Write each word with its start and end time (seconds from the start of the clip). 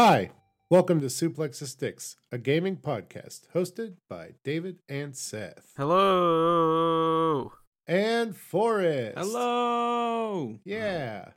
Hi, 0.00 0.30
welcome 0.70 1.00
to 1.00 1.06
Suplex 1.06 1.58
the 1.58 1.66
Sticks, 1.66 2.14
a 2.30 2.38
gaming 2.38 2.76
podcast 2.76 3.48
hosted 3.52 3.94
by 4.08 4.34
David 4.44 4.78
and 4.88 5.16
Seth 5.16 5.72
Hello. 5.76 7.50
and 7.84 8.36
Forrest. 8.36 9.18
Hello. 9.18 10.54
Yeah, 10.64 11.30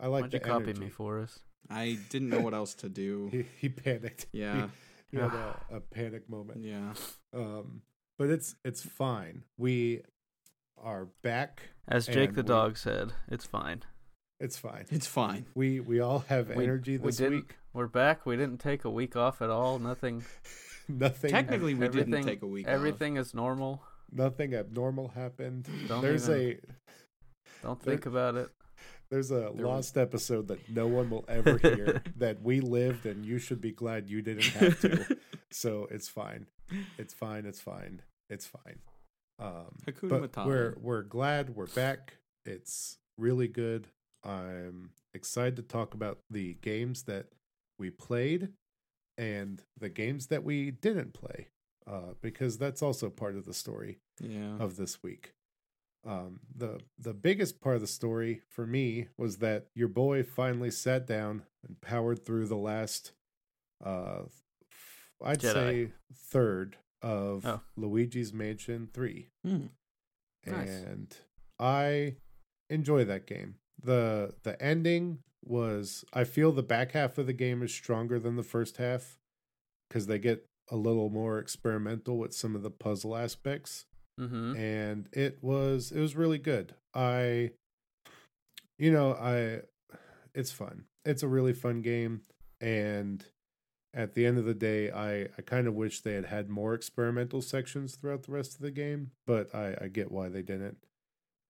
I 0.00 0.06
like 0.06 0.22
Why'd 0.22 0.30
the 0.30 0.36
you 0.38 0.42
copy 0.42 0.64
energy. 0.70 0.80
me 0.80 0.88
for 0.88 1.18
us? 1.20 1.40
I 1.68 1.98
didn't 2.08 2.30
know 2.30 2.40
what 2.40 2.54
else 2.54 2.72
to 2.76 2.88
do. 2.88 3.28
He, 3.30 3.44
he 3.60 3.68
panicked. 3.68 4.24
Yeah. 4.32 4.68
He, 5.10 5.18
he 5.18 5.22
had 5.22 5.34
a, 5.34 5.56
a 5.76 5.80
panic 5.80 6.30
moment. 6.30 6.62
Yeah. 6.64 6.94
Um, 7.34 7.82
but 8.18 8.30
it's 8.30 8.54
it's 8.64 8.80
fine. 8.82 9.42
We 9.58 10.00
are 10.82 11.08
back. 11.22 11.60
As 11.86 12.06
Jake 12.06 12.32
the 12.34 12.40
we- 12.42 12.48
dog 12.48 12.78
said, 12.78 13.12
it's 13.30 13.44
fine. 13.44 13.82
It's 14.40 14.56
fine. 14.56 14.86
It's 14.88 15.06
fine. 15.06 15.44
We 15.54 15.80
we 15.80 16.00
all 16.00 16.20
have 16.28 16.48
We- 16.56 16.64
energy 16.64 16.96
we 16.96 17.08
this 17.08 17.18
didn't, 17.18 17.34
week. 17.34 17.56
We're 17.72 17.86
back. 17.86 18.26
We 18.26 18.36
didn't 18.36 18.58
take 18.58 18.84
a 18.84 18.90
week 18.90 19.16
off 19.16 19.42
at 19.42 19.50
all. 19.50 19.78
Nothing. 19.78 20.24
Nothing. 20.88 21.30
Technically, 21.30 21.74
we 21.74 21.88
didn't 21.88 22.22
take 22.24 22.42
a 22.42 22.46
week. 22.46 22.66
off. 22.66 22.72
Everything 22.72 23.16
is 23.16 23.34
normal. 23.34 23.82
nothing 24.10 24.54
abnormal 24.54 25.08
happened. 25.08 25.68
Don't 25.86 26.00
there's 26.02 26.28
even- 26.30 26.58
a 27.60 27.62
Don't 27.62 27.80
There- 27.82 27.94
think 27.94 28.06
about 28.06 28.36
it. 28.36 28.48
There's 29.10 29.30
a 29.30 29.50
There 29.54 29.66
lost 29.66 29.96
episode 29.96 30.48
that 30.48 30.68
no 30.68 30.86
one 30.86 31.08
will 31.08 31.24
ever 31.28 31.56
hear 31.58 32.02
that 32.16 32.42
we 32.42 32.60
lived, 32.60 33.06
and 33.06 33.24
you 33.24 33.38
should 33.38 33.60
be 33.60 33.72
glad 33.72 34.08
you 34.10 34.20
didn't 34.20 34.44
have 34.44 34.80
to. 34.82 35.16
so 35.50 35.88
it's 35.90 36.08
fine. 36.08 36.46
It's 36.98 37.14
fine. 37.14 37.46
It's 37.46 37.60
fine. 37.60 38.02
It's 38.28 38.44
fine. 38.46 38.78
Um, 39.38 39.76
Hakuna 39.86 40.08
but 40.10 40.32
Matata. 40.32 40.46
we're 40.46 40.74
we're 40.80 41.02
glad 41.02 41.56
we're 41.56 41.66
back. 41.68 42.18
It's 42.44 42.98
really 43.16 43.48
good. 43.48 43.88
I'm 44.24 44.90
excited 45.14 45.56
to 45.56 45.62
talk 45.62 45.94
about 45.94 46.18
the 46.30 46.54
games 46.60 47.04
that 47.04 47.26
we 47.78 47.90
played 47.90 48.48
and 49.16 49.62
the 49.78 49.88
games 49.88 50.26
that 50.28 50.44
we 50.44 50.70
didn't 50.70 51.12
play, 51.14 51.48
uh, 51.86 52.14
because 52.20 52.58
that's 52.58 52.82
also 52.82 53.10
part 53.10 53.36
of 53.36 53.44
the 53.44 53.54
story 53.54 53.98
yeah. 54.20 54.56
of 54.58 54.76
this 54.76 55.02
week. 55.02 55.32
Um, 56.06 56.40
the 56.54 56.78
the 56.98 57.12
biggest 57.14 57.60
part 57.60 57.74
of 57.74 57.80
the 57.82 57.88
story 57.88 58.42
for 58.48 58.66
me 58.66 59.08
was 59.16 59.38
that 59.38 59.66
your 59.74 59.88
boy 59.88 60.22
finally 60.22 60.70
sat 60.70 61.06
down 61.06 61.42
and 61.66 61.80
powered 61.80 62.24
through 62.24 62.46
the 62.46 62.56
last, 62.56 63.12
uh, 63.84 64.22
I'd 65.22 65.40
Jedi. 65.40 65.52
say 65.52 65.92
third 66.14 66.76
of 67.02 67.44
Oh. 67.44 67.60
Luigi's 67.76 68.32
Mansion 68.32 68.88
Three, 68.92 69.30
Hmm. 69.44 69.66
Nice. 70.46 70.68
and 70.68 71.16
I 71.58 72.16
enjoy 72.70 73.04
that 73.04 73.26
game. 73.26 73.56
the 73.82 74.34
The 74.44 74.60
ending 74.62 75.18
was 75.44 76.04
I 76.12 76.24
feel 76.24 76.52
the 76.52 76.62
back 76.62 76.92
half 76.92 77.18
of 77.18 77.26
the 77.26 77.32
game 77.32 77.62
is 77.62 77.72
stronger 77.72 78.18
than 78.18 78.36
the 78.36 78.42
first 78.42 78.76
half 78.78 79.16
because 79.88 80.06
they 80.06 80.18
get 80.18 80.44
a 80.70 80.76
little 80.76 81.08
more 81.08 81.38
experimental 81.38 82.18
with 82.18 82.34
some 82.34 82.54
of 82.54 82.62
the 82.62 82.70
puzzle 82.70 83.16
aspects 83.16 83.86
Mm-hmm. 84.20 84.56
and 84.56 85.08
it 85.12 85.38
was 85.42 85.92
it 85.92 86.00
was 86.00 86.16
really 86.16 86.38
good. 86.38 86.74
I 86.92 87.52
you 88.76 88.90
know, 88.90 89.12
I 89.12 89.60
it's 90.34 90.50
fun. 90.50 90.86
It's 91.04 91.22
a 91.22 91.28
really 91.28 91.52
fun 91.52 91.82
game 91.82 92.22
and 92.60 93.24
at 93.94 94.14
the 94.14 94.26
end 94.26 94.36
of 94.36 94.44
the 94.44 94.54
day 94.54 94.90
I 94.90 95.28
I 95.38 95.42
kind 95.46 95.68
of 95.68 95.74
wish 95.74 96.00
they 96.00 96.14
had 96.14 96.26
had 96.26 96.48
more 96.48 96.74
experimental 96.74 97.40
sections 97.42 97.94
throughout 97.94 98.24
the 98.24 98.32
rest 98.32 98.56
of 98.56 98.60
the 98.60 98.72
game, 98.72 99.12
but 99.24 99.54
I 99.54 99.76
I 99.82 99.86
get 99.88 100.10
why 100.10 100.28
they 100.28 100.42
didn't. 100.42 100.78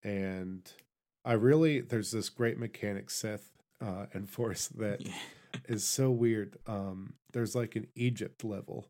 And 0.05 0.71
I 1.25 1.33
really 1.33 1.81
there's 1.81 2.11
this 2.11 2.29
great 2.29 2.59
mechanic 2.59 3.09
Seth 3.09 3.51
uh 3.81 4.07
and 4.13 4.29
Forrest 4.29 4.79
that 4.79 5.05
Yeah. 5.07 5.13
is 5.69 5.85
so 5.85 6.11
weird. 6.11 6.57
Um, 6.67 7.15
there's 7.33 7.55
like 7.55 7.77
an 7.77 7.87
Egypt 7.95 8.45
level, 8.45 8.87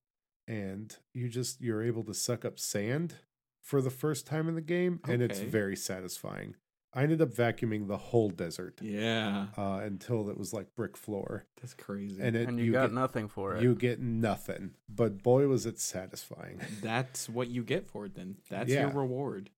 and 0.47 0.95
you 1.15 1.29
just 1.29 1.61
you're 1.61 1.83
able 1.83 2.05
to 2.05 2.15
suck 2.15 2.45
up 2.45 2.59
sand 2.59 3.15
for 3.63 3.81
the 3.83 3.91
first 3.91 4.27
time 4.27 4.49
in 4.49 4.55
the 4.55 4.61
game, 4.61 5.01
and 5.07 5.23
it's 5.23 5.41
very 5.41 5.77
satisfying. 5.77 6.55
I 6.95 7.03
ended 7.03 7.21
up 7.21 7.29
vacuuming 7.35 7.87
the 7.87 7.99
whole 7.99 8.31
desert 8.31 8.81
Yeah. 8.83 9.49
uh, 9.59 9.81
until 9.83 10.31
it 10.31 10.39
was 10.39 10.55
like 10.55 10.75
brick 10.75 10.97
floor, 10.97 11.45
That's 11.61 11.75
crazy. 11.75 12.21
and 12.23 12.35
it 12.35 12.49
And 12.49 12.59
you, 12.59 12.65
you 12.67 12.73
got 12.73 12.87
get, 12.87 12.93
nothing 12.95 13.29
for 13.29 13.55
it. 13.57 13.63
you 13.63 13.75
get 13.75 14.01
nothing. 14.01 14.71
But 14.89 15.23
boy, 15.23 15.47
was 15.49 15.67
it 15.67 15.79
satisfying. 15.79 16.63
That's 16.83 17.29
what 17.29 17.49
you 17.49 17.63
get 17.63 17.87
for 17.87 18.07
it. 18.07 18.15
Then 18.15 18.37
that's 18.49 18.71
Yeah. 18.71 18.81
your 18.89 18.93
reward. 18.93 19.51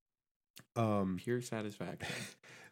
Um, 0.74 1.18
Pure 1.22 1.42
satisfaction. 1.42 2.08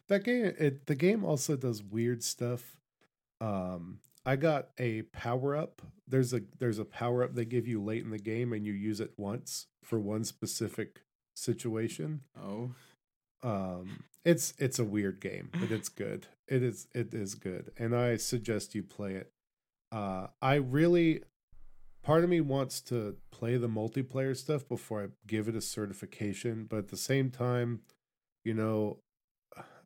That 0.09 0.23
game 0.23 0.53
it 0.59 0.85
the 0.87 0.95
game 0.95 1.23
also 1.23 1.55
does 1.55 1.81
weird 1.83 2.23
stuff. 2.23 2.75
Um 3.41 3.99
i 4.25 4.35
got 4.35 4.69
a 4.77 5.03
power 5.03 5.55
up. 5.55 5.81
There's 6.07 6.33
a 6.33 6.41
there's 6.59 6.79
a 6.79 6.85
power 6.85 7.23
up 7.23 7.33
they 7.35 7.45
give 7.45 7.67
you 7.67 7.81
late 7.81 8.03
in 8.03 8.09
the 8.11 8.19
game 8.19 8.51
and 8.53 8.65
you 8.65 8.73
use 8.73 8.99
it 8.99 9.13
once 9.17 9.67
for 9.83 9.99
one 9.99 10.23
specific 10.23 11.01
situation. 11.35 12.21
Oh. 12.39 12.71
um 13.43 14.03
it's 14.25 14.53
it's 14.57 14.79
a 14.79 14.83
weird 14.83 15.21
game 15.21 15.49
but 15.53 15.71
it's 15.71 15.89
good. 16.03 16.27
It 16.47 16.63
is 16.63 16.87
it 16.93 17.13
is 17.13 17.35
good 17.35 17.71
and 17.77 17.95
i 17.95 18.17
suggest 18.17 18.75
you 18.75 18.83
play 18.83 19.13
it. 19.13 19.31
Uh 19.91 20.27
i 20.41 20.55
really 20.55 21.23
part 22.03 22.23
of 22.23 22.29
me 22.29 22.41
wants 22.41 22.81
to 22.81 23.15
play 23.31 23.57
the 23.57 23.67
multiplayer 23.69 24.35
stuff 24.35 24.67
before 24.67 25.03
i 25.03 25.07
give 25.27 25.47
it 25.47 25.55
a 25.55 25.61
certification 25.61 26.65
but 26.67 26.77
at 26.77 26.87
the 26.87 26.97
same 26.97 27.29
time 27.29 27.81
you 28.45 28.53
know 28.53 28.97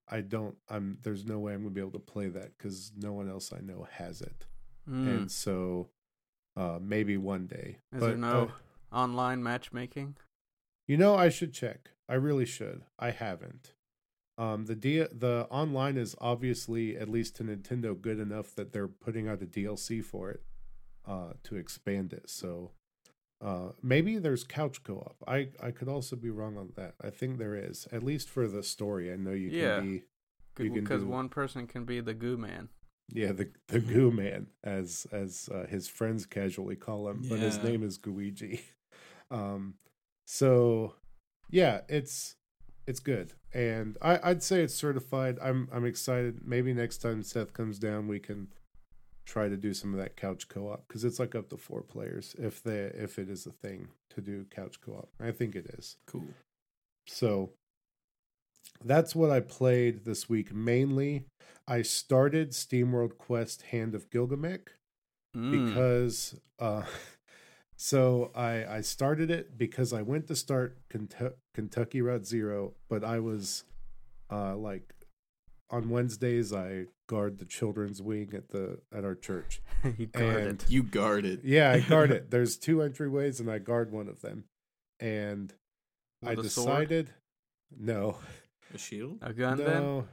i 0.09 0.21
don't 0.21 0.55
i'm 0.69 0.97
there's 1.03 1.25
no 1.25 1.39
way 1.39 1.53
i'm 1.53 1.61
gonna 1.61 1.69
be 1.73 1.81
able 1.81 1.91
to 1.91 1.99
play 1.99 2.27
that 2.27 2.57
because 2.57 2.91
no 2.97 3.13
one 3.13 3.29
else 3.29 3.51
i 3.53 3.59
know 3.61 3.87
has 3.91 4.21
it 4.21 4.45
Mm. 4.89 5.07
and 5.07 5.31
so 5.31 5.89
uh 6.57 6.77
maybe 6.81 7.15
one 7.15 7.47
day 7.47 7.77
Is 7.93 7.99
but 8.01 8.07
there 8.07 8.17
no 8.17 8.51
uh, 8.91 8.95
online 8.95 9.41
matchmaking? 9.41 10.17
you 10.85 10.97
know, 10.97 11.15
I 11.15 11.29
should 11.29 11.53
check. 11.53 11.91
I 12.09 12.15
really 12.15 12.45
should. 12.45 12.83
I 12.99 13.11
haven't. 13.11 13.73
Um, 14.37 14.65
the 14.65 14.75
D- 14.75 15.07
the 15.11 15.47
online 15.49 15.95
is 15.95 16.15
obviously 16.19 16.97
at 16.97 17.07
least 17.07 17.37
to 17.37 17.43
Nintendo 17.45 17.99
good 17.99 18.19
enough 18.19 18.53
that 18.55 18.73
they're 18.73 18.89
putting 18.89 19.27
out 19.29 19.41
a 19.41 19.45
DLC 19.45 20.03
for 20.03 20.29
it, 20.31 20.43
uh, 21.05 21.33
to 21.43 21.55
expand 21.55 22.11
it. 22.11 22.29
So, 22.29 22.71
uh, 23.43 23.71
maybe 23.81 24.17
there's 24.17 24.43
couch 24.43 24.83
co-op. 24.83 25.17
I 25.27 25.49
I 25.61 25.71
could 25.71 25.89
also 25.89 26.15
be 26.15 26.29
wrong 26.29 26.57
on 26.57 26.71
that. 26.75 26.95
I 27.01 27.09
think 27.09 27.37
there 27.37 27.55
is 27.55 27.87
at 27.91 28.03
least 28.03 28.29
for 28.29 28.47
the 28.47 28.63
story. 28.63 29.11
I 29.11 29.17
know 29.17 29.31
you 29.31 29.49
Yeah. 29.49 29.75
can 29.77 30.01
be 30.55 30.69
Because 30.69 31.01
do- 31.03 31.09
one 31.09 31.29
person 31.29 31.67
can 31.67 31.83
be 31.85 31.99
the 31.99 32.13
goo 32.13 32.37
man. 32.37 32.69
yeah 33.09 33.33
the 33.33 33.51
the 33.67 33.79
Goo 33.81 34.11
Man 34.11 34.47
as 34.63 35.05
as 35.11 35.49
uh, 35.53 35.65
his 35.67 35.87
friends 35.89 36.25
casually 36.25 36.75
call 36.77 37.09
him, 37.09 37.21
but 37.29 37.39
his 37.39 37.57
name 37.63 37.83
is 37.83 37.97
Gooigi. 37.97 38.61
Um, 39.31 39.75
so 40.25 40.95
yeah, 41.49 41.81
it's 41.89 42.35
it's 42.85 42.99
good, 42.99 43.33
and 43.53 43.97
I 44.01 44.19
I'd 44.29 44.43
say 44.43 44.61
it's 44.61 44.75
certified. 44.75 45.37
I'm 45.41 45.67
I'm 45.73 45.85
excited. 45.85 46.41
Maybe 46.45 46.73
next 46.73 46.99
time 46.99 47.23
Seth 47.23 47.53
comes 47.53 47.79
down, 47.79 48.07
we 48.07 48.19
can 48.19 48.49
try 49.25 49.47
to 49.49 49.57
do 49.57 49.73
some 49.73 49.93
of 49.93 49.99
that 49.99 50.15
couch 50.17 50.47
co-op 50.49 50.87
because 50.87 51.03
it's 51.03 51.19
like 51.19 51.33
up 51.35 51.49
to 51.49 51.57
four 51.57 51.81
players 51.81 52.35
if 52.39 52.61
they 52.63 52.91
if 52.93 53.17
it 53.17 53.29
is 53.29 53.45
a 53.45 53.51
thing 53.51 53.87
to 54.09 54.21
do 54.21 54.45
couch 54.49 54.81
co-op. 54.81 55.09
I 55.19 55.31
think 55.31 55.55
it 55.55 55.67
is. 55.77 55.95
Cool. 56.05 56.27
So 57.07 57.51
that's 58.83 59.15
what 59.15 59.29
I 59.31 59.39
played 59.39 60.05
this 60.05 60.27
week 60.29 60.53
mainly. 60.53 61.25
I 61.67 61.81
started 61.81 62.51
SteamWorld 62.51 63.17
Quest 63.17 63.61
Hand 63.63 63.95
of 63.95 64.09
Gilgamesh 64.09 64.59
Mm. 65.35 65.65
because 65.65 66.35
uh 66.59 66.83
so 67.75 68.31
I 68.35 68.65
I 68.65 68.81
started 68.81 69.31
it 69.31 69.57
because 69.57 69.91
I 69.91 70.03
went 70.03 70.27
to 70.27 70.35
start 70.35 70.77
Kentu- 70.89 71.33
Kentucky 71.55 72.03
Route 72.03 72.27
Zero, 72.27 72.73
but 72.87 73.03
I 73.03 73.17
was 73.19 73.63
uh 74.31 74.55
like 74.55 74.93
on 75.73 75.89
Wednesdays 75.89 76.53
I 76.53 76.85
guard 77.07 77.39
the 77.39 77.45
children's 77.45 78.01
wing 78.01 78.31
at 78.33 78.49
the 78.49 78.79
at 78.95 79.03
our 79.03 79.15
church. 79.15 79.61
you 79.97 80.07
guarded. 80.07 80.47
and- 80.47 80.65
You 80.69 80.83
guard 80.83 81.25
it. 81.25 81.41
Yeah, 81.43 81.71
I 81.71 81.79
guard 81.81 82.11
it. 82.11 82.29
There's 82.31 82.57
two 82.57 82.77
entryways 82.77 83.39
and 83.39 83.49
I 83.51 83.59
guard 83.59 83.91
one 83.91 84.07
of 84.07 84.21
them. 84.21 84.45
And 84.99 85.53
I 86.25 86.35
With 86.35 86.45
a 86.45 86.49
sword? 86.49 86.67
decided 86.89 87.09
no. 87.77 88.17
A 88.73 88.77
shield. 88.77 89.17
a 89.21 89.33
gun 89.33 89.57
then. 89.57 89.81
no. 89.81 90.07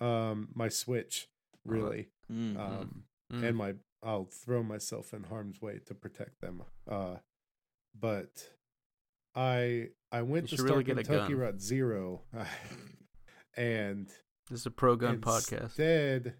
Um 0.00 0.48
my 0.54 0.68
switch 0.68 1.28
really. 1.64 2.08
Mm. 2.32 2.58
Um 2.58 3.04
Mm. 3.32 3.44
and 3.48 3.56
my 3.56 3.74
I'll 4.02 4.24
throw 4.26 4.62
myself 4.62 5.14
in 5.14 5.22
harm's 5.22 5.62
way 5.62 5.78
to 5.86 5.94
protect 5.94 6.40
them. 6.40 6.64
Uh, 6.90 7.16
but 7.98 8.50
I 9.34 9.88
I 10.10 10.22
went 10.22 10.50
You 10.50 10.56
to 10.56 10.62
start 10.64 10.70
really 10.70 10.84
get 10.84 10.98
a 10.98 11.04
Kentucky 11.04 11.32
gun. 11.32 11.40
Route 11.40 11.60
Zero, 11.62 12.22
and 13.56 14.08
This 14.52 14.60
is 14.60 14.66
a 14.66 14.70
pro 14.70 14.96
gun 14.96 15.16
podcast. 15.16 15.62
instead, 15.62 16.34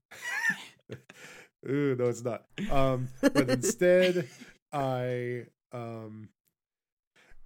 ooh 1.67 1.97
no, 1.99 2.05
it's 2.05 2.23
not. 2.23 2.44
Um, 2.70 3.09
but 3.23 3.49
instead, 3.49 4.29
I 4.70 5.47
um. 5.73 6.29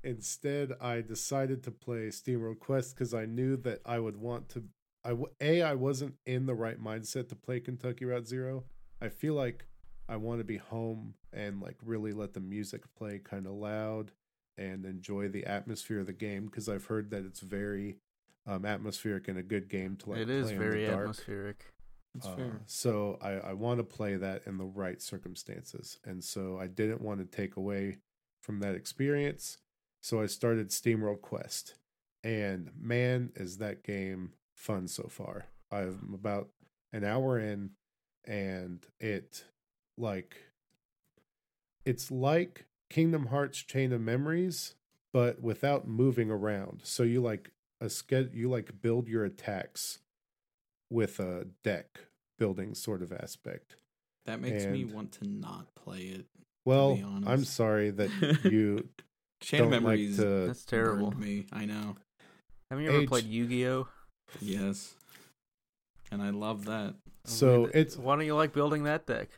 Instead, 0.03 0.73
I 0.81 1.03
decided 1.03 1.63
to 1.65 1.71
play 1.71 2.09
SteamWorld 2.09 2.59
Quest 2.59 2.97
because 2.97 3.15
I 3.15 3.27
knew 3.27 3.57
that 3.59 3.81
I 3.87 4.01
would 4.01 4.17
want 4.17 4.49
to. 4.51 4.65
I 5.05 5.15
a 5.41 5.63
I 5.63 5.75
wasn't 5.75 6.15
in 6.27 6.47
the 6.47 6.55
right 6.57 6.83
mindset 6.83 7.29
to 7.29 7.37
play 7.37 7.61
Kentucky 7.61 8.05
Route 8.05 8.27
Zero. 8.27 8.65
I 9.01 9.09
feel 9.09 9.35
like 9.35 9.67
I 10.09 10.17
want 10.17 10.41
to 10.41 10.45
be 10.45 10.57
home 10.57 11.15
and 11.33 11.61
like 11.61 11.77
really 11.85 12.13
let 12.13 12.35
the 12.35 12.41
music 12.41 12.83
play 12.99 13.21
kind 13.21 13.47
of 13.47 13.53
loud 13.53 14.11
and 14.59 14.85
enjoy 14.85 15.29
the 15.29 15.47
atmosphere 15.47 16.01
of 16.01 16.07
the 16.07 16.13
game 16.13 16.47
because 16.47 16.69
I've 16.69 16.87
heard 16.87 17.11
that 17.11 17.25
it's 17.25 17.41
very 17.41 17.99
um, 18.47 18.65
atmospheric 18.65 19.29
and 19.29 19.39
a 19.39 19.43
good 19.43 19.69
game 19.69 19.97
to 19.97 20.11
like. 20.11 20.21
it 20.21 20.31
is 20.31 20.47
play 20.49 20.57
very 20.57 20.85
in 20.85 20.91
the 20.91 20.97
dark. 20.97 21.05
atmospheric. 21.05 21.65
Uh, 22.25 22.59
so 22.65 23.19
I, 23.21 23.51
I 23.51 23.53
want 23.53 23.79
to 23.79 23.85
play 23.85 24.17
that 24.17 24.43
in 24.47 24.57
the 24.57 24.65
right 24.65 25.03
circumstances. 25.03 25.99
And 26.05 26.25
so 26.25 26.59
I 26.59 26.67
didn't 26.67 27.03
want 27.03 27.21
to 27.21 27.27
take 27.27 27.57
away 27.57 27.99
from 28.43 28.61
that 28.61 28.75
experience. 28.75 29.59
So 30.03 30.23
I 30.23 30.27
started 30.27 30.71
SteamWorld 30.71 31.21
Quest. 31.21 31.75
And 32.25 32.71
man, 32.81 33.33
is 33.37 33.59
that 33.59 33.85
game 33.85 34.33
fun 34.55 34.89
so 34.89 35.09
far. 35.11 35.47
I'm 35.71 36.13
about 36.15 36.49
an 36.93 37.05
hour 37.05 37.39
in 37.39 37.71
and 38.25 38.85
it 38.99 39.45
like 39.99 40.37
it's 41.85 42.11
like 42.11 42.67
Kingdom 42.91 43.27
Hearts 43.27 43.59
Chain 43.59 43.93
of 43.93 44.01
Memories, 44.01 44.75
but 45.13 45.41
without 45.41 45.87
moving 45.87 46.31
around. 46.31 46.81
So 46.83 47.03
you 47.03 47.21
like 47.21 47.53
a 47.81 47.87
sched 47.87 48.35
you 48.35 48.49
like 48.51 48.81
build 48.83 49.09
your 49.09 49.25
attacks 49.25 49.99
with 50.91 51.19
a 51.21 51.47
deck 51.65 52.01
building 52.39 52.75
sort 52.75 53.03
of 53.03 53.13
aspect. 53.13 53.77
That 54.27 54.41
makes 54.41 54.65
me 54.67 54.85
want 54.85 55.13
to 55.13 55.27
not 55.27 55.67
play 55.75 56.01
it. 56.01 56.27
Well, 56.65 56.99
I'm 57.27 57.45
sorry 57.45 57.91
that 57.91 58.11
you 58.45 58.89
Chain 59.41 59.61
don't 59.61 59.71
like 59.71 59.83
Memories 59.83 60.17
to. 60.17 60.47
That's 60.49 60.65
terrible. 60.65 61.13
me. 61.13 61.47
I 61.53 61.65
know. 61.65 61.97
Have 62.71 62.81
you 62.81 62.89
ever 62.89 63.01
Age- 63.03 63.09
played 63.09 63.25
Yu-Gi-Oh? 63.27 63.87
Yes. 64.41 64.95
And 66.11 66.21
I 66.23 66.31
love 66.31 66.65
that. 66.65 66.95
So 67.25 67.63
Why- 67.63 67.71
it's 67.75 67.97
why 67.97 68.17
don't 68.17 68.27
you 68.27 68.35
like 68.35 68.53
building 68.53 68.85
that 68.85 69.07
deck? 69.07 69.29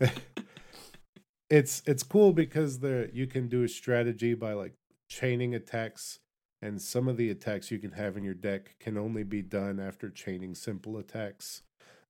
it's 1.50 1.82
it's 1.86 2.02
cool 2.02 2.32
because 2.32 2.80
there 2.80 3.08
you 3.10 3.26
can 3.26 3.48
do 3.48 3.62
a 3.62 3.68
strategy 3.68 4.34
by 4.34 4.52
like 4.52 4.74
chaining 5.08 5.54
attacks 5.54 6.18
and 6.62 6.80
some 6.80 7.08
of 7.08 7.16
the 7.16 7.30
attacks 7.30 7.70
you 7.70 7.78
can 7.78 7.92
have 7.92 8.16
in 8.16 8.24
your 8.24 8.34
deck 8.34 8.76
can 8.80 8.96
only 8.96 9.22
be 9.22 9.42
done 9.42 9.78
after 9.78 10.10
chaining 10.10 10.54
simple 10.54 10.96
attacks 10.96 11.62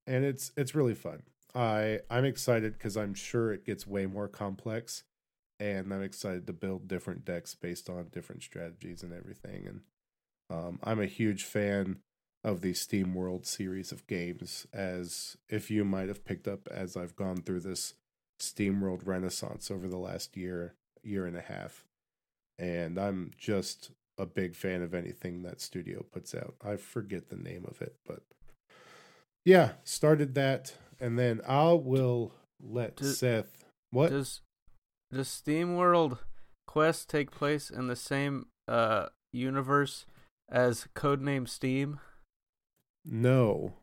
and 0.06 0.24
it's 0.24 0.52
it's 0.56 0.74
really 0.74 0.94
fun 0.94 1.22
i 1.54 1.98
i'm 2.10 2.24
excited 2.24 2.72
because 2.72 2.96
i'm 2.96 3.14
sure 3.14 3.52
it 3.52 3.66
gets 3.66 3.86
way 3.86 4.06
more 4.06 4.28
complex 4.28 5.04
and 5.58 5.92
i'm 5.92 6.02
excited 6.02 6.46
to 6.46 6.52
build 6.52 6.88
different 6.88 7.24
decks 7.24 7.54
based 7.54 7.88
on 7.88 8.08
different 8.12 8.42
strategies 8.42 9.02
and 9.02 9.12
everything 9.12 9.66
and 9.66 9.80
um, 10.50 10.78
i'm 10.84 11.00
a 11.00 11.06
huge 11.06 11.44
fan 11.44 11.98
of 12.44 12.60
the 12.60 12.72
SteamWorld 12.72 13.44
series 13.44 13.90
of 13.90 14.06
games 14.06 14.68
as 14.72 15.36
if 15.48 15.68
you 15.68 15.84
might 15.84 16.06
have 16.06 16.24
picked 16.24 16.46
up 16.46 16.68
as 16.70 16.96
i've 16.96 17.16
gone 17.16 17.38
through 17.38 17.60
this 17.60 17.94
SteamWorld 18.38 19.06
Renaissance 19.06 19.70
over 19.70 19.88
the 19.88 19.98
last 19.98 20.36
year, 20.36 20.74
year 21.02 21.26
and 21.26 21.36
a 21.36 21.42
half. 21.42 21.84
And 22.58 22.98
I'm 22.98 23.30
just 23.36 23.90
a 24.18 24.26
big 24.26 24.54
fan 24.54 24.82
of 24.82 24.94
anything 24.94 25.42
that 25.42 25.60
studio 25.60 26.04
puts 26.12 26.34
out. 26.34 26.54
I 26.64 26.76
forget 26.76 27.28
the 27.28 27.36
name 27.36 27.64
of 27.68 27.80
it, 27.82 27.96
but 28.06 28.22
yeah, 29.44 29.72
started 29.84 30.34
that. 30.34 30.74
And 30.98 31.18
then 31.18 31.40
I 31.46 31.72
will 31.72 32.32
let 32.62 32.96
Does- 32.96 33.18
Seth. 33.18 33.64
What? 33.90 34.10
Does 34.10 34.40
does 35.10 35.28
SteamWorld 35.28 36.18
Quest 36.66 37.08
take 37.08 37.30
place 37.30 37.70
in 37.70 37.86
the 37.86 37.96
same 37.96 38.46
uh 38.66 39.08
universe 39.32 40.06
as 40.50 40.86
Codename 40.96 41.48
Steam? 41.48 42.00
no. 43.04 43.74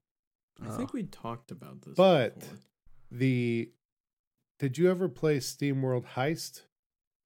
I 0.62 0.68
Oh. 0.70 0.78
think 0.78 0.94
we 0.94 1.04
talked 1.04 1.50
about 1.52 1.82
this. 1.82 1.96
But- 1.96 2.40
before. 2.40 2.58
The. 3.12 3.72
Did 4.60 4.78
you 4.78 4.90
ever 4.90 5.10
play 5.10 5.38
SteamWorld 5.38 6.06
Heist? 6.16 6.64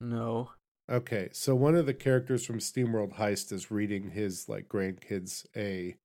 no. 0.02 0.52
Okay, 0.90 1.30
so 1.34 1.54
one 1.54 1.76
of 1.76 1.86
the 1.86 1.94
characters 1.94 2.46
from 2.46 2.60
SteamWorld 2.60 3.16
Heist 3.16 3.52
is 3.52 3.70
reading 3.70 4.12
his 4.12 4.48
like 4.48 4.70
grandkids 4.70 5.46
a 5.56 5.96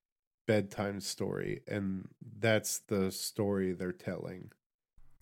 bedtime 0.48 1.00
story, 1.00 1.60
and 1.68 2.08
that's 2.38 2.80
the 2.88 3.12
story 3.12 3.72
they're 3.72 3.92
telling. 3.92 4.50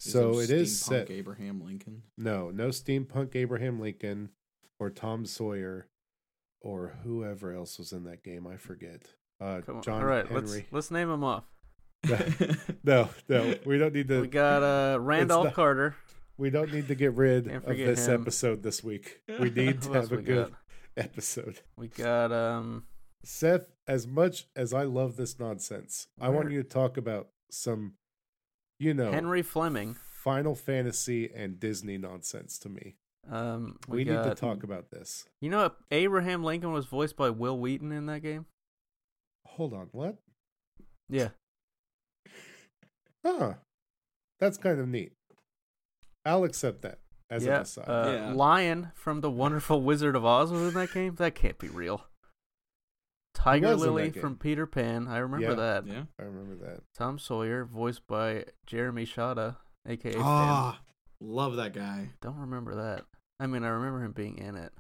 Is 0.03 0.13
So 0.13 0.39
it 0.41 0.49
is 0.51 0.81
set. 0.81 1.11
Abraham 1.11 1.63
Lincoln. 1.63 2.03
No, 2.17 2.51
no 2.51 2.69
steampunk 2.69 3.37
Abraham 3.37 3.79
Lincoln 3.81 4.31
or 4.79 4.89
Tom 4.89 5.27
Sawyer 5.27 5.89
or 6.63 6.95
whoever 7.05 7.53
else 7.55 7.79
was 7.79 7.93
in 7.93 8.05
that 8.05 8.23
game. 8.25 8.47
I 8.47 8.57
forget. 8.57 9.03
Uh. 9.41 9.61
John 9.83 10.01
All 10.01 10.05
right, 10.07 10.27
Henry. 10.27 10.41
let's 10.43 10.73
let's 10.73 10.91
name 10.91 11.09
them 11.09 11.23
off. 11.25 11.45
No, 12.83 13.11
no, 13.29 13.55
we 13.67 13.77
don't 13.77 13.93
need 13.93 14.09
to. 14.09 14.23
We 14.23 14.29
got 14.29 14.63
uh 14.63 14.99
Randolph 15.03 15.45
not- 15.47 15.55
Carter. 15.55 15.95
We 16.41 16.49
don't 16.49 16.73
need 16.73 16.89
to 16.89 16.95
get 16.95 17.13
rid 17.13 17.49
of 17.49 17.67
this 17.67 18.09
him. 18.09 18.23
episode 18.23 18.63
this 18.63 18.83
week. 18.83 19.21
We 19.39 19.51
need 19.51 19.83
to 19.83 19.93
have 19.93 20.11
a 20.11 20.17
good 20.17 20.51
got? 20.51 21.05
episode. 21.05 21.61
We 21.77 21.89
got 21.89 22.33
um 22.33 22.85
Seth, 23.23 23.67
as 23.87 24.07
much 24.07 24.47
as 24.57 24.73
I 24.73 24.85
love 24.85 25.17
this 25.17 25.39
nonsense, 25.39 26.09
I 26.19 26.31
want 26.31 26.51
you 26.51 26.63
to 26.63 26.69
talk 26.69 26.97
about 26.97 27.29
some, 27.51 27.95
you 28.79 28.95
know, 28.95 29.13
Henry 29.13 29.43
Fleming. 29.43 29.97
Final 30.25 30.55
Fantasy 30.55 31.31
and 31.31 31.61
Disney 31.61 31.99
nonsense 31.99 32.59
to 32.61 32.71
me. 32.71 32.97
Um, 33.31 33.79
We, 33.87 33.99
we, 33.99 34.05
need 34.05 34.23
to 34.23 34.35
talk 34.35 34.63
about 34.63 34.91
this. 34.91 35.27
You 35.43 35.51
know, 35.51 35.73
Abraham 35.91 36.43
Lincoln 36.43 36.73
was 36.73 36.87
voiced 36.87 37.17
by 37.17 37.29
Wil 37.29 37.59
Wheaton 37.59 37.93
in 37.93 38.07
that 38.07 38.23
game. 38.23 38.47
Hold 39.47 39.75
on, 39.75 39.89
what? 39.93 40.17
Yeah, 41.11 41.29
Huh. 43.25 43.55
That's 44.39 44.57
kind 44.57 44.81
of 44.81 44.89
neat. 44.89 45.13
I'll 46.25 46.45
accept 46.45 46.83
that 46.83 46.99
as 47.31 47.45
yeah. 47.45 47.57
an 47.57 47.63
aside. 47.63 47.85
Uh, 47.89 48.13
Yeah. 48.13 48.33
Lion 48.33 48.93
from 48.95 49.21
the 49.21 49.31
Wonderful 49.31 49.83
Wizard 49.91 50.17
of 50.17 50.25
Oz 50.25 50.51
was 50.51 50.63
in 50.69 50.75
that 50.75 50.93
game. 50.93 51.15
That 51.17 51.35
can't 51.35 51.59
be 51.59 51.69
real. 51.69 52.05
Tiger 53.35 53.69
was 53.69 53.83
in 53.83 53.89
that 53.89 53.93
Lily 53.95 54.11
from 54.11 54.37
Peter 54.37 54.67
Pan. 54.67 55.09
I 55.09 55.19
remember 55.19 55.51
Yeah. 55.51 55.55
that. 55.55 55.87
Yeah. 55.87 56.03
I 56.19 56.23
remember 56.25 56.57
that. 56.67 56.83
Tom 56.97 57.19
Sawyer, 57.19 57.65
voiced 57.65 58.07
by 58.07 58.45
Jeremy 58.67 59.07
Shada, 59.07 59.57
aka 59.87 60.13
Finn. 60.13 60.21
Ah, 60.23 60.81
love 61.21 61.57
that 61.57 61.73
guy. 61.73 62.11
Don't 62.21 62.39
remember 62.39 62.75
that. 62.75 63.05
I 63.39 63.47
mean, 63.47 63.65
I 63.65 63.69
remember 63.69 64.05
him 64.05 64.13
being 64.13 64.37
in 64.37 64.57
it. 64.57 64.73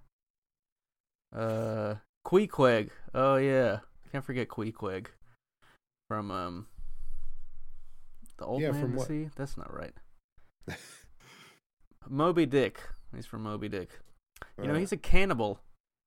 Uh, 1.34 1.94
Queequeg. 2.26 2.90
Oh 3.14 3.36
yeah, 3.36 3.78
can't 4.12 4.24
forget 4.24 4.48
Queequeg 4.48 5.06
from 6.08 6.30
um 6.30 6.66
the 8.36 8.44
Old 8.44 8.60
Yeah, 8.60 8.72
Man 8.72 8.80
from 8.80 8.92
to 8.92 8.98
what? 8.98 9.08
Sea. 9.08 9.30
That's 9.36 9.56
not 9.56 9.72
right. 9.72 9.94
Moby 12.10 12.46
Dick. 12.46 12.80
He's 13.14 13.26
from 13.26 13.42
Moby 13.42 13.68
Dick. 13.68 14.00
You 14.60 14.68
know, 14.68 14.74
he's 14.74 14.92
a 14.92 14.96
cannibal, 14.96 15.60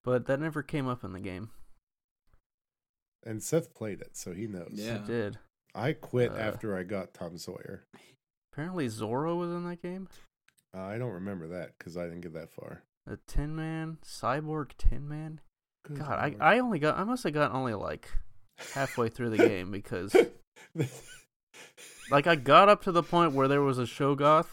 but 0.03 0.25
that 0.27 0.39
never 0.39 0.61
came 0.63 0.87
up 0.87 1.03
in 1.03 1.13
the 1.13 1.19
game. 1.19 1.49
and 3.25 3.41
Seth 3.41 3.73
played 3.73 4.01
it, 4.01 4.17
so 4.17 4.33
he 4.33 4.47
knows. 4.47 4.71
Yeah. 4.73 4.95
It 4.95 5.05
did. 5.07 5.37
I 5.73 5.93
quit 5.93 6.31
Uh, 6.31 6.35
after 6.35 6.77
I 6.77 6.83
got 6.83 7.13
Tom 7.13 7.37
Sawyer. 7.37 7.85
Apparently, 8.51 8.87
Zorro 8.87 9.37
was 9.39 9.49
in 9.49 9.67
that 9.69 9.81
game. 9.81 10.07
Uh, 10.75 10.81
I 10.81 10.97
don't 10.97 11.11
remember 11.11 11.47
that 11.47 11.71
because 11.77 11.95
I 11.97 12.03
didn't 12.03 12.21
get 12.21 12.33
that 12.33 12.51
far. 12.51 12.83
A 13.07 13.17
Tin 13.27 13.55
Man, 13.55 13.97
Cyborg 14.05 14.71
Tin 14.77 15.07
Man. 15.07 15.39
Good 15.87 15.99
God, 15.99 16.19
I, 16.19 16.27
lord. 16.29 16.41
I 16.41 16.59
only 16.59 16.79
got 16.79 16.97
I 16.97 17.03
must 17.03 17.23
have 17.23 17.33
got 17.33 17.51
only 17.51 17.73
like 17.73 18.09
halfway 18.73 19.09
through 19.09 19.31
the 19.31 19.37
game 19.37 19.71
because 19.71 20.15
like 22.11 22.27
I 22.27 22.35
got 22.35 22.69
up 22.69 22.83
to 22.83 22.91
the 22.91 23.03
point 23.03 23.33
where 23.33 23.47
there 23.47 23.61
was 23.61 23.79
a 23.79 23.83
Shoggoth. 23.83 24.47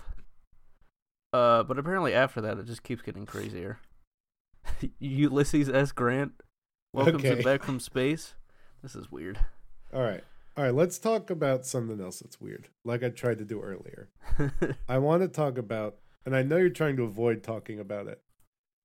Uh, 1.32 1.62
but 1.62 1.78
apparently 1.78 2.12
after 2.12 2.40
that 2.40 2.58
it 2.58 2.66
just 2.66 2.82
keeps 2.82 3.02
getting 3.02 3.26
crazier. 3.26 3.78
Ulysses 4.98 5.68
S. 5.68 5.92
Grant 5.92 6.32
welcomes 6.92 7.24
Okay. 7.24 7.38
it 7.40 7.44
back 7.44 7.62
from 7.62 7.80
space. 7.80 8.34
This 8.82 8.94
is 8.94 9.10
weird. 9.10 9.38
All 9.92 10.02
right. 10.02 10.24
All 10.56 10.64
right, 10.64 10.74
let's 10.74 10.98
talk 10.98 11.30
about 11.30 11.64
something 11.64 12.00
else 12.00 12.18
that's 12.18 12.40
weird, 12.40 12.68
like 12.84 13.02
I 13.04 13.08
tried 13.08 13.38
to 13.38 13.44
do 13.44 13.60
earlier. 13.62 14.08
I 14.88 14.98
want 14.98 15.22
to 15.22 15.28
talk 15.28 15.56
about, 15.56 15.96
and 16.26 16.34
I 16.36 16.42
know 16.42 16.56
you're 16.56 16.68
trying 16.68 16.96
to 16.96 17.04
avoid 17.04 17.42
talking 17.42 17.78
about 17.78 18.08
it 18.08 18.20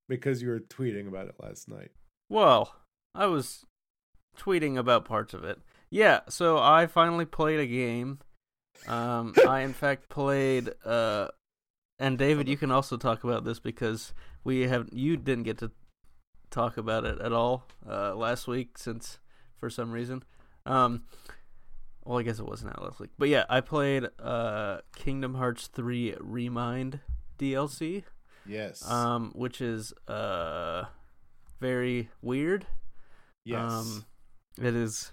because 0.07 0.41
you 0.41 0.49
were 0.49 0.59
tweeting 0.59 1.07
about 1.07 1.27
it 1.27 1.35
last 1.41 1.67
night. 1.67 1.91
well, 2.29 2.75
I 3.15 3.25
was 3.25 3.65
tweeting 4.37 4.77
about 4.77 5.05
parts 5.05 5.33
of 5.33 5.43
it. 5.43 5.59
Yeah, 5.89 6.19
so 6.29 6.59
I 6.59 6.85
finally 6.85 7.25
played 7.25 7.59
a 7.59 7.65
game. 7.67 8.19
Um, 8.87 9.33
I 9.47 9.61
in 9.61 9.73
fact 9.73 10.07
played. 10.07 10.69
Uh, 10.85 11.29
and 11.99 12.17
David, 12.17 12.47
you 12.47 12.57
can 12.57 12.71
also 12.71 12.97
talk 12.97 13.23
about 13.23 13.43
this 13.45 13.59
because 13.59 14.13
we 14.43 14.61
have 14.67 14.89
you 14.91 15.17
didn't 15.17 15.43
get 15.43 15.57
to 15.59 15.71
talk 16.51 16.77
about 16.77 17.05
it 17.05 17.19
at 17.19 17.33
all 17.33 17.65
uh, 17.89 18.15
last 18.15 18.47
week 18.47 18.77
since 18.77 19.19
for 19.57 19.69
some 19.69 19.91
reason. 19.91 20.23
Um, 20.65 21.03
well, 22.03 22.19
I 22.19 22.23
guess 22.23 22.39
it 22.39 22.45
wasn't 22.47 22.71
out 22.71 22.83
last 22.83 22.99
week, 22.99 23.11
but 23.17 23.29
yeah, 23.29 23.45
I 23.49 23.61
played 23.61 24.05
uh, 24.19 24.79
Kingdom 24.95 25.35
Hearts 25.35 25.67
three 25.67 26.15
Re:Mind 26.19 26.99
DLC, 27.39 28.03
Yes. 28.45 28.87
um, 28.89 29.31
which 29.33 29.59
is 29.61 29.91
uh 30.07 30.85
very 31.59 32.09
weird. 32.21 32.67
yes. 33.43 33.71
Um, 33.71 34.05
it 34.61 34.75
is 34.75 35.11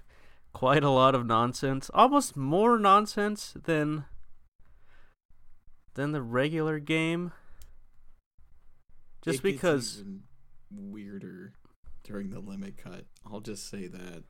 quite 0.53 0.85
a 0.85 0.91
lot 0.91 1.15
of 1.15 1.25
nonsense, 1.27 1.91
almost 1.95 2.37
more 2.37 2.79
nonsense 2.79 3.55
than 3.65 4.05
than 5.95 6.13
the 6.13 6.23
regular 6.23 6.79
game. 6.79 7.33
Just 9.23 9.41
It 9.41 9.43
because 9.43 10.03
weirder 10.71 11.53
during 12.05 12.31
the 12.31 12.41
limit 12.41 12.77
cut. 12.77 13.05
I'll 13.31 13.41
just 13.41 13.69
say 13.69 13.87
that. 13.87 14.25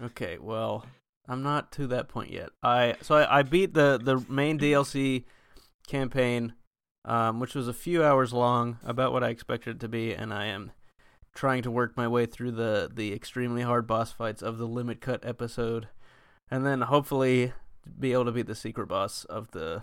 Okay, 0.00 0.38
well, 0.38 0.86
I'm 1.26 1.42
not 1.42 1.72
to 1.72 1.86
that 1.88 2.08
point 2.08 2.30
yet. 2.30 2.50
I 2.62 2.96
so 3.02 3.16
I, 3.16 3.40
I 3.40 3.42
beat 3.42 3.74
the 3.74 4.00
the 4.02 4.24
main 4.32 4.58
DLC 4.58 5.24
campaign, 5.86 6.54
um, 7.04 7.40
which 7.40 7.54
was 7.54 7.68
a 7.68 7.74
few 7.74 8.04
hours 8.04 8.32
long, 8.32 8.78
about 8.84 9.12
what 9.12 9.24
I 9.24 9.30
expected 9.30 9.76
it 9.76 9.80
to 9.80 9.88
be, 9.88 10.12
and 10.12 10.32
I 10.32 10.46
am 10.46 10.72
trying 11.34 11.62
to 11.62 11.70
work 11.70 11.96
my 11.96 12.08
way 12.08 12.26
through 12.26 12.52
the 12.52 12.90
the 12.92 13.12
extremely 13.12 13.62
hard 13.62 13.86
boss 13.86 14.12
fights 14.12 14.42
of 14.42 14.58
the 14.58 14.66
limit 14.66 15.00
cut 15.00 15.24
episode, 15.24 15.88
and 16.50 16.64
then 16.64 16.82
hopefully 16.82 17.52
be 17.98 18.12
able 18.12 18.26
to 18.26 18.32
beat 18.32 18.46
the 18.46 18.54
secret 18.54 18.86
boss 18.86 19.24
of 19.24 19.50
the 19.50 19.82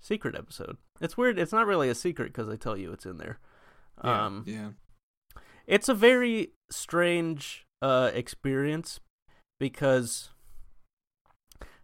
secret 0.00 0.34
episode. 0.34 0.76
It's 1.00 1.16
weird. 1.16 1.38
It's 1.38 1.52
not 1.52 1.66
really 1.66 1.88
a 1.88 1.94
secret 1.94 2.28
because 2.32 2.48
they 2.48 2.56
tell 2.56 2.76
you 2.76 2.92
it's 2.92 3.06
in 3.06 3.18
there. 3.18 3.38
Yeah. 4.04 4.26
Um, 4.26 4.44
Yeah. 4.46 4.70
it's 5.66 5.88
a 5.88 5.94
very 5.94 6.52
strange 6.70 7.64
uh 7.82 8.10
experience 8.14 9.00
because 9.60 10.30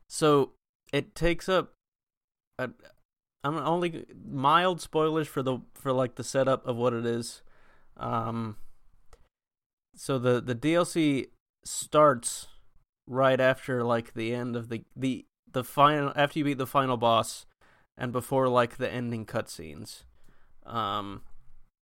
so 0.08 0.52
it 0.92 1.14
takes 1.14 1.48
up 1.48 1.72
i 2.58 2.68
I'm 3.44 3.56
only 3.56 4.04
mild 4.24 4.80
spoilers 4.80 5.26
for 5.28 5.42
the 5.42 5.58
for 5.74 5.92
like 5.92 6.14
the 6.14 6.22
setup 6.24 6.64
of 6.66 6.76
what 6.76 6.92
it 6.94 7.04
is. 7.04 7.42
Um 7.96 8.56
so 9.96 10.18
the 10.18 10.40
the 10.40 10.54
DLC 10.54 11.26
starts 11.64 12.48
right 13.08 13.40
after 13.40 13.82
like 13.82 14.14
the 14.14 14.32
end 14.32 14.54
of 14.56 14.68
the 14.68 14.84
the 14.96 15.24
the 15.50 15.64
final 15.64 16.12
after 16.14 16.38
you 16.38 16.44
beat 16.44 16.58
the 16.58 16.66
final 16.66 16.96
boss 16.96 17.44
and 17.98 18.12
before 18.12 18.48
like 18.48 18.76
the 18.76 18.90
ending 18.92 19.26
cutscenes. 19.26 20.02
Um 20.66 21.22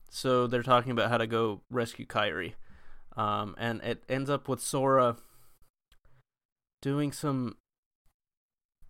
so 0.09 0.47
they're 0.47 0.63
talking 0.63 0.91
about 0.91 1.09
how 1.09 1.17
to 1.17 1.27
go 1.27 1.61
rescue 1.69 2.05
Kairi. 2.05 2.53
Um, 3.15 3.55
and 3.57 3.81
it 3.83 4.03
ends 4.09 4.29
up 4.29 4.47
with 4.47 4.61
Sora 4.61 5.17
doing 6.81 7.11
some. 7.11 7.57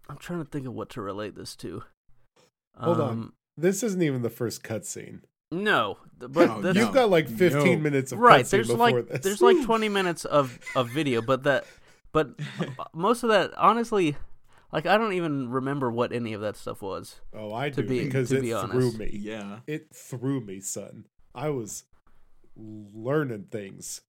I'm 0.07 0.17
trying 0.17 0.39
to 0.39 0.49
think 0.49 0.65
of 0.65 0.73
what 0.73 0.89
to 0.91 1.01
relate 1.01 1.35
this 1.35 1.55
to. 1.57 1.83
Hold 2.77 2.99
on. 3.01 3.09
Um, 3.09 3.33
This 3.57 3.83
isn't 3.83 4.01
even 4.01 4.21
the 4.21 4.29
first 4.29 4.63
cutscene. 4.63 5.21
No, 5.51 5.97
but 6.19 6.61
No, 6.61 6.71
You've 6.71 6.93
got 6.93 7.09
like 7.09 7.27
15 7.27 7.63
No. 7.63 7.77
minutes 7.79 8.11
of 8.11 8.19
right. 8.19 8.45
cutscene 8.45 8.49
There's 8.51 8.67
before 8.67 8.91
like 8.91 9.07
this. 9.09 9.21
there's 9.21 9.41
like 9.41 9.63
20 9.63 9.89
minutes 9.89 10.25
of 10.25 10.59
of 10.75 10.89
video, 10.89 11.21
but 11.21 11.43
that 11.43 11.65
but 12.11 12.29
most 12.93 13.23
of 13.23 13.29
that 13.29 13.53
honestly, 13.57 14.15
like 14.71 14.85
I 14.85 14.97
don't 14.97 15.13
even 15.13 15.49
remember 15.49 15.91
what 15.91 16.11
any 16.11 16.33
of 16.33 16.41
that 16.41 16.57
stuff 16.57 16.81
was. 16.81 17.19
oh, 17.33 17.53
I 17.53 17.69
to 17.69 17.81
do 17.81 17.87
be- 17.87 18.03
because 18.03 18.29
to 18.29 18.37
it 18.37 18.41
be 18.41 18.49
threw 18.49 18.57
honest. 18.57 18.97
me. 18.99 19.09
Yeah. 19.13 19.59
It 19.67 19.87
threw 19.93 20.41
me, 20.41 20.59
son. 20.59 21.05
I 21.33 21.49
was 21.49 21.83
learning 22.55 23.47
things. 23.51 24.01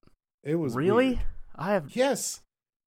It 0.42 0.56
was 0.56 0.74
really? 0.74 1.06
weird. 1.08 1.20
I 1.56 1.72
have 1.72 1.94
Yes. 1.94 2.40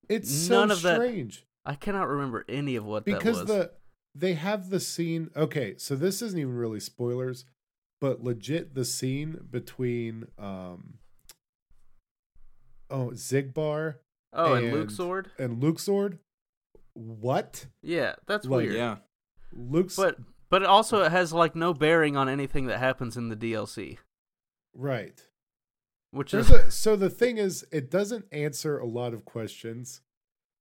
It's 0.08 0.48
None 0.48 0.68
so 0.68 0.74
of 0.74 0.82
that 0.82 0.96
strange 0.96 1.46
I 1.64 1.74
cannot 1.74 2.08
remember 2.08 2.44
any 2.48 2.76
of 2.76 2.84
what 2.84 3.06
that 3.06 3.14
because 3.14 3.38
was. 3.38 3.46
the 3.46 3.70
they 4.14 4.34
have 4.34 4.70
the 4.70 4.80
scene. 4.80 5.30
Okay, 5.34 5.74
so 5.78 5.96
this 5.96 6.22
isn't 6.22 6.38
even 6.38 6.54
really 6.54 6.80
spoilers, 6.80 7.44
but 8.00 8.22
legit 8.22 8.74
the 8.74 8.84
scene 8.84 9.38
between 9.50 10.26
um 10.38 10.94
oh 12.90 13.10
Xigbar 13.14 13.96
oh, 14.32 14.54
and, 14.54 14.72
Luxord. 14.72 15.26
and 15.38 15.62
Luxord. 15.62 16.18
What? 16.94 17.66
Yeah, 17.82 18.14
that's 18.26 18.46
Like, 18.46 18.66
weird. 18.66 18.74
Yeah. 18.76 18.96
Luke's 19.52 19.96
But 19.96 20.16
but 20.48 20.62
it 20.62 20.68
also 20.68 21.02
it 21.02 21.12
has 21.12 21.32
like 21.32 21.54
no 21.54 21.74
bearing 21.74 22.16
on 22.16 22.28
anything 22.28 22.66
that 22.66 22.78
happens 22.78 23.16
in 23.16 23.28
the 23.28 23.36
DLC, 23.36 23.98
right. 24.74 25.20
which 26.10 26.32
There's 26.32 26.50
is 26.50 26.66
a, 26.66 26.70
so 26.70 26.96
the 26.96 27.10
thing 27.10 27.38
is, 27.38 27.66
it 27.72 27.90
doesn't 27.90 28.26
answer 28.30 28.78
a 28.78 28.86
lot 28.86 29.14
of 29.14 29.24
questions, 29.24 30.00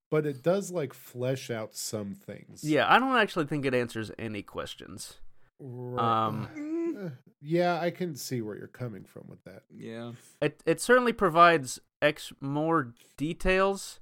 but 0.10 0.26
it 0.26 0.42
does 0.44 0.72
like 0.72 0.94
flesh 0.94 1.50
out 1.52 1.76
some 1.76 2.16
things. 2.16 2.64
yeah. 2.64 2.92
I 2.92 2.98
don't 3.00 3.16
actually 3.18 3.46
think 3.46 3.66
it 3.66 3.74
answers 3.76 4.12
any 4.18 4.42
questions. 4.42 5.18
Right. 5.60 6.28
Um, 6.28 6.48
Uh, 6.96 7.10
yeah, 7.42 7.80
I 7.80 7.90
can 7.92 8.16
see 8.16 8.42
where 8.42 8.56
you're 8.56 8.68
coming 8.68 9.04
from 9.04 9.24
with 9.28 9.44
that. 9.46 9.64
Yeah. 9.76 10.14
It 10.42 10.62
it 10.66 10.80
certainly 10.82 11.14
provides 11.14 11.80
ex 12.02 12.32
more 12.40 12.94
details. 13.18 14.00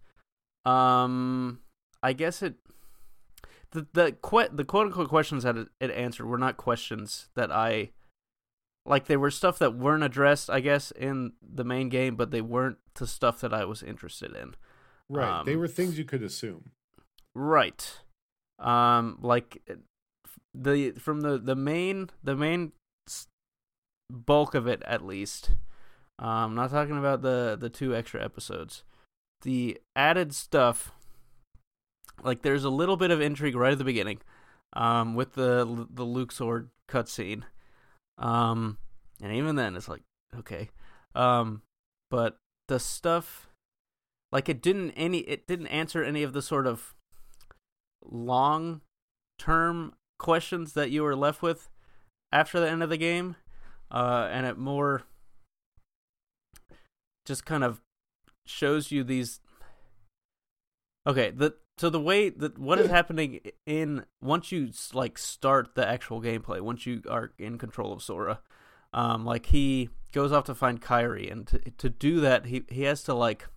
Um, 0.66 1.60
I 2.04 2.14
guess 2.14 2.42
it 2.42 2.56
the 3.72 3.88
the 3.94 4.12
que- 4.12 4.50
the 4.52 4.66
quote 4.66 4.88
unquote 4.88 5.10
questions 5.10 5.44
that 5.44 5.56
it, 5.58 5.92
answered 5.92 6.26
were 6.26 6.38
not 6.38 6.58
questions 6.58 7.30
that 7.36 7.52
I 7.52 7.92
like. 8.86 9.06
They 9.06 9.18
were 9.18 9.32
stuff 9.32 9.60
that 9.60 9.76
weren't 9.76 10.04
addressed, 10.04 10.50
I 10.50 10.60
guess, 10.60 10.92
in 10.92 11.34
the 11.42 11.64
main 11.64 11.90
game, 11.90 12.16
but 12.16 12.32
they 12.32 12.42
weren't 12.42 12.78
the 12.96 13.08
stuff 13.08 13.40
that 13.42 13.54
I 13.54 13.66
was 13.66 13.82
interested 13.82 14.36
in. 14.36 14.56
Right. 15.10 15.46
they 15.46 15.54
Um, 15.54 15.60
were 15.60 15.68
things 15.68 15.98
you 15.98 16.06
could 16.06 16.24
assume. 16.24 16.72
Right. 17.34 18.00
Um 18.60 19.18
like 19.22 19.62
the 20.54 20.92
from 20.92 21.22
the 21.22 21.38
the 21.38 21.56
main 21.56 22.10
the 22.24 22.36
main 22.36 22.74
bulk 24.10 24.54
of 24.54 24.68
it 24.68 24.82
at 24.86 25.06
least. 25.06 25.52
Um 26.20 26.56
not 26.56 26.72
talking 26.72 26.98
about 26.98 27.22
the 27.22 27.58
the 27.60 27.70
two 27.70 27.96
extra 27.96 28.24
episodes. 28.24 28.84
The 29.44 29.80
added 29.96 30.36
stuff 30.36 30.92
like 32.24 32.42
there's 32.42 32.64
a 32.64 32.70
little 32.70 32.98
bit 32.98 33.12
of 33.12 33.22
intrigue 33.22 33.56
right 33.56 33.72
at 33.72 33.78
the 33.78 33.84
beginning 33.84 34.20
um 34.74 35.16
with 35.16 35.34
the 35.34 35.88
the 35.90 36.06
Luxord 36.06 36.70
cutscene. 36.88 37.44
Um 38.18 38.78
and 39.22 39.34
even 39.34 39.56
then 39.56 39.76
it's 39.76 39.90
like 39.90 40.04
okay. 40.38 40.70
Um 41.16 41.62
but 42.10 42.38
the 42.68 42.80
stuff 42.80 43.50
like 44.32 44.48
it 44.48 44.62
didn't 44.62 44.92
any 44.92 45.20
it 45.20 45.48
didn't 45.48 45.68
answer 45.68 46.04
any 46.04 46.24
of 46.24 46.34
the 46.34 46.42
sort 46.42 46.68
of 46.68 46.96
long 48.04 48.82
term 49.38 49.94
questions 50.20 50.74
that 50.74 50.92
you 50.92 51.04
were 51.04 51.16
left 51.16 51.42
with 51.42 51.70
after 52.32 52.60
the 52.60 52.70
end 52.70 52.84
of 52.84 52.90
the 52.90 52.98
game 52.98 53.36
uh 53.92 54.28
and 54.32 54.46
it 54.46 54.58
more 54.58 55.04
just 57.26 57.46
kind 57.46 57.64
of 57.64 57.82
shows 58.46 58.92
you 58.92 59.04
these 59.04 59.40
okay 61.08 61.32
the 61.32 61.56
so 61.82 61.90
the 61.90 62.00
way 62.00 62.30
that 62.30 62.58
what 62.58 62.80
is 62.80 62.90
happening 62.98 63.40
in 63.66 64.06
once 64.22 64.52
you 64.52 64.70
like 64.94 65.18
start 65.18 65.76
the 65.76 65.88
actual 65.88 66.22
gameplay 66.22 66.62
once 66.62 66.86
you 66.86 67.02
are 67.10 67.32
in 67.38 67.58
control 67.58 67.92
of 67.92 68.02
Sora 68.02 68.40
um 68.94 69.26
like 69.26 69.48
he 69.48 69.90
goes 70.14 70.32
off 70.32 70.46
to 70.46 70.56
find 70.56 70.82
Kairi 70.82 71.32
and 71.32 71.48
to 71.48 71.60
to 71.78 71.90
do 71.90 72.22
that 72.22 72.46
he 72.46 72.64
he 72.70 72.84
has 72.84 73.04
to 73.04 73.14
like 73.14 73.48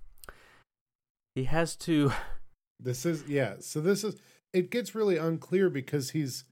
he 1.35 1.45
has 1.45 1.76
to 1.76 2.12
This 2.81 3.07
is 3.07 3.25
yeah. 3.28 3.54
So 3.61 3.81
this 3.81 4.04
is 4.04 4.16
it 4.52 4.71
gets 4.71 4.95
really 4.95 5.16
unclear 5.16 5.71
because 5.71 6.11
he's 6.11 6.45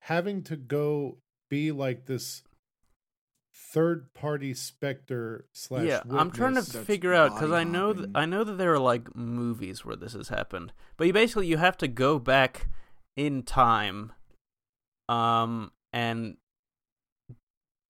having 0.00 0.42
to 0.44 0.56
go 0.56 1.18
be 1.48 1.72
like 1.72 2.06
this 2.06 2.42
third 3.54 4.12
party 4.14 4.54
specter 4.54 5.46
slash. 5.52 5.84
yeah 5.84 6.00
i'm 6.12 6.30
trying 6.30 6.54
to 6.54 6.62
figure 6.62 7.14
out 7.14 7.34
because 7.34 7.52
i 7.52 7.64
know 7.64 7.92
th- 7.92 8.08
i 8.14 8.24
know 8.24 8.44
that 8.44 8.58
there 8.58 8.72
are 8.72 8.78
like 8.78 9.14
movies 9.14 9.84
where 9.84 9.96
this 9.96 10.12
has 10.12 10.28
happened 10.28 10.72
but 10.96 11.06
you 11.06 11.12
basically 11.12 11.46
you 11.46 11.56
have 11.56 11.76
to 11.76 11.88
go 11.88 12.18
back 12.18 12.68
in 13.16 13.42
time 13.42 14.12
um 15.08 15.70
and 15.92 16.36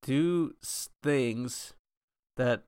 do 0.03 0.53
things 1.03 1.75
that 2.37 2.63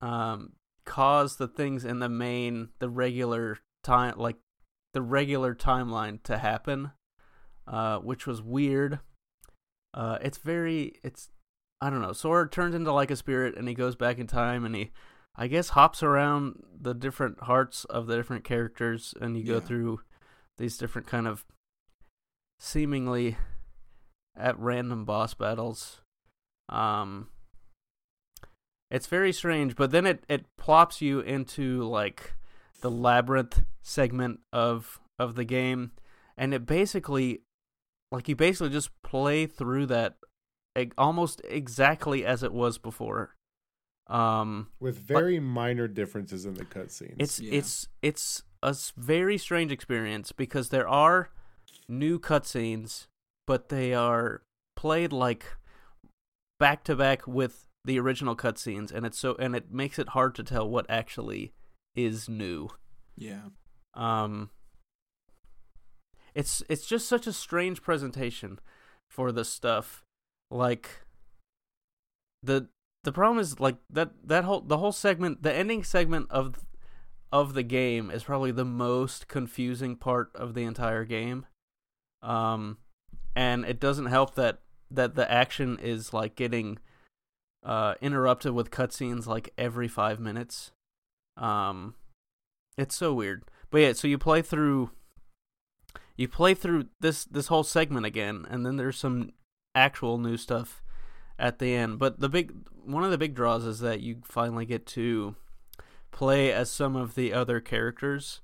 um 0.00 0.52
cause 0.86 1.36
the 1.36 1.48
things 1.48 1.84
in 1.84 1.98
the 1.98 2.08
main 2.08 2.68
the 2.78 2.88
regular 2.88 3.58
time 3.82 4.14
like 4.16 4.36
the 4.94 5.02
regular 5.02 5.54
timeline 5.54 6.22
to 6.22 6.38
happen 6.38 6.90
uh 7.66 7.98
which 7.98 8.26
was 8.26 8.42
weird 8.42 8.98
uh 9.94 10.18
it's 10.22 10.38
very 10.38 10.94
it's 11.02 11.28
I 11.80 11.90
don't 11.90 12.02
know. 12.02 12.12
Sora 12.12 12.48
turns 12.48 12.74
into 12.74 12.92
like 12.92 13.10
a 13.10 13.16
spirit 13.16 13.56
and 13.56 13.66
he 13.66 13.74
goes 13.74 13.96
back 13.96 14.18
in 14.18 14.26
time 14.26 14.64
and 14.64 14.74
he 14.74 14.90
I 15.36 15.46
guess 15.46 15.70
hops 15.70 16.02
around 16.02 16.62
the 16.78 16.92
different 16.92 17.44
hearts 17.44 17.84
of 17.86 18.06
the 18.06 18.16
different 18.16 18.44
characters 18.44 19.14
and 19.20 19.36
you 19.36 19.44
go 19.44 19.60
through 19.60 20.00
these 20.58 20.76
different 20.76 21.06
kind 21.06 21.26
of 21.26 21.44
seemingly 22.58 23.38
at 24.36 24.58
random 24.58 25.04
boss 25.04 25.32
battles. 25.34 26.02
Um 26.68 27.28
it's 28.90 29.06
very 29.06 29.32
strange, 29.32 29.76
but 29.76 29.92
then 29.92 30.04
it 30.04 30.24
it 30.28 30.44
plops 30.58 31.00
you 31.00 31.20
into 31.20 31.82
like 31.84 32.34
the 32.82 32.90
labyrinth 32.90 33.62
segment 33.82 34.40
of 34.52 35.00
of 35.18 35.34
the 35.34 35.44
game 35.44 35.92
and 36.36 36.52
it 36.52 36.66
basically 36.66 37.40
like 38.12 38.28
you 38.28 38.36
basically 38.36 38.70
just 38.70 38.90
play 39.02 39.46
through 39.46 39.86
that 39.86 40.16
almost 40.98 41.40
exactly 41.44 42.24
as 42.24 42.42
it 42.42 42.52
was 42.52 42.78
before. 42.78 43.34
Um, 44.06 44.68
with 44.80 44.98
very 44.98 45.38
minor 45.38 45.86
differences 45.86 46.44
in 46.44 46.54
the 46.54 46.64
cutscenes. 46.64 47.14
it's 47.18 47.38
Yeah. 47.40 47.58
it's 47.58 47.88
it's 48.02 48.42
a 48.62 48.68
s- 48.70 48.92
very 48.96 49.38
strange 49.38 49.70
experience 49.70 50.32
because 50.32 50.70
there 50.70 50.88
are 50.88 51.30
new 51.88 52.18
cutscenes, 52.18 53.06
but 53.46 53.68
they 53.68 53.94
are 53.94 54.42
played 54.74 55.12
like 55.12 55.56
back 56.58 56.82
to 56.84 56.96
back 56.96 57.26
with 57.26 57.66
the 57.84 58.00
original 58.00 58.34
cutscenes, 58.34 58.90
and 58.92 59.06
it's 59.06 59.18
so 59.18 59.36
and 59.38 59.54
it 59.54 59.72
makes 59.72 59.98
it 59.98 60.08
hard 60.10 60.34
to 60.34 60.42
tell 60.42 60.68
what 60.68 60.86
actually 60.90 61.52
is 61.94 62.28
new. 62.28 62.68
Yeah. 63.16 63.50
Um, 63.94 64.50
it's 66.34 66.62
it's 66.68 66.86
just 66.86 67.08
such 67.08 67.26
a 67.26 67.32
strange 67.32 67.82
presentation 67.82 68.58
for 69.08 69.30
the 69.32 69.44
stuff. 69.44 70.04
Like 70.50 71.02
the 72.42 72.68
the 73.04 73.12
problem 73.12 73.38
is 73.38 73.60
like 73.60 73.76
that 73.90 74.10
that 74.24 74.44
whole 74.44 74.60
the 74.60 74.78
whole 74.78 74.92
segment, 74.92 75.42
the 75.42 75.52
ending 75.52 75.84
segment 75.84 76.26
of 76.30 76.56
of 77.32 77.54
the 77.54 77.62
game 77.62 78.10
is 78.10 78.24
probably 78.24 78.50
the 78.50 78.64
most 78.64 79.28
confusing 79.28 79.96
part 79.96 80.30
of 80.34 80.54
the 80.54 80.64
entire 80.64 81.04
game. 81.04 81.46
Um, 82.22 82.78
and 83.36 83.64
it 83.64 83.80
doesn't 83.80 84.06
help 84.06 84.34
that 84.34 84.60
that 84.90 85.14
the 85.14 85.30
action 85.30 85.78
is 85.80 86.12
like 86.12 86.34
getting 86.34 86.78
uh 87.62 87.94
interrupted 88.00 88.52
with 88.52 88.70
cutscenes 88.70 89.26
like 89.26 89.52
every 89.56 89.88
five 89.88 90.18
minutes. 90.18 90.72
Um, 91.36 91.94
it's 92.76 92.96
so 92.96 93.14
weird. 93.14 93.44
But 93.70 93.78
yeah, 93.78 93.92
so 93.92 94.08
you 94.08 94.18
play 94.18 94.42
through 94.42 94.90
you 96.16 96.28
play 96.28 96.54
through 96.54 96.86
this 97.00 97.24
this 97.24 97.46
whole 97.46 97.62
segment 97.62 98.04
again, 98.04 98.46
and 98.50 98.66
then 98.66 98.76
there's 98.76 98.98
some 98.98 99.30
actual 99.74 100.18
new 100.18 100.36
stuff 100.36 100.82
at 101.38 101.58
the 101.58 101.74
end. 101.74 101.98
But 101.98 102.20
the 102.20 102.28
big 102.28 102.52
one 102.84 103.04
of 103.04 103.10
the 103.10 103.18
big 103.18 103.34
draws 103.34 103.64
is 103.64 103.80
that 103.80 104.00
you 104.00 104.18
finally 104.24 104.66
get 104.66 104.86
to 104.86 105.36
play 106.10 106.52
as 106.52 106.70
some 106.70 106.96
of 106.96 107.14
the 107.14 107.32
other 107.32 107.60
characters. 107.60 108.40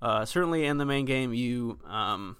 Uh, 0.00 0.24
certainly 0.24 0.64
in 0.64 0.78
the 0.78 0.84
main 0.84 1.04
game, 1.04 1.32
you 1.32 1.78
um, 1.86 2.36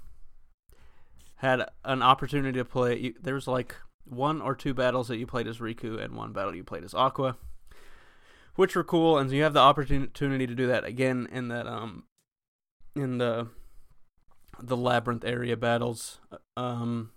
had 1.36 1.64
an 1.84 2.02
opportunity 2.02 2.58
to 2.58 2.64
play. 2.64 2.98
You, 2.98 3.14
there 3.20 3.34
was 3.34 3.46
like 3.46 3.76
one 4.04 4.40
or 4.42 4.54
two 4.54 4.74
battles 4.74 5.08
that 5.08 5.18
you 5.18 5.26
played 5.26 5.46
as 5.46 5.58
Riku, 5.58 6.02
and 6.02 6.16
one 6.16 6.32
battle 6.32 6.54
you 6.54 6.64
played 6.64 6.84
as 6.84 6.94
Aqua, 6.94 7.36
which 8.56 8.74
were 8.74 8.84
cool. 8.84 9.18
And 9.18 9.30
you 9.30 9.42
have 9.44 9.52
the 9.52 9.60
opportunity 9.60 10.46
to 10.46 10.54
do 10.54 10.66
that 10.66 10.84
again 10.84 11.28
in 11.30 11.48
that 11.48 11.66
um, 11.66 12.04
in 12.96 13.18
the 13.18 13.48
the 14.60 14.76
labyrinth 14.76 15.24
area 15.24 15.56
battles, 15.56 16.20
um, 16.56 17.10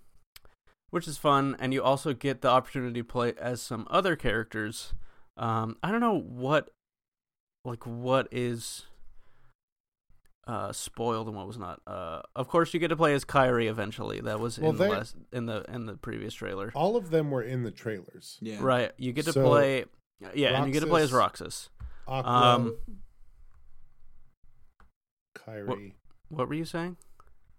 which 0.96 1.10
is 1.10 1.18
fun. 1.18 1.58
And 1.60 1.74
you 1.74 1.84
also 1.84 2.14
get 2.14 2.40
the 2.40 2.48
opportunity 2.48 3.02
to 3.02 3.04
play 3.04 3.34
as 3.38 3.62
some 3.62 3.86
other 3.92 4.16
characters. 4.16 4.94
Um, 5.36 5.76
I 5.84 5.92
don't 5.92 6.00
know 6.00 6.18
what 6.18 6.70
like 7.66 7.86
what 7.86 8.30
is 8.32 8.86
uh 10.48 10.72
spoiled 10.72 11.28
and 11.28 11.36
what 11.36 11.48
was 11.48 11.58
not. 11.58 11.82
Uh 11.86 12.22
of 12.34 12.48
course 12.48 12.74
you 12.74 12.80
get 12.80 12.88
to 12.88 12.96
play 12.96 13.14
as 13.14 13.26
Kairi 13.26 13.70
eventually. 13.70 14.22
That 14.22 14.40
was 14.40 14.58
Well, 14.58 14.72
in 14.72 14.78
the 14.78 14.88
last 14.88 15.18
in 15.34 15.48
the 15.48 15.66
in 15.68 15.86
the 15.86 15.98
previous 15.98 16.34
trailer. 16.34 16.72
All 16.74 16.96
of 16.96 17.10
them 17.10 17.30
were 17.30 17.44
in 17.44 17.64
the 17.64 17.72
trailers. 17.72 18.38
Yeah. 18.40 18.60
Right. 18.62 18.94
You 18.98 19.12
get 19.12 19.26
to 19.26 19.34
So, 19.34 19.44
play 19.44 19.84
yeah, 20.34 20.58
and 20.58 20.68
you 20.68 20.72
get 20.72 20.80
to 20.80 20.88
play 20.88 21.02
as 21.02 21.12
Roxas. 21.12 21.70
Aqua, 22.08 22.32
Um 22.32 22.78
Kairi, 25.38 25.96
what 26.30 26.48
were 26.48 26.56
you 26.56 26.64
saying? 26.64 26.96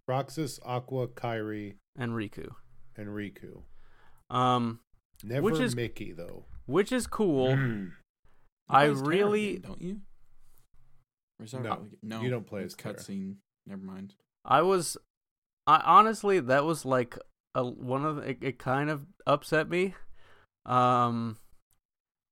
Roxas, 0.09 0.59
Aqua, 0.65 1.09
Kairi, 1.09 1.75
And 1.99 2.13
Riku. 2.13 2.55
And 2.99 3.09
Riku. 3.09 3.63
Um 4.31 4.81
Never 5.23 5.43
Which 5.43 5.61
is- 5.61 5.75
Mickey 5.77 6.13
though. 6.13 6.45
which 6.67 6.93
is 6.93 7.07
cool. 7.07 7.49
Mm. 7.57 7.93
I 8.69 8.85
play 8.87 8.91
as 8.93 8.99
Terra 9.03 9.09
really 9.09 9.51
again, 9.57 9.63
don't 9.63 9.83
you? 9.83 10.01
Or 11.39 11.45
is 11.45 11.53
that 11.53 11.63
No, 11.63 11.87
no, 12.03 12.21
you 12.23 12.31
don't 12.31 12.47
play 12.47 12.65
as 12.65 12.75
cutscene. 12.75 13.37
Never 13.67 13.83
mind. 13.83 14.15
I 14.45 14.63
was 14.63 14.97
I 15.67 15.81
honestly 15.85 16.41
that 16.41 16.65
was 16.65 16.85
like 16.85 17.19
a 17.55 17.65
one 17.65 18.05
of 18.05 18.17
the, 18.17 18.23
it, 18.31 18.39
it 18.43 18.59
kind 18.59 18.91
of 18.91 19.07
upset 19.27 19.69
me. 19.69 19.95
Um 20.65 21.39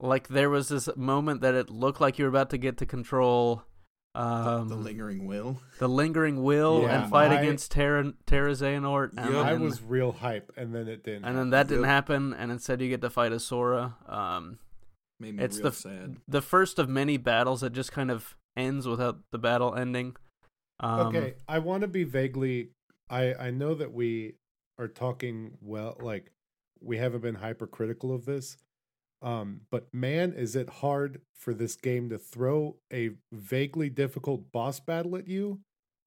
like 0.00 0.28
there 0.28 0.50
was 0.50 0.68
this 0.68 0.88
moment 0.96 1.40
that 1.40 1.54
it 1.54 1.70
looked 1.70 2.00
like 2.00 2.18
you 2.18 2.24
were 2.24 2.28
about 2.28 2.50
to 2.50 2.58
get 2.58 2.76
to 2.78 2.86
control 2.86 3.56
The, 3.56 3.62
um 4.14 4.68
the 4.74 4.76
lingering 4.76 5.26
will. 5.26 5.60
the 5.78 5.88
lingering 5.88 6.42
will 6.42 6.82
Yeah, 6.82 7.02
and 7.02 7.10
fight 7.10 7.30
I- 7.32 7.40
against 7.40 7.70
Terra 7.72 8.12
Terra 8.26 8.52
Xehanort 8.52 9.10
and, 9.16 9.32
Yeah, 9.34 9.40
I 9.40 9.54
was 9.54 9.82
real 9.82 10.12
hype, 10.12 10.52
and 10.56 10.74
then 10.74 10.86
it 10.88 11.02
didn't. 11.04 11.24
and 11.24 11.36
then 11.36 11.50
that 11.50 11.66
didn't 11.68 11.82
Yep. 11.84 11.90
happen 11.90 12.32
and 12.34 12.52
instead 12.52 12.80
you 12.80 12.88
get 12.88 13.00
to 13.00 13.10
fight 13.10 13.32
as 13.32 13.44
Sora. 13.44 13.96
Um 14.06 14.58
Made 15.20 15.36
me 15.36 15.44
it's 15.44 15.56
real 15.58 15.64
the 15.70 15.72
sad. 15.72 16.16
the 16.28 16.42
first 16.42 16.78
of 16.78 16.88
many 16.88 17.16
battles 17.16 17.60
that 17.62 17.70
just 17.72 17.92
kind 17.92 18.10
of 18.10 18.36
ends 18.56 18.86
without 18.86 19.18
the 19.32 19.38
battle 19.38 19.74
ending. 19.74 20.16
Um 20.80 21.08
okay, 21.08 21.34
I 21.48 21.58
want 21.60 21.82
to 21.82 21.88
be 21.88 22.04
vaguely. 22.04 22.70
I 23.10 23.34
I 23.34 23.50
know 23.50 23.74
that 23.74 23.92
we 23.92 24.34
are 24.78 24.88
talking 24.88 25.56
well, 25.60 25.96
like 26.00 26.30
we 26.80 26.98
haven't 26.98 27.20
been 27.22 27.36
hypercritical 27.36 28.12
of 28.14 28.24
this. 28.26 28.56
Um, 29.24 29.62
but 29.70 29.92
man, 29.92 30.34
is 30.34 30.54
it 30.54 30.68
hard 30.68 31.22
for 31.34 31.54
this 31.54 31.76
game 31.76 32.10
to 32.10 32.18
throw 32.18 32.76
a 32.92 33.10
vaguely 33.32 33.88
difficult 33.88 34.52
boss 34.52 34.80
battle 34.80 35.16
at 35.16 35.26
you 35.26 35.60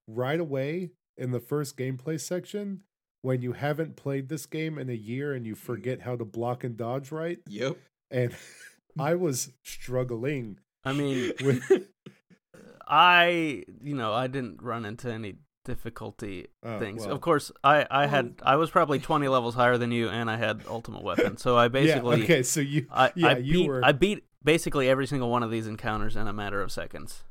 right 0.08 0.40
away 0.40 0.92
in 1.18 1.32
the 1.32 1.40
first 1.40 1.76
gameplay 1.76 2.20
section 2.20 2.82
when 3.24 3.42
you 3.42 3.54
haven't 3.54 3.96
played 3.96 4.30
this 4.30 4.46
game 4.46 4.78
in 4.78 4.90
a 4.90 4.94
year 4.94 5.34
and 5.34 5.48
you 5.48 5.56
forget 5.56 6.02
how 6.02 6.16
to 6.16 6.24
block 6.24 6.64
and 6.64 6.78
dodge 6.78 7.12
right. 7.12 7.40
Yep. 7.48 7.78
And 8.12 8.36
I 9.00 9.16
was 9.16 9.52
struggling 9.64 10.60
I 10.86 10.94
mean 10.94 11.34
with 11.44 11.90
I, 12.88 13.64
you 13.82 13.96
know, 13.96 14.14
I 14.14 14.28
didn't 14.28 14.62
run 14.62 14.86
into 14.86 15.12
any 15.12 15.36
difficulty 15.68 16.48
Oh, 16.64 16.80
things. 16.80 17.06
well. 17.06 17.14
Of 17.14 17.22
course, 17.22 17.52
I, 17.64 17.86
I 17.92 18.00
Well- 18.02 18.10
had, 18.10 18.36
I 18.42 18.56
was 18.56 18.72
probably 18.72 18.98
twenty 19.00 19.28
levels 19.28 19.54
higher 19.54 19.78
than 19.78 19.92
you, 19.92 20.10
and 20.10 20.32
I 20.32 20.38
had 20.38 20.64
ultimate 20.68 21.04
weapon. 21.04 21.38
So 21.38 21.56
I 21.58 21.68
basically, 21.80 22.18
yeah, 22.20 22.24
okay, 22.24 22.44
so 22.44 22.60
you 22.62 22.88
I, 22.92 23.12
yeah, 23.16 23.28
I 23.28 23.38
you 23.38 23.54
beat, 23.60 23.68
were 23.68 23.86
I 23.86 23.92
beat 23.92 24.24
basically 24.44 24.90
every 24.90 25.06
single 25.06 25.30
one 25.30 25.44
of 25.44 25.52
these 25.52 25.68
encounters 25.68 26.16
in 26.16 26.28
a 26.28 26.34
matter 26.34 26.62
of 26.62 26.72
seconds. 26.72 27.24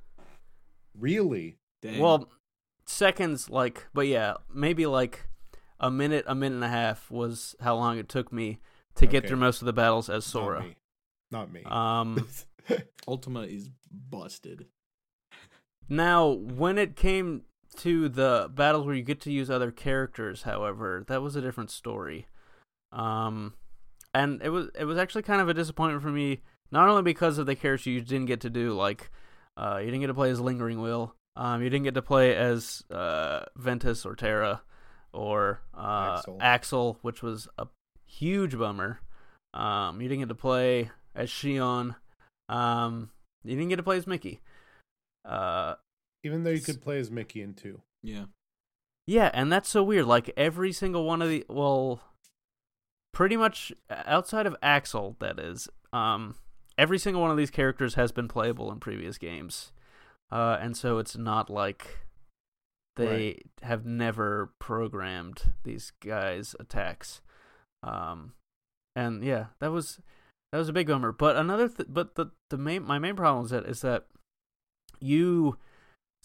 really 0.96 1.56
Dang. 1.82 1.98
Well, 2.00 2.28
seconds, 2.86 3.50
like, 3.50 3.86
but 3.92 4.06
yeah, 4.06 4.34
maybe 4.52 4.86
like 4.86 5.26
a 5.80 5.90
minute, 5.90 6.24
a 6.28 6.34
minute 6.34 6.54
and 6.56 6.64
a 6.64 6.68
half 6.68 7.10
was 7.10 7.54
how 7.60 7.74
long 7.76 7.98
it 7.98 8.08
took 8.08 8.32
me 8.32 8.60
to 8.94 9.06
get 9.06 9.26
through 9.26 9.36
most 9.36 9.60
of 9.60 9.66
the 9.66 9.72
battles 9.72 10.08
as 10.08 10.24
Not 10.24 10.30
Sora. 10.30 10.62
me. 10.62 10.76
Not 11.30 11.52
me. 11.52 11.62
Um. 11.64 12.26
Ultima 13.08 13.42
is 13.42 13.68
busted. 13.90 14.66
Now, 15.88 16.28
when 16.30 16.78
it 16.78 16.96
came 16.96 17.42
to 17.78 18.08
the 18.08 18.50
battles 18.52 18.86
where 18.86 18.94
you 18.94 19.02
get 19.02 19.20
to 19.22 19.32
use 19.32 19.50
other 19.50 19.70
characters, 19.70 20.42
however, 20.42 21.04
that 21.08 21.22
was 21.22 21.36
a 21.36 21.40
different 21.40 21.70
story. 21.70 22.26
Um, 22.92 23.54
and 24.14 24.40
it 24.42 24.48
was 24.50 24.68
it 24.78 24.84
was 24.84 24.98
actually 24.98 25.22
kind 25.22 25.40
of 25.40 25.48
a 25.48 25.54
disappointment 25.54 26.02
for 26.02 26.10
me, 26.10 26.42
not 26.70 26.88
only 26.88 27.02
because 27.02 27.38
of 27.38 27.46
the 27.46 27.56
characters 27.56 27.86
you 27.86 28.00
didn't 28.00 28.26
get 28.26 28.40
to 28.42 28.50
do, 28.50 28.72
like 28.72 29.10
uh, 29.56 29.78
you 29.80 29.86
didn't 29.86 30.00
get 30.00 30.06
to 30.08 30.14
play 30.14 30.30
as 30.30 30.40
Lingering 30.40 30.80
Will, 30.80 31.14
um, 31.36 31.62
you 31.62 31.68
didn't 31.68 31.84
get 31.84 31.94
to 31.94 32.02
play 32.02 32.34
as 32.34 32.82
uh, 32.90 33.44
Ventus 33.56 34.06
or 34.06 34.14
Terra 34.14 34.62
or 35.12 35.60
uh, 35.74 36.16
Axel. 36.16 36.38
Axel, 36.40 36.98
which 37.02 37.22
was 37.22 37.48
a 37.58 37.66
huge 38.06 38.58
bummer. 38.58 39.00
Um, 39.52 40.00
you 40.00 40.08
didn't 40.08 40.22
get 40.22 40.28
to 40.28 40.34
play 40.34 40.90
as 41.14 41.30
Xion. 41.30 41.96
Um, 42.48 43.10
you 43.44 43.54
didn't 43.54 43.68
get 43.68 43.76
to 43.76 43.82
play 43.82 43.96
as 43.96 44.06
Mickey. 44.06 44.40
Uh, 45.24 45.74
Even 46.24 46.44
though 46.44 46.50
you 46.50 46.60
could 46.60 46.80
play 46.80 46.98
as 46.98 47.10
Mickey 47.10 47.42
in 47.42 47.54
two. 47.54 47.82
Yeah. 48.02 48.24
yeah, 49.06 49.30
and 49.34 49.50
that's 49.50 49.68
so 49.68 49.82
weird. 49.82 50.06
Like 50.06 50.32
every 50.36 50.72
single 50.72 51.04
one 51.04 51.22
of 51.22 51.28
the 51.28 51.44
well, 51.48 52.00
pretty 53.12 53.36
much 53.36 53.72
outside 53.90 54.46
of 54.46 54.56
Axel, 54.62 55.16
that 55.20 55.38
is. 55.38 55.68
Um, 55.92 56.36
every 56.78 56.98
single 56.98 57.22
one 57.22 57.30
of 57.30 57.36
these 57.36 57.50
characters 57.50 57.94
has 57.94 58.12
been 58.12 58.28
playable 58.28 58.70
in 58.70 58.80
previous 58.80 59.18
games, 59.18 59.72
uh, 60.30 60.58
and 60.60 60.76
so 60.76 60.98
it's 60.98 61.16
not 61.16 61.48
like 61.50 62.06
they 62.96 63.42
have 63.62 63.84
never 63.84 64.52
programmed 64.58 65.52
these 65.64 65.92
guys' 66.00 66.56
attacks. 66.58 67.20
Um, 67.82 68.32
and 68.94 69.22
yeah, 69.22 69.46
that 69.60 69.70
was 69.70 70.00
that 70.52 70.58
was 70.58 70.68
a 70.68 70.72
big 70.72 70.86
bummer. 70.88 71.12
But 71.12 71.36
another, 71.36 71.68
th- 71.68 71.88
but 71.90 72.14
the 72.14 72.26
the 72.50 72.58
main 72.58 72.82
my 72.82 72.98
main 72.98 73.16
problem 73.16 73.44
is 73.44 73.50
that 73.50 73.66
is 73.66 73.80
that 73.82 74.06
you 75.00 75.58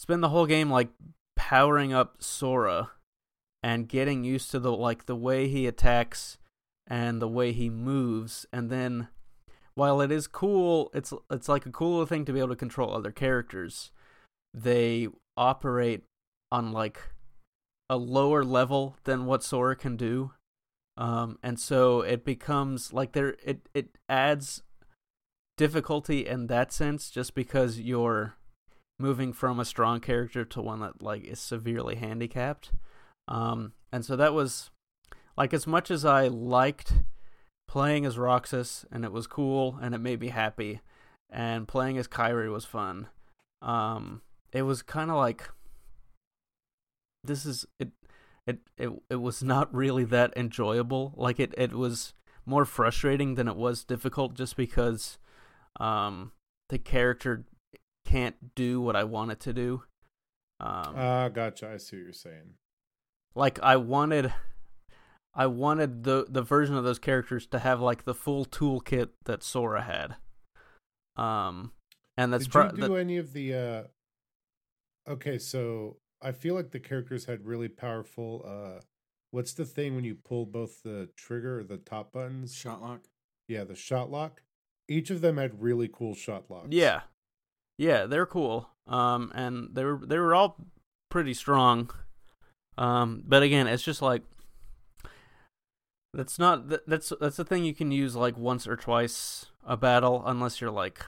spend 0.01 0.23
the 0.23 0.29
whole 0.29 0.47
game 0.47 0.71
like 0.71 0.89
powering 1.35 1.93
up 1.93 2.15
Sora 2.23 2.89
and 3.61 3.87
getting 3.87 4.23
used 4.23 4.49
to 4.49 4.57
the 4.59 4.71
like 4.71 5.05
the 5.05 5.15
way 5.15 5.47
he 5.47 5.67
attacks 5.67 6.39
and 6.87 7.21
the 7.21 7.27
way 7.27 7.51
he 7.51 7.69
moves. 7.69 8.47
And 8.51 8.71
then 8.71 9.09
while 9.75 10.01
it 10.01 10.11
is 10.11 10.25
cool 10.25 10.89
it's 10.91 11.13
it's 11.29 11.47
like 11.47 11.67
a 11.67 11.71
cool 11.71 12.03
thing 12.07 12.25
to 12.25 12.33
be 12.33 12.39
able 12.39 12.49
to 12.49 12.55
control 12.55 12.93
other 12.93 13.11
characters 13.11 13.91
they 14.55 15.07
operate 15.37 16.03
on 16.51 16.71
like 16.71 16.99
a 17.87 17.95
lower 17.95 18.43
level 18.43 18.97
than 19.03 19.27
what 19.27 19.43
Sora 19.43 19.75
can 19.75 19.97
do. 19.97 20.31
Um 20.97 21.37
and 21.43 21.59
so 21.59 22.01
it 22.01 22.25
becomes 22.25 22.91
like 22.91 23.11
there 23.11 23.35
it 23.45 23.69
it 23.75 23.99
adds 24.09 24.63
difficulty 25.57 26.25
in 26.25 26.47
that 26.47 26.73
sense 26.73 27.11
just 27.11 27.35
because 27.35 27.79
you're 27.79 28.35
moving 29.01 29.33
from 29.33 29.59
a 29.59 29.65
strong 29.65 29.99
character 29.99 30.45
to 30.45 30.61
one 30.61 30.79
that 30.79 31.01
like 31.01 31.23
is 31.23 31.39
severely 31.39 31.95
handicapped 31.95 32.71
um 33.27 33.73
and 33.91 34.05
so 34.05 34.15
that 34.15 34.33
was 34.33 34.69
like 35.37 35.53
as 35.53 35.65
much 35.65 35.89
as 35.89 36.05
I 36.05 36.27
liked 36.27 36.93
playing 37.67 38.05
as 38.05 38.17
Roxas 38.17 38.85
and 38.91 39.05
it 39.05 39.11
was 39.11 39.27
cool 39.27 39.79
and 39.81 39.95
it 39.95 39.99
made 39.99 40.19
me 40.19 40.27
happy, 40.27 40.81
and 41.29 41.67
playing 41.67 41.97
as 41.97 42.07
Kairi 42.07 42.51
was 42.51 42.65
fun. 42.65 43.07
Um, 43.61 44.21
it 44.51 44.63
was 44.63 44.81
kind 44.81 45.09
of 45.09 45.17
like 45.17 45.49
this 47.23 47.45
is 47.45 47.65
it. 47.79 47.89
It, 48.47 48.59
it 48.77 48.89
it 49.09 49.15
was 49.17 49.43
not 49.43 49.73
really 49.73 50.03
that 50.05 50.33
enjoyable. 50.35 51.13
Like 51.15 51.39
it, 51.39 51.53
it 51.57 51.73
was 51.73 52.13
more 52.45 52.65
frustrating 52.65 53.35
than 53.35 53.47
it 53.47 53.55
was 53.55 53.83
difficult 53.83 54.33
just 54.33 54.57
because 54.57 55.19
um 55.79 56.31
the 56.69 56.79
character 56.79 57.45
can't 58.05 58.55
do 58.55 58.81
what 58.81 58.95
I 58.95 59.03
want 59.03 59.31
it 59.31 59.39
to 59.41 59.53
do. 59.53 59.83
Um 60.59 60.93
Ah, 60.95 61.29
gotcha. 61.29 61.71
I 61.73 61.77
see 61.77 61.97
what 61.97 62.03
you're 62.03 62.13
saying. 62.13 62.55
like 63.35 63.59
I 63.61 63.77
wanted 63.77 64.33
I 65.33 65.47
wanted 65.47 66.03
the 66.03 66.25
the 66.29 66.41
version 66.41 66.75
of 66.75 66.83
those 66.83 66.99
characters 66.99 67.45
to 67.47 67.59
have 67.59 67.79
like 67.81 68.03
the 68.05 68.13
full 68.13 68.45
toolkit 68.45 69.09
that 69.25 69.43
Sora 69.43 69.81
had. 69.81 70.15
Um 71.21 71.71
and 72.17 72.31
that's 72.33 72.45
Did 72.45 72.51
pro- 72.51 72.65
you 72.65 72.71
do 72.71 72.87
that- 72.89 72.93
any 72.99 73.17
of 73.17 73.33
the? 73.33 73.53
uh 73.53 73.83
Okay, 75.09 75.37
so 75.39 75.97
I 76.21 76.31
feel 76.31 76.53
like 76.53 76.71
the 76.71 76.79
characters 76.79 77.25
had 77.25 77.45
really 77.45 77.67
powerful. 77.69 78.43
uh 78.45 78.81
What's 79.31 79.53
the 79.53 79.65
thing 79.65 79.95
when 79.95 80.03
you 80.03 80.15
pull 80.15 80.45
both 80.45 80.83
the 80.83 81.09
trigger 81.15 81.59
or 81.59 81.63
the 81.63 81.77
top 81.77 82.11
buttons? 82.11 82.53
Shot 82.53 82.81
lock. 82.81 83.01
Yeah, 83.47 83.63
the 83.63 83.75
shot 83.75 84.11
lock. 84.11 84.41
Each 84.89 85.09
of 85.09 85.21
them 85.21 85.37
had 85.37 85.61
really 85.61 85.87
cool 85.87 86.13
shot 86.15 86.51
locks. 86.51 86.67
Yeah. 86.71 87.03
Yeah, 87.81 88.05
they're 88.05 88.27
cool. 88.27 88.69
Um 88.85 89.31
and 89.33 89.69
they 89.73 89.83
were 89.83 89.99
they 90.05 90.19
were 90.19 90.35
all 90.35 90.55
pretty 91.09 91.33
strong. 91.33 91.89
Um 92.77 93.23
but 93.25 93.41
again, 93.41 93.65
it's 93.65 93.81
just 93.81 94.03
like 94.03 94.21
that's 96.13 96.37
not 96.37 96.69
that, 96.69 96.87
that's 96.87 97.11
that's 97.19 97.39
a 97.39 97.43
thing 97.43 97.65
you 97.65 97.73
can 97.73 97.91
use 97.91 98.15
like 98.15 98.37
once 98.37 98.67
or 98.67 98.75
twice 98.75 99.47
a 99.65 99.75
battle 99.75 100.21
unless 100.27 100.61
you're 100.61 100.69
like 100.69 101.03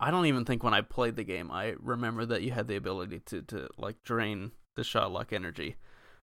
I 0.00 0.10
don't 0.10 0.26
even 0.26 0.44
think 0.44 0.64
when 0.64 0.74
I 0.74 0.80
played 0.80 1.14
the 1.14 1.22
game 1.22 1.52
I 1.52 1.74
remember 1.78 2.26
that 2.26 2.42
you 2.42 2.50
had 2.50 2.66
the 2.66 2.74
ability 2.74 3.20
to 3.26 3.42
to 3.42 3.68
like 3.78 4.02
drain 4.02 4.50
the 4.74 4.82
shot 4.82 5.12
lock 5.12 5.32
energy. 5.32 5.76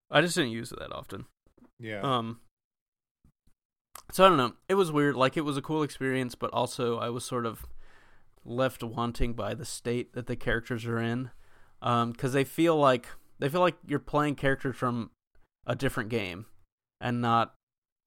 I 0.10 0.20
just 0.20 0.36
didn't 0.36 0.52
use 0.52 0.74
it 0.74 0.80
that 0.80 0.92
often. 0.92 1.24
Yeah. 1.80 2.02
Um. 2.02 2.42
So 4.12 4.26
I 4.26 4.28
don't 4.28 4.38
know. 4.38 4.56
It 4.68 4.74
was 4.74 4.92
weird. 4.92 5.16
Like 5.16 5.38
it 5.38 5.46
was 5.46 5.56
a 5.56 5.62
cool 5.62 5.84
experience, 5.84 6.36
but 6.36 6.52
also 6.52 6.98
I 6.98 7.10
was 7.10 7.24
sort 7.24 7.46
of 7.46 7.66
left 8.44 8.84
wanting 8.84 9.34
by 9.34 9.54
the 9.54 9.66
state 9.66 10.14
that 10.14 10.28
the 10.28 10.36
characters 10.36 10.86
are 10.86 11.00
in, 11.00 11.32
um, 11.82 12.12
because 12.12 12.34
they 12.34 12.44
feel 12.44 12.78
like 12.78 13.08
they 13.40 13.50
feel 13.50 13.62
like 13.62 13.78
you're 13.86 14.00
playing 14.00 14.36
characters 14.36 14.76
from 14.76 15.12
a 15.66 15.76
different 15.76 16.10
game, 16.10 16.46
and 17.00 17.22
not 17.22 17.56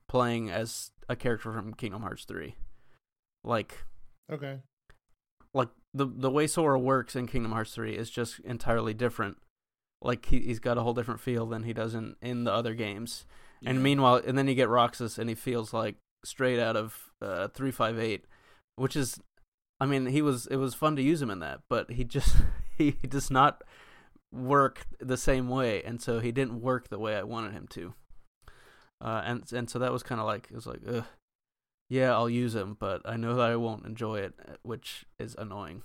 playing 0.09 0.51
as 0.51 0.90
a 1.09 1.16
character 1.16 1.53
from 1.53 1.75
Kingdom 1.75 2.03
Hearts 2.03 2.25
three. 2.25 2.57
Like 3.42 3.85
okay. 4.33 4.61
like 5.53 5.68
the 5.92 6.07
the 6.07 6.31
way 6.31 6.47
Sora 6.47 6.79
works 6.79 7.14
in 7.14 7.27
Kingdom 7.27 7.53
Hearts 7.53 7.75
3 7.75 7.94
is 7.94 8.11
just 8.11 8.40
entirely 8.40 8.94
different. 8.94 9.37
Like 10.03 10.27
he 10.27 10.40
he's 10.40 10.59
got 10.59 10.79
a 10.79 10.83
whole 10.83 10.94
different 10.94 11.20
feel 11.20 11.47
than 11.47 11.62
he 11.62 11.73
does 11.73 11.94
in, 11.94 12.16
in 12.20 12.44
the 12.44 12.53
other 12.53 12.75
games. 12.75 13.27
And 13.66 13.83
meanwhile, 13.83 14.20
and 14.27 14.37
then 14.37 14.47
you 14.47 14.55
get 14.55 14.68
Roxas, 14.68 15.18
and 15.18 15.29
he 15.29 15.35
feels 15.35 15.73
like 15.73 15.97
straight 16.25 16.61
out 16.61 16.77
of 16.77 17.12
uh, 17.23 17.49
three 17.49 17.70
five 17.70 17.99
eight, 17.99 18.27
which 18.77 18.94
is, 18.97 19.20
I 19.85 19.87
mean, 19.87 20.07
he 20.07 20.23
was 20.23 20.47
it 20.47 20.57
was 20.57 20.75
fun 20.75 20.97
to 20.97 21.03
use 21.03 21.20
him 21.20 21.29
in 21.31 21.40
that, 21.40 21.61
but 21.68 21.90
he 21.90 22.05
just 22.05 22.35
he 22.79 22.92
does 22.92 23.31
not 23.31 23.62
work 24.33 24.87
the 24.99 25.18
same 25.18 25.51
way, 25.51 25.83
and 25.83 26.01
so 26.01 26.20
he 26.20 26.33
didn't 26.33 26.62
work 26.62 26.88
the 26.88 26.99
way 26.99 27.16
I 27.16 27.23
wanted 27.23 27.53
him 27.53 27.66
to. 27.73 27.92
Uh, 28.99 29.20
and 29.27 29.53
and 29.53 29.68
so 29.68 29.79
that 29.79 29.92
was 29.92 30.03
kind 30.03 30.23
of 30.23 30.27
like 30.27 30.47
it 30.51 30.55
was 30.55 30.66
like, 30.66 30.81
ugh, 30.88 31.05
yeah, 31.90 32.12
I'll 32.14 32.31
use 32.31 32.55
him, 32.55 32.79
but 32.81 33.03
I 33.05 33.18
know 33.18 33.35
that 33.35 33.51
I 33.51 33.57
won't 33.57 33.85
enjoy 33.85 34.20
it, 34.20 34.33
uh, 34.49 34.53
which 34.62 35.05
is 35.18 35.35
annoying. 35.37 35.83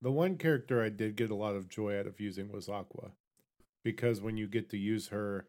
The 0.00 0.10
one 0.10 0.36
character 0.36 0.82
I 0.82 0.88
did 0.88 1.14
get 1.14 1.30
a 1.30 1.36
lot 1.36 1.54
of 1.54 1.68
joy 1.68 1.96
out 1.96 2.08
of 2.08 2.18
using 2.18 2.50
was 2.50 2.68
Aqua, 2.68 3.12
because 3.84 4.20
when 4.20 4.36
you 4.36 4.48
get 4.48 4.70
to 4.70 4.76
use 4.76 5.08
her, 5.08 5.46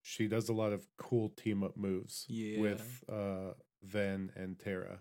she 0.00 0.28
does 0.28 0.48
a 0.48 0.52
lot 0.52 0.72
of 0.72 0.86
cool 0.96 1.30
team 1.30 1.64
up 1.64 1.76
moves 1.76 2.24
Yeah. 2.28 2.60
with 2.60 3.02
uh 3.08 3.54
Ven 3.82 4.30
and 4.36 4.56
Terra. 4.60 5.00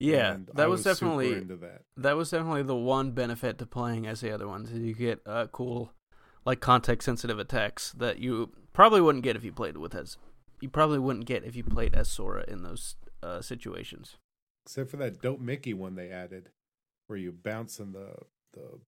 Yeah, 0.00 0.34
And 0.34 0.46
that 0.54 0.64
I 0.64 0.66
was, 0.66 0.82
super 0.82 0.94
definitely 0.94 1.32
into 1.34 1.56
that. 1.56 1.82
that 1.96 2.16
was 2.16 2.30
definitely 2.30 2.62
the 2.62 2.76
one 2.76 3.10
benefit 3.12 3.58
to 3.58 3.66
playing 3.66 4.06
as 4.06 4.20
the 4.20 4.30
other 4.32 4.46
ones. 4.46 4.70
is 4.70 4.78
You 4.80 4.94
get 4.94 5.20
uh, 5.26 5.46
cool, 5.50 5.92
like 6.44 6.60
context 6.60 7.04
sensitive 7.06 7.38
attacks 7.38 7.92
that 7.92 8.18
you 8.18 8.52
probably 8.72 9.00
wouldn't 9.00 9.24
get 9.24 9.34
if 9.36 9.44
you 9.44 9.52
played 9.52 9.76
with 9.76 9.94
as 9.94 10.16
you 10.60 10.68
probably 10.68 10.98
wouldn't 10.98 11.24
get 11.26 11.44
if 11.44 11.56
you 11.56 11.64
played 11.64 11.94
as 11.94 12.08
Sora 12.08 12.44
in 12.46 12.62
those 12.62 12.94
uh, 13.22 13.40
situations. 13.40 14.16
Except 14.66 14.90
for 14.90 14.96
that 14.98 15.20
dope 15.22 15.40
Mickey 15.40 15.74
one 15.74 15.94
they 15.96 16.10
added, 16.10 16.50
where 17.08 17.18
you 17.18 17.32
bounce 17.32 17.78
and 17.80 17.94
the 17.94 18.14
the 18.52 18.78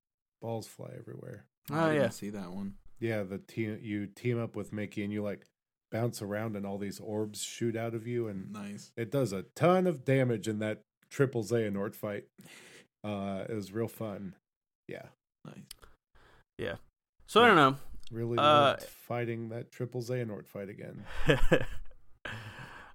balls 0.40 0.66
fly 0.68 0.90
everywhere. 0.99 1.46
I 1.70 1.75
Oh, 1.85 1.88
didn't 1.88 2.03
yeah. 2.03 2.09
see 2.11 2.31
that 2.31 2.53
one. 2.53 2.75
Yeah, 3.01 3.23
the 3.25 3.38
team 3.38 3.79
you 3.83 4.07
team 4.07 4.40
up 4.40 4.55
with 4.57 4.73
Mickey 4.73 5.03
and 5.05 5.12
you 5.12 5.23
like 5.23 5.46
bounce 5.90 6.23
around 6.23 6.55
and 6.55 6.64
all 6.64 6.79
these 6.79 7.01
orbs 7.01 7.42
shoot 7.42 7.75
out 7.77 7.94
of 7.94 8.07
you 8.07 8.29
and 8.29 8.53
Nice. 8.53 8.92
it 8.96 9.11
does 9.11 9.33
a 9.33 9.42
ton 9.57 9.87
of 9.88 10.05
damage 10.05 10.46
in 10.46 10.61
that 10.61 10.83
triple 11.11 11.42
Xehanort 11.44 11.94
fight. 11.94 12.25
Uh, 13.05 13.44
it 13.49 13.55
was 13.55 13.73
real 13.73 13.88
fun. 13.88 14.35
Yeah, 14.88 15.07
Nice. 15.44 15.57
Yeah. 16.59 16.75
So 17.27 17.42
I 17.42 17.46
don't 17.46 17.57
know. 17.57 17.77
really 18.11 18.37
Uh, 18.38 18.77
fighting 18.79 19.49
that 19.51 19.70
triple 19.70 20.03
Xehanort 20.03 20.46
fight 20.46 20.68
again. 20.68 21.05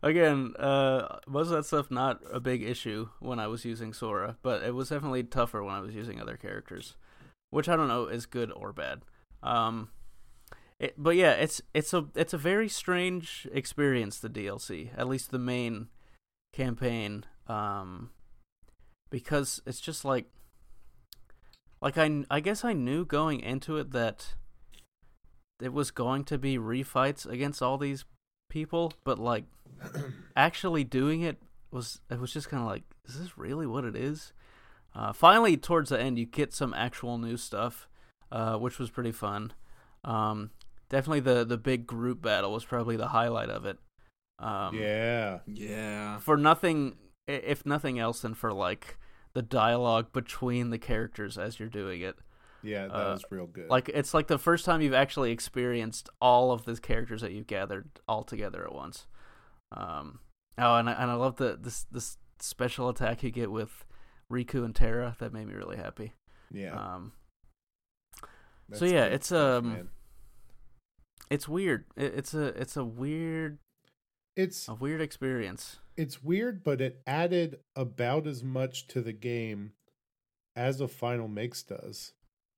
Again, 0.04 0.54
uh, 0.60 1.18
most 1.26 1.48
of 1.48 1.54
that 1.54 1.66
stuff 1.66 1.90
not 1.90 2.20
a 2.32 2.40
big 2.40 2.62
issue 2.62 3.10
when 3.20 3.40
I 3.40 3.48
was 3.48 3.66
using 3.66 3.92
Sora, 3.92 4.38
but 4.44 4.62
it 4.62 4.76
was 4.76 4.90
definitely 4.90 5.24
tougher 5.24 5.64
when 5.64 5.74
I 5.74 5.80
was 5.80 5.96
using 5.96 6.22
other 6.22 6.38
characters, 6.38 6.96
which 7.50 7.68
I 7.68 7.76
don't 7.76 7.88
know 7.88 8.06
is 8.06 8.28
good 8.28 8.52
or 8.52 8.72
bad. 8.72 9.02
Um, 9.42 9.90
it, 10.80 10.94
but 10.96 11.16
yeah, 11.16 11.32
it's 11.32 11.60
it's 11.74 11.92
a 11.92 12.06
it's 12.14 12.34
a 12.34 12.38
very 12.38 12.70
strange 12.70 13.48
experience. 13.52 14.20
The 14.20 14.30
DLC, 14.30 14.92
at 14.96 15.08
least 15.08 15.32
the 15.32 15.40
main 15.40 15.88
campaign, 16.54 17.26
um, 17.48 18.10
because 19.10 19.62
it's 19.66 19.80
just 19.80 20.04
like 20.06 20.26
like 21.82 21.98
I 21.98 22.24
I 22.30 22.40
guess 22.40 22.64
I 22.66 22.74
knew 22.74 23.06
going 23.06 23.40
into 23.40 23.78
it 23.78 23.92
that 23.92 24.34
it 25.62 25.72
was 25.74 25.92
going 25.92 26.24
to 26.26 26.38
be 26.38 26.58
refights 26.58 27.26
against 27.26 27.62
all 27.62 27.78
these 27.78 28.06
people, 28.50 28.94
but 29.04 29.18
like 29.20 29.46
actually 30.36 30.84
doing 30.84 31.22
it 31.22 31.38
was 31.72 32.00
it 32.10 32.20
was 32.20 32.34
just 32.34 32.50
kind 32.50 32.62
of 32.64 32.68
like 32.70 32.84
is 33.08 33.20
this 33.20 33.38
really 33.38 33.66
what 33.68 33.86
it 33.86 33.96
is? 33.96 34.34
Uh, 34.96 35.12
finally 35.12 35.58
towards 35.58 35.90
the 35.90 36.00
end 36.00 36.18
you 36.18 36.26
get 36.26 36.54
some 36.54 36.74
actual 36.74 37.18
new 37.18 37.36
stuff 37.36 37.90
uh, 38.32 38.56
which 38.58 38.80
was 38.80 38.90
pretty 38.90 39.12
fun. 39.12 39.52
Um, 40.04 40.52
definitely 40.90 41.20
the 41.22 41.44
the 41.46 41.58
big 41.58 41.86
group 41.86 42.22
battle 42.22 42.52
was 42.54 42.66
probably 42.66 42.96
the 42.98 43.10
highlight 43.10 43.50
of 43.50 43.66
it. 43.66 43.78
Um, 44.40 44.76
yeah, 44.76 45.40
Yeah. 45.48 46.18
for 46.20 46.36
nothing 46.38 46.96
i- 47.00 47.05
if 47.28 47.66
nothing 47.66 48.00
else 48.00 48.22
than 48.22 48.34
for 48.34 48.54
like 48.54 48.98
the 49.34 49.42
dialogue 49.42 50.12
between 50.14 50.70
the 50.70 50.78
characters 50.78 51.38
as 51.38 51.60
you're 51.60 51.68
doing 51.70 52.02
it 52.02 52.18
yeah, 52.64 52.88
that 52.88 52.96
Uh, 52.96 53.12
was 53.14 53.26
real 53.30 53.46
good. 53.48 53.70
like 53.70 53.90
it's 53.90 54.14
like 54.14 54.26
the 54.28 54.40
first 54.40 54.66
time 54.66 54.82
you've 54.82 54.94
actually 54.94 55.32
experienced 55.32 56.10
all 56.20 56.52
of 56.52 56.66
the 56.66 56.76
characters 56.78 57.22
that 57.22 57.32
you've 57.32 57.46
gathered 57.48 57.90
all 58.08 58.24
together 58.24 58.64
at 58.64 58.74
once. 58.74 59.06
Um, 59.72 60.20
oh, 60.58 60.76
and 60.78 60.90
I, 60.90 60.94
and 60.94 61.12
I 61.12 61.14
love 61.14 61.36
the 61.36 61.58
this 61.62 61.86
this 61.92 62.18
special 62.40 62.90
attack 62.90 63.22
you 63.22 63.30
get 63.30 63.52
with 63.52 63.86
Riku 64.32 64.66
and 64.66 64.74
Terra. 64.74 65.16
That 65.20 65.32
made 65.32 65.48
me 65.48 65.54
really 65.54 65.78
happy. 65.78 66.14
yeah. 66.52 66.74
Um, 66.74 67.12
that's 68.68 68.80
so 68.80 68.86
yeah, 68.86 69.06
it's, 69.06 69.32
um, 69.32 69.74
man. 69.74 69.90
it's 71.30 71.48
weird. 71.48 71.86
It, 71.96 72.14
it's 72.16 72.34
a 72.34 72.46
it's 72.60 72.76
a 72.76 72.84
weird 72.84 73.60
it's 74.36 74.68
a 74.68 74.74
weird 74.74 75.02
experience. 75.02 75.78
It's 75.98 76.22
weird, 76.24 76.64
but 76.64 76.82
it 76.82 77.02
added 77.08 77.60
about 77.76 78.28
as 78.28 78.44
much 78.44 78.88
to 78.90 79.02
the 79.02 79.14
game 79.14 79.74
as 80.56 80.82
a 80.82 80.88
final 80.88 81.28
mix 81.28 81.64
does. 81.64 82.14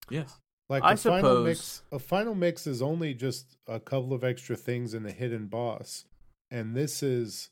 Yes. 0.09 0.39
Like 0.69 0.83
I 0.83 0.93
a 0.93 0.97
final 0.97 1.43
mix, 1.43 1.59
suppose- 1.61 1.83
a 1.91 1.99
final 2.05 2.35
mix 2.35 2.67
is 2.67 2.81
only 2.81 3.13
just 3.13 3.55
a 3.67 3.79
couple 3.79 4.13
of 4.13 4.23
extra 4.23 4.55
things 4.55 4.93
in 4.93 5.05
a 5.05 5.11
hidden 5.11 5.47
boss, 5.47 6.05
and 6.51 6.75
this 6.75 7.01
is 7.01 7.49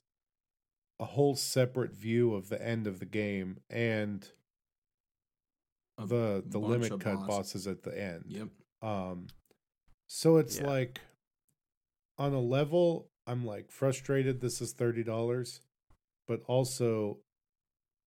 a 0.99 1.05
whole 1.05 1.35
separate 1.35 1.91
view 1.93 2.33
of 2.33 2.49
the 2.49 2.61
end 2.61 2.87
of 2.87 2.99
the 2.99 3.05
game 3.05 3.59
and 3.69 4.29
A 5.97 6.05
the 6.05 6.43
the 6.45 6.59
limit 6.59 6.99
cut 6.99 7.15
boss- 7.15 7.27
bosses 7.27 7.67
at 7.67 7.83
the 7.83 7.97
end. 7.97 8.25
Yep. 8.27 8.47
Um, 8.81 9.27
so 10.07 10.37
it's 10.37 10.59
Yeah. 10.59 10.67
like 10.67 11.01
on 12.17 12.33
a 12.33 12.39
level, 12.41 13.09
I'm 13.27 13.45
like 13.45 13.71
frustrated. 13.71 14.39
This 14.41 14.61
is 14.61 14.73
thirty 14.73 15.03
dollars, 15.03 15.61
but 16.27 16.41
also, 16.47 17.19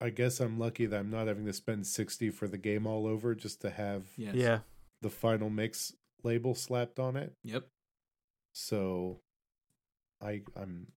I 0.01 0.11
guess 0.11 0.41
I'm 0.41 0.59
lucky 0.59 0.87
that 0.87 0.99
I'm 0.99 1.11
not 1.11 1.27
having 1.27 1.47
to 1.47 1.53
spend 1.53 1.87
sixty 1.87 2.31
for 2.31 2.49
the 2.49 2.59
game 2.59 2.87
all 2.87 3.07
over 3.07 3.35
just 3.35 3.61
to 3.63 3.71
have 3.71 4.05
Yes. 4.17 4.35
Yeah, 4.35 4.59
the 5.03 5.11
final 5.11 5.51
mix 5.51 5.93
label 6.23 6.55
slapped 6.55 6.99
on 6.99 7.17
it. 7.17 7.33
Yep. 7.45 7.67
So, 8.53 9.21
I 10.23 10.43
I'm 10.57 10.89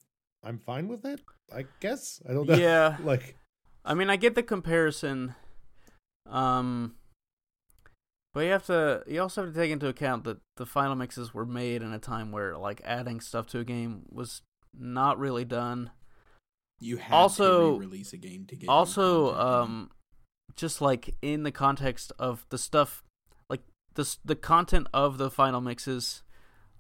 I'm 0.44 0.58
fine 0.58 0.88
with 0.88 1.06
it. 1.06 1.22
I 1.54 1.66
guess 1.80 2.22
I 2.28 2.34
don't 2.34 2.48
know. 2.48 2.56
Yeah. 2.56 2.98
like 3.04 3.36
I 3.84 3.94
mean, 3.94 4.10
I 4.10 4.16
get 4.16 4.36
the 4.36 4.44
comparison. 4.44 5.36
Um, 6.30 6.96
but 8.34 8.42
you 8.42 8.52
have 8.52 8.66
to. 8.68 9.04
You 9.08 9.22
also 9.22 9.44
have 9.44 9.54
to 9.54 9.60
take 9.60 9.72
into 9.72 9.88
account 9.88 10.24
that 10.24 10.38
the 10.58 10.66
final 10.66 10.96
mixes 10.96 11.34
were 11.34 11.46
made 11.46 11.82
in 11.82 11.92
a 11.92 12.00
time 12.00 12.32
where 12.32 12.58
like 12.58 12.82
adding 12.84 13.20
stuff 13.20 13.48
to 13.48 13.60
a 13.60 13.64
game 13.64 14.04
was 14.10 14.42
not 14.78 15.20
really 15.20 15.46
done. 15.46 15.92
You 16.82 16.98
had 16.98 17.14
Also- 17.14 17.76
to 17.76 17.80
release 17.80 18.12
a 18.12 18.18
game 18.18 18.46
to 18.48 18.56
get 18.56 18.68
also, 18.68 19.32
content 19.34 19.40
in 19.40 19.48
it. 19.48 19.56
um, 19.62 19.92
just 20.56 20.82
like 20.82 21.16
in 21.22 21.44
the 21.44 21.52
context 21.52 22.12
of 22.20 22.46
the 22.50 22.58
stuff, 22.58 23.04
like 23.50 23.62
the 23.94 24.18
the 24.26 24.36
content 24.36 24.88
of 24.94 25.18
the 25.18 25.30
final 25.30 25.62
mixes, 25.62 26.24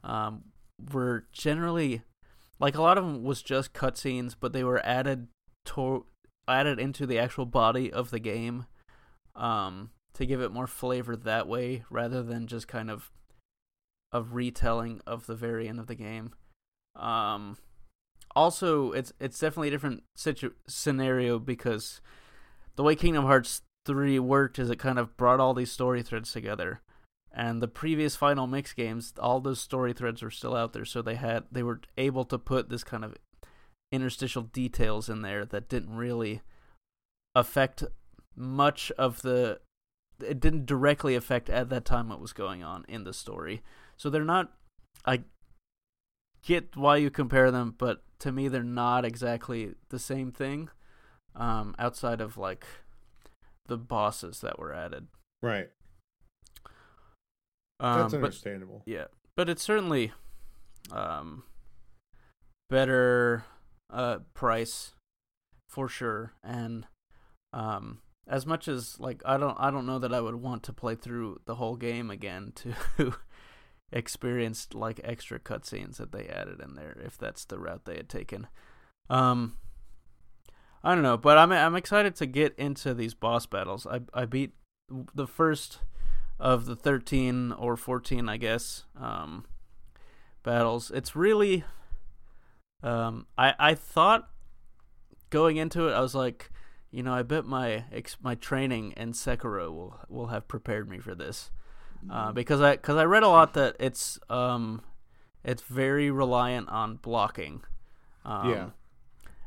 um, 0.03 0.45
were 0.91 1.27
generally 1.31 2.01
like 2.59 2.75
a 2.75 2.81
lot 2.81 2.97
of 2.97 3.03
them 3.05 3.23
was 3.23 3.41
just 3.41 3.73
cutscenes, 3.73 4.35
but 4.39 4.53
they 4.53 4.63
were 4.63 4.83
added 4.85 5.27
to 5.65 6.05
added 6.47 6.79
into 6.79 7.05
the 7.05 7.19
actual 7.19 7.45
body 7.45 7.93
of 7.93 8.09
the 8.09 8.19
game, 8.19 8.65
um, 9.35 9.91
to 10.13 10.25
give 10.25 10.41
it 10.41 10.51
more 10.51 10.67
flavor 10.67 11.15
that 11.15 11.47
way 11.47 11.83
rather 11.91 12.23
than 12.23 12.47
just 12.47 12.67
kind 12.67 12.89
of 12.89 13.11
a 14.11 14.21
retelling 14.21 14.99
of 15.05 15.27
the 15.27 15.35
very 15.35 15.67
end 15.69 15.79
of 15.79 15.85
the 15.87 15.95
game. 15.95 16.33
Um, 16.95 17.57
also, 18.35 18.91
it's 18.91 19.13
it's 19.19 19.39
definitely 19.39 19.69
a 19.69 19.71
different 19.71 20.03
situ- 20.15 20.53
scenario 20.67 21.39
because 21.39 22.01
the 22.75 22.83
way 22.83 22.95
Kingdom 22.95 23.25
Hearts 23.25 23.61
3 23.85 24.19
worked 24.19 24.59
is 24.59 24.69
it 24.69 24.79
kind 24.79 24.99
of 24.99 25.17
brought 25.17 25.39
all 25.39 25.53
these 25.53 25.71
story 25.71 26.01
threads 26.01 26.31
together. 26.31 26.81
And 27.33 27.61
the 27.61 27.67
previous 27.67 28.15
final 28.15 28.45
mix 28.45 28.73
games, 28.73 29.13
all 29.17 29.39
those 29.39 29.61
story 29.61 29.93
threads 29.93 30.21
were 30.21 30.31
still 30.31 30.55
out 30.55 30.73
there, 30.73 30.85
so 30.85 31.01
they 31.01 31.15
had 31.15 31.45
they 31.51 31.63
were 31.63 31.81
able 31.97 32.25
to 32.25 32.37
put 32.37 32.69
this 32.69 32.83
kind 32.83 33.05
of 33.05 33.15
interstitial 33.91 34.43
details 34.43 35.09
in 35.09 35.21
there 35.21 35.45
that 35.45 35.69
didn't 35.69 35.95
really 35.95 36.41
affect 37.35 37.83
much 38.35 38.91
of 38.97 39.21
the 39.21 39.59
it 40.19 40.39
didn't 40.39 40.65
directly 40.65 41.15
affect 41.15 41.49
at 41.49 41.69
that 41.69 41.85
time 41.85 42.09
what 42.09 42.21
was 42.21 42.33
going 42.33 42.63
on 42.63 42.85
in 42.87 43.03
the 43.03 43.13
story. 43.13 43.61
So 43.97 44.09
they're 44.09 44.23
not 44.23 44.51
I 45.05 45.23
get 46.43 46.75
why 46.75 46.97
you 46.97 47.09
compare 47.09 47.49
them, 47.49 47.75
but 47.77 48.03
to 48.21 48.31
me 48.31 48.47
they're 48.47 48.63
not 48.63 49.05
exactly 49.05 49.73
the 49.89 49.99
same 49.99 50.31
thing. 50.31 50.69
Um, 51.35 51.75
outside 51.79 52.19
of 52.19 52.37
like 52.37 52.65
the 53.67 53.77
bosses 53.77 54.41
that 54.41 54.59
were 54.59 54.73
added. 54.73 55.07
right. 55.41 55.69
Um, 57.79 58.01
That's 58.01 58.11
but 58.13 58.17
understandable. 58.17 58.83
yeah, 58.85 59.05
but 59.35 59.49
it's 59.49 59.63
certainly 59.63 60.11
um 60.91 61.43
better 62.69 63.43
uh 63.89 64.19
price 64.33 64.93
for 65.69 65.87
sure 65.87 66.33
and 66.43 66.85
um 67.53 67.99
as 68.27 68.45
much 68.45 68.67
as 68.67 68.99
like 68.99 69.21
I 69.25 69.37
don't 69.37 69.55
I 69.59 69.71
don't 69.71 69.85
know 69.85 69.99
that 69.99 70.13
I 70.13 70.21
would 70.21 70.35
want 70.35 70.63
to 70.63 70.73
play 70.73 70.95
through 70.95 71.39
the 71.45 71.55
whole 71.55 71.75
game 71.75 72.09
again 72.11 72.53
to 72.55 72.73
experience 73.91 74.67
like 74.73 74.99
extra 75.03 75.39
cutscenes 75.39 75.97
that 75.97 76.11
they 76.11 76.27
added 76.27 76.59
in 76.61 76.75
there 76.75 76.97
if 77.03 77.17
that's 77.17 77.45
the 77.45 77.59
route 77.59 77.85
they 77.85 77.97
had 77.97 78.09
taken. 78.09 78.47
Um 79.09 79.57
I 80.83 80.95
don't 80.95 81.03
know, 81.03 81.17
but 81.17 81.37
I'm 81.37 81.51
I'm 81.51 81.75
excited 81.75 82.15
to 82.15 82.25
get 82.25 82.55
into 82.57 82.93
these 82.93 83.13
boss 83.13 83.45
battles. 83.45 83.85
I 83.85 84.01
I 84.13 84.25
beat 84.25 84.53
the 85.13 85.27
first 85.27 85.79
of 86.39 86.65
the 86.65 86.75
13 86.75 87.51
or 87.51 87.77
14, 87.77 88.27
I 88.27 88.37
guess, 88.37 88.85
um, 88.99 89.45
battles. 90.43 90.89
It's 90.89 91.15
really, 91.15 91.63
um, 92.81 93.27
I 93.37 93.53
I 93.59 93.75
thought 93.75 94.29
going 95.29 95.57
into 95.57 95.87
it, 95.87 95.93
I 95.93 96.01
was 96.01 96.15
like, 96.15 96.49
you 96.89 97.03
know, 97.03 97.13
I 97.13 97.21
bet 97.21 97.45
my 97.45 97.85
my 98.21 98.35
training 98.35 98.93
in 98.97 99.13
Sekiro 99.13 99.71
will 99.71 99.99
will 100.09 100.27
have 100.27 100.47
prepared 100.47 100.89
me 100.89 100.97
for 100.97 101.13
this, 101.13 101.51
uh, 102.09 102.31
because 102.31 102.61
I 102.61 102.73
because 102.73 102.97
I 102.97 103.05
read 103.05 103.23
a 103.23 103.27
lot 103.27 103.53
that 103.53 103.75
it's 103.79 104.19
um, 104.29 104.81
it's 105.43 105.61
very 105.61 106.11
reliant 106.11 106.69
on 106.69 106.95
blocking. 106.97 107.63
Um, 108.25 108.49
Yeah. 108.49 108.69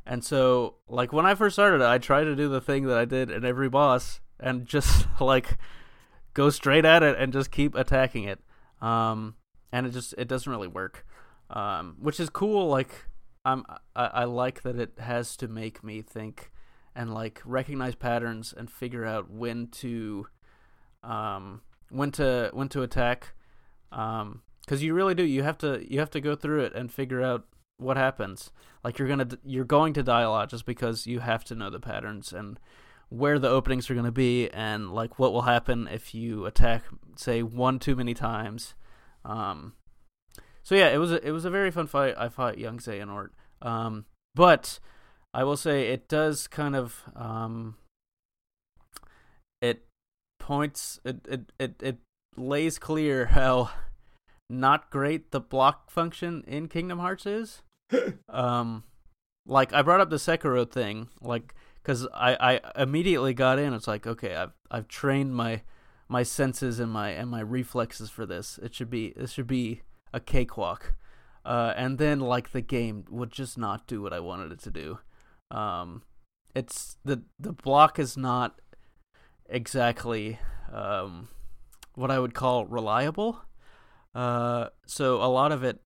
And 0.07 0.23
so, 0.23 0.75
like 0.87 1.13
when 1.13 1.25
I 1.25 1.35
first 1.35 1.55
started, 1.55 1.81
I 1.81 1.97
tried 1.99 2.25
to 2.25 2.37
do 2.37 2.49
the 2.49 2.61
thing 2.61 2.87
that 2.87 2.99
I 2.99 3.07
did 3.07 3.31
in 3.31 3.45
every 3.45 3.69
boss, 3.69 4.21
and 4.39 4.67
just 4.67 5.07
like 5.21 5.57
go 6.35 6.51
straight 6.51 6.85
at 6.85 7.03
it 7.03 7.17
and 7.19 7.33
just 7.33 7.51
keep 7.51 7.75
attacking 7.75 8.25
it. 8.25 8.41
Um, 8.83 9.37
and 9.73 9.87
it 9.87 9.91
just 9.91 10.15
it 10.19 10.29
doesn't 10.29 10.51
really 10.51 10.69
work. 10.69 11.07
Um, 11.51 11.97
which 12.01 12.21
is 12.21 12.31
cool. 12.31 12.69
Like 12.69 13.07
I'm 13.45 13.65
I, 13.95 14.07
I 14.07 14.25
like 14.25 14.63
that 14.63 14.77
it 14.77 14.99
has 14.99 15.37
to 15.39 15.49
make 15.49 15.83
me 15.83 16.03
think 16.03 16.51
and 16.95 17.13
like 17.13 17.41
recognize 17.45 17.95
patterns 17.95 18.55
and 18.57 18.71
figure 18.71 19.05
out 19.05 19.31
when 19.31 19.69
to 19.69 20.27
um 21.03 21.63
when 21.95 22.11
to 22.13 22.51
when 22.53 22.69
to 22.71 22.83
attack. 22.83 23.35
Um, 23.93 24.43
because 24.65 24.83
you 24.83 24.95
really 24.95 25.15
do. 25.15 25.23
You 25.23 25.43
have 25.43 25.59
to 25.59 25.85
you 25.89 26.01
have 26.01 26.11
to 26.11 26.21
go 26.21 26.35
through 26.35 26.65
it 26.65 26.75
and 26.75 26.91
figure 26.91 27.23
out 27.23 27.45
what 27.77 27.97
happens. 27.97 28.51
Like 28.83 28.99
you're 28.99 29.09
gonna 29.09 29.29
you're 29.45 29.65
going 29.65 29.93
to 29.95 30.03
die 30.03 30.23
a 30.23 30.31
lot 30.31 30.49
just 30.51 30.67
because 30.67 31.07
you 31.07 31.21
have 31.21 31.45
to 31.45 31.55
know 31.55 31.71
the 31.71 31.81
patterns 31.81 32.33
and 32.33 32.59
where 33.09 33.39
the 33.39 33.49
openings 33.49 33.89
are 33.89 33.95
going 33.95 34.07
to 34.07 34.13
be 34.13 34.51
and 34.51 34.93
like 34.93 35.19
what 35.19 35.33
will 35.33 35.43
happen 35.43 35.89
if 35.89 36.15
you 36.15 36.47
attack 36.47 36.85
say 37.17 37.43
one 37.43 37.79
too 37.79 37.95
many 37.95 38.15
times 38.15 38.75
um 39.25 39.75
so 40.63 40.75
yeah 40.75 40.89
it 40.89 40.99
was 40.99 41.13
a, 41.13 41.27
it 41.27 41.31
was 41.31 41.45
a 41.45 41.51
very 41.51 41.71
fun 41.71 41.87
fight 41.87 42.15
i 42.19 42.29
fought 42.29 42.59
young 42.59 42.79
xehanort 42.79 43.29
um 43.63 44.05
but 44.35 44.81
i 45.33 45.45
will 45.45 45.57
say 45.57 45.89
it 45.89 46.09
does 46.09 46.49
kind 46.49 46.75
of 46.75 47.03
um 47.15 47.77
points 50.45 51.01
it 51.05 51.27
it 51.29 51.53
it, 51.59 51.83
it 51.83 51.99
lays 52.37 52.79
clear 52.79 53.27
how 53.27 53.71
not 54.51 54.91
great 54.91 55.31
the 55.31 55.41
block 55.41 55.91
function 55.91 56.45
in 56.47 56.69
kingdom 56.69 56.99
hearts 56.99 57.27
is 57.27 57.63
um 58.29 58.85
like 59.47 59.73
i 59.73 59.83
brought 59.83 60.01
up 60.01 60.11
the 60.11 60.17
sekiro 60.17 60.71
thing 60.71 61.09
like 61.21 61.55
because 61.85 62.09
I, 62.15 62.61
I 62.75 62.83
immediately 62.83 63.35
got 63.35 63.59
in. 63.59 63.75
It's 63.75 63.87
like 63.87 64.07
okay, 64.07 64.35
I've 64.35 64.53
I've 64.71 64.89
trained 64.89 65.35
my 65.35 65.63
my 66.09 66.23
senses 66.23 66.81
and 66.81 66.91
my 66.91 67.11
and 67.11 67.31
my 67.31 67.41
reflexes 67.41 68.11
for 68.11 68.27
this. 68.27 68.59
It 68.63 68.75
should 68.75 68.91
be 68.91 69.13
this 69.17 69.33
should 69.33 69.47
be 69.47 69.83
a 70.13 70.21
cakewalk. 70.21 70.95
Uh, 71.45 71.75
and 71.77 71.99
then 71.99 72.21
like 72.21 72.53
the 72.53 72.63
game 72.63 73.05
would 73.11 73.31
just 73.31 73.59
not 73.59 73.87
do 73.87 74.01
what 74.01 74.15
I 74.15 74.21
wanted 74.21 74.51
it 74.51 74.61
to 74.61 74.71
do. 74.71 74.99
Um, 75.51 76.03
it's 76.55 76.97
the 77.05 77.23
the 77.39 77.53
block 77.53 77.99
is 77.99 78.17
not 78.17 78.61
exactly 79.49 80.39
um, 80.73 81.29
what 81.95 82.11
I 82.11 82.19
would 82.19 82.35
call 82.35 82.67
reliable. 82.67 83.43
Uh, 84.15 84.69
so 84.87 85.17
a 85.17 85.27
lot 85.27 85.53
of 85.53 85.65
it, 85.65 85.81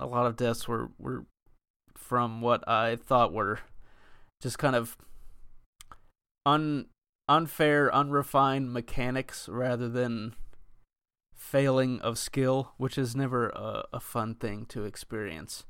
a 0.00 0.06
lot 0.06 0.26
of 0.26 0.36
deaths 0.36 0.66
were 0.66 0.90
were 0.98 1.26
from 1.96 2.40
what 2.40 2.66
I 2.68 2.96
thought 2.96 3.32
were 3.32 3.60
just 4.40 4.58
kind 4.58 4.76
of 4.76 4.96
un 6.46 6.86
unfair, 7.28 7.94
unrefined 7.94 8.72
mechanics 8.72 9.48
rather 9.48 9.88
than 9.88 10.34
failing 11.34 12.00
of 12.00 12.18
skill, 12.18 12.72
which 12.78 12.96
is 12.96 13.14
never 13.14 13.50
a, 13.50 13.84
a 13.92 14.00
fun 14.00 14.34
thing 14.34 14.64
to 14.66 14.84
experience. 14.84 15.64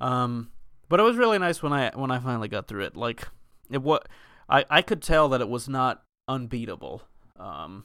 Um, 0.00 0.50
but 0.88 1.00
it 1.00 1.04
was 1.04 1.16
really 1.16 1.38
nice 1.38 1.62
when 1.62 1.72
I 1.72 1.90
when 1.94 2.10
I 2.10 2.18
finally 2.18 2.48
got 2.48 2.68
through 2.68 2.84
it. 2.84 2.96
Like 2.96 3.28
it 3.70 3.82
what 3.82 4.08
I 4.48 4.64
I 4.70 4.82
could 4.82 5.02
tell 5.02 5.28
that 5.30 5.40
it 5.40 5.48
was 5.48 5.68
not 5.68 6.02
unbeatable. 6.28 7.02
Um, 7.38 7.84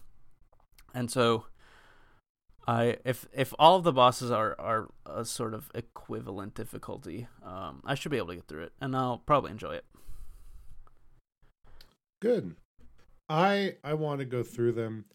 and 0.93 1.09
so 1.09 1.45
I 2.67 2.97
if 3.05 3.27
if 3.33 3.53
all 3.57 3.77
of 3.77 3.83
the 3.83 3.91
bosses 3.91 4.31
are 4.31 4.55
are 4.59 4.89
a 5.05 5.25
sort 5.25 5.53
of 5.53 5.71
equivalent 5.73 6.53
difficulty, 6.53 7.27
um, 7.43 7.81
I 7.85 7.95
should 7.95 8.11
be 8.11 8.17
able 8.17 8.29
to 8.29 8.35
get 8.35 8.47
through 8.47 8.63
it, 8.63 8.73
and 8.79 8.95
I'll 8.95 9.19
probably 9.19 9.51
enjoy 9.51 9.73
it. 9.73 9.85
Good. 12.21 12.55
I 13.29 13.75
I 13.83 13.93
want 13.95 14.19
to 14.19 14.25
go 14.25 14.43
through 14.43 14.73
them. 14.73 15.05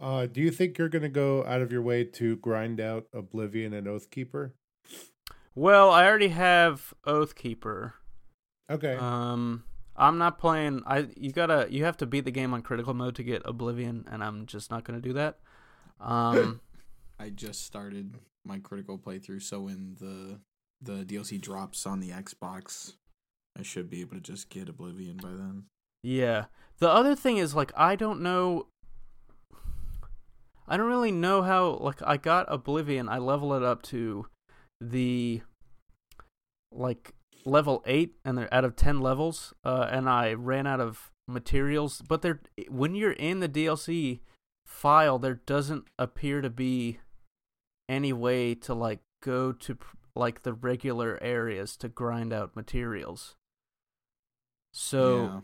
Uh, 0.00 0.26
do 0.26 0.40
you 0.40 0.50
think 0.50 0.76
you're 0.76 0.88
going 0.88 1.02
to 1.02 1.08
go 1.08 1.44
out 1.46 1.62
of 1.62 1.72
your 1.72 1.80
way 1.80 2.04
to 2.04 2.36
grind 2.36 2.80
out 2.80 3.06
Oblivion 3.14 3.72
and 3.72 3.86
Oathkeeper? 3.86 4.52
Well, 5.54 5.90
I 5.90 6.04
already 6.04 6.28
have 6.28 6.92
Oathkeeper. 7.06 7.94
Okay. 8.70 8.94
Um, 8.94 9.64
I'm 9.98 10.18
not 10.18 10.38
playing. 10.38 10.82
I 10.86 11.08
you 11.16 11.32
gotta 11.32 11.66
you 11.70 11.84
have 11.84 11.96
to 11.98 12.06
beat 12.06 12.24
the 12.24 12.30
game 12.30 12.52
on 12.54 12.62
critical 12.62 12.94
mode 12.94 13.16
to 13.16 13.22
get 13.22 13.42
Oblivion, 13.44 14.04
and 14.10 14.22
I'm 14.22 14.46
just 14.46 14.70
not 14.70 14.84
gonna 14.84 15.00
do 15.00 15.12
that. 15.14 15.38
Um, 16.00 16.60
I 17.18 17.30
just 17.30 17.64
started 17.64 18.16
my 18.44 18.58
critical 18.58 18.98
playthrough, 18.98 19.42
so 19.42 19.60
when 19.60 19.96
the 19.98 20.40
the 20.80 21.04
DLC 21.04 21.40
drops 21.40 21.86
on 21.86 22.00
the 22.00 22.10
Xbox, 22.10 22.94
I 23.58 23.62
should 23.62 23.88
be 23.88 24.02
able 24.02 24.16
to 24.16 24.20
just 24.20 24.50
get 24.50 24.68
Oblivion 24.68 25.16
by 25.16 25.30
then. 25.30 25.64
yeah. 26.02 26.46
The 26.78 26.90
other 26.90 27.14
thing 27.14 27.38
is 27.38 27.54
like 27.54 27.72
I 27.76 27.96
don't 27.96 28.20
know. 28.20 28.66
I 30.68 30.76
don't 30.76 30.88
really 30.88 31.12
know 31.12 31.42
how. 31.42 31.78
Like 31.78 32.02
I 32.04 32.18
got 32.18 32.52
Oblivion, 32.52 33.08
I 33.08 33.18
level 33.18 33.54
it 33.54 33.62
up 33.62 33.82
to 33.84 34.26
the 34.80 35.40
like 36.70 37.14
level 37.46 37.82
eight, 37.86 38.16
and 38.24 38.36
they're 38.36 38.52
out 38.52 38.64
of 38.64 38.76
ten 38.76 39.00
levels, 39.00 39.54
uh, 39.64 39.88
and 39.90 40.08
I 40.08 40.34
ran 40.34 40.66
out 40.66 40.80
of 40.80 41.10
materials. 41.26 42.02
But 42.06 42.20
there, 42.22 42.40
when 42.68 42.94
you're 42.94 43.12
in 43.12 43.40
the 43.40 43.48
DLC 43.48 44.20
file, 44.66 45.18
there 45.18 45.40
doesn't 45.46 45.86
appear 45.98 46.42
to 46.42 46.50
be 46.50 46.98
any 47.88 48.12
way 48.12 48.54
to 48.54 48.74
like 48.74 49.00
go 49.22 49.52
to 49.52 49.78
like 50.14 50.42
the 50.42 50.52
regular 50.52 51.18
areas 51.22 51.76
to 51.76 51.88
grind 51.88 52.32
out 52.32 52.56
materials. 52.56 53.36
So, 54.72 55.22
yeah. 55.22 55.40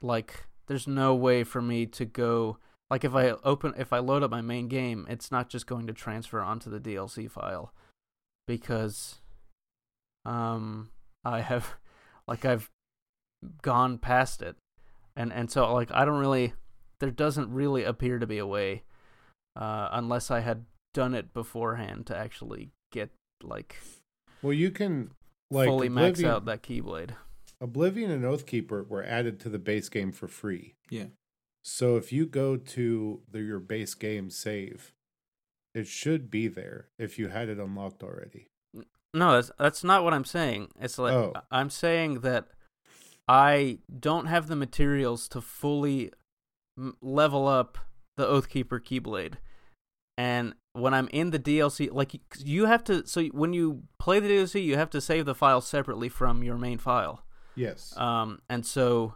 like, 0.00 0.46
there's 0.66 0.86
no 0.86 1.14
way 1.14 1.44
for 1.44 1.60
me 1.62 1.86
to 1.86 2.04
go. 2.04 2.58
Like, 2.90 3.04
if 3.04 3.14
I 3.14 3.30
open, 3.44 3.74
if 3.76 3.92
I 3.92 3.98
load 3.98 4.22
up 4.22 4.30
my 4.30 4.40
main 4.40 4.68
game, 4.68 5.06
it's 5.08 5.30
not 5.30 5.48
just 5.48 5.66
going 5.66 5.86
to 5.86 5.92
transfer 5.92 6.40
onto 6.40 6.70
the 6.70 6.80
DLC 6.80 7.30
file 7.30 7.72
because, 8.46 9.20
um, 10.24 10.90
I 11.24 11.40
have, 11.40 11.74
like, 12.26 12.44
I've 12.44 12.70
gone 13.60 13.98
past 13.98 14.40
it, 14.40 14.56
and 15.16 15.32
and 15.32 15.50
so 15.50 15.72
like 15.72 15.90
I 15.92 16.04
don't 16.04 16.20
really, 16.20 16.54
there 17.00 17.10
doesn't 17.10 17.52
really 17.52 17.84
appear 17.84 18.18
to 18.18 18.26
be 18.26 18.38
a 18.38 18.46
way, 18.46 18.84
uh, 19.56 19.88
unless 19.92 20.30
I 20.30 20.40
had 20.40 20.64
done 20.94 21.14
it 21.14 21.32
beforehand 21.32 22.06
to 22.06 22.16
actually 22.16 22.70
get 22.92 23.10
like 23.42 23.76
Well, 24.42 24.52
you 24.52 24.70
can 24.70 25.10
like 25.50 25.66
fully 25.66 25.88
max 25.88 26.20
Oblivion, 26.20 26.30
out 26.30 26.44
that 26.46 26.62
keyblade. 26.62 27.10
Oblivion 27.60 28.10
and 28.10 28.24
Oathkeeper 28.24 28.86
were 28.86 29.04
added 29.04 29.40
to 29.40 29.48
the 29.48 29.58
base 29.58 29.88
game 29.88 30.12
for 30.12 30.28
free. 30.28 30.74
Yeah. 30.90 31.06
So 31.62 31.96
if 31.96 32.12
you 32.12 32.26
go 32.26 32.56
to 32.56 33.22
the, 33.30 33.40
your 33.40 33.60
base 33.60 33.94
game 33.94 34.30
save, 34.30 34.92
it 35.74 35.86
should 35.86 36.30
be 36.30 36.48
there 36.48 36.88
if 36.98 37.18
you 37.18 37.28
had 37.28 37.48
it 37.48 37.58
unlocked 37.58 38.02
already. 38.02 38.48
No, 39.14 39.32
that's 39.32 39.50
that's 39.58 39.84
not 39.84 40.04
what 40.04 40.14
I'm 40.14 40.24
saying. 40.24 40.68
It's 40.80 40.98
like 40.98 41.12
Oh. 41.12 41.32
I'm 41.50 41.70
saying 41.70 42.20
that 42.20 42.46
I 43.28 43.78
don't 44.00 44.26
have 44.26 44.48
the 44.48 44.56
materials 44.56 45.28
to 45.28 45.40
fully 45.40 46.12
m- 46.78 46.96
level 47.02 47.46
up 47.46 47.78
the 48.16 48.24
Oathkeeper 48.26 48.80
Keyblade. 48.80 49.34
And 50.18 50.54
when 50.74 50.92
I'm 50.94 51.08
in 51.08 51.30
the 51.30 51.38
DLC, 51.38 51.90
like 51.92 52.20
you 52.38 52.66
have 52.66 52.84
to, 52.84 53.06
so 53.06 53.24
when 53.26 53.52
you 53.52 53.84
play 53.98 54.20
the 54.20 54.28
DLC, 54.28 54.62
you 54.64 54.76
have 54.76 54.90
to 54.90 55.00
save 55.00 55.24
the 55.24 55.34
file 55.34 55.60
separately 55.60 56.08
from 56.08 56.42
your 56.42 56.58
main 56.58 56.78
file. 56.78 57.24
Yes. 57.54 57.94
Um, 57.96 58.40
and 58.48 58.64
so, 58.66 59.14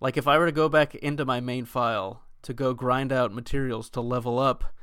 like, 0.00 0.16
if 0.16 0.26
I 0.26 0.38
were 0.38 0.46
to 0.46 0.52
go 0.52 0.68
back 0.68 0.94
into 0.94 1.24
my 1.24 1.40
main 1.40 1.64
file 1.64 2.22
to 2.42 2.54
go 2.54 2.72
grind 2.74 3.12
out 3.12 3.32
materials 3.32 3.90
to 3.90 4.00
level 4.00 4.38
up 4.38 4.74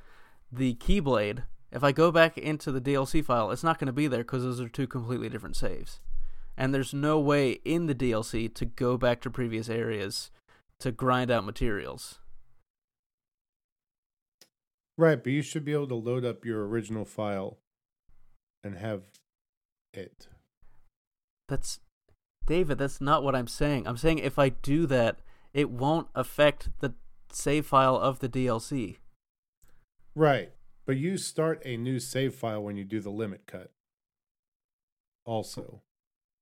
the 0.52 0.76
Keyblade, 0.76 1.44
if 1.76 1.84
I 1.84 1.92
go 1.92 2.10
back 2.10 2.38
into 2.38 2.72
the 2.72 2.80
DLC 2.80 3.24
file, 3.24 3.52
it's 3.52 3.64
not 3.64 3.80
going 3.80 3.88
to 3.88 3.94
be 3.94 4.08
there 4.08 4.24
because 4.24 4.44
those 4.44 4.62
are 4.62 4.70
two 4.70 4.88
completely 4.88 5.28
different 5.28 5.58
saves. 5.58 6.00
And 6.58 6.74
there's 6.74 6.94
no 6.94 7.20
way 7.20 7.60
in 7.66 7.88
the 7.88 7.94
DLC 7.94 8.52
to 8.56 8.66
go 8.66 8.98
back 8.98 9.20
to 9.22 9.30
previous 9.30 9.68
areas 9.68 10.32
to 10.80 10.94
grind 10.94 11.30
out 11.30 11.46
materials. 11.46 12.20
right, 14.98 15.22
but 15.22 15.34
you 15.34 15.42
should 15.42 15.66
be 15.66 15.74
able 15.74 15.90
to 15.90 15.96
load 15.96 16.24
up 16.24 16.46
your 16.46 16.66
original 16.66 17.04
file 17.04 17.58
and 18.64 18.78
have 18.78 19.02
it. 19.94 20.30
That's 21.50 21.82
David, 22.46 22.78
that's 22.78 23.02
not 23.02 23.22
what 23.22 23.36
I'm 23.36 23.48
saying. 23.48 23.86
I'm 23.86 23.98
saying 23.98 24.20
if 24.20 24.40
I 24.40 24.48
do 24.48 24.86
that, 24.88 25.20
it 25.54 25.70
won't 25.70 26.08
affect 26.16 26.70
the 26.80 26.94
save 27.34 27.66
file 27.66 27.98
of 27.98 28.20
the 28.20 28.30
DLC. 28.30 28.98
Right. 30.16 30.54
But 30.86 30.98
you 30.98 31.18
start 31.18 31.62
a 31.66 31.78
new 31.78 32.00
save 32.00 32.36
file 32.36 32.62
when 32.62 32.78
you 32.78 32.84
do 32.84 33.00
the 33.00 33.10
limit 33.10 33.48
cut. 33.48 33.72
Also, 35.26 35.82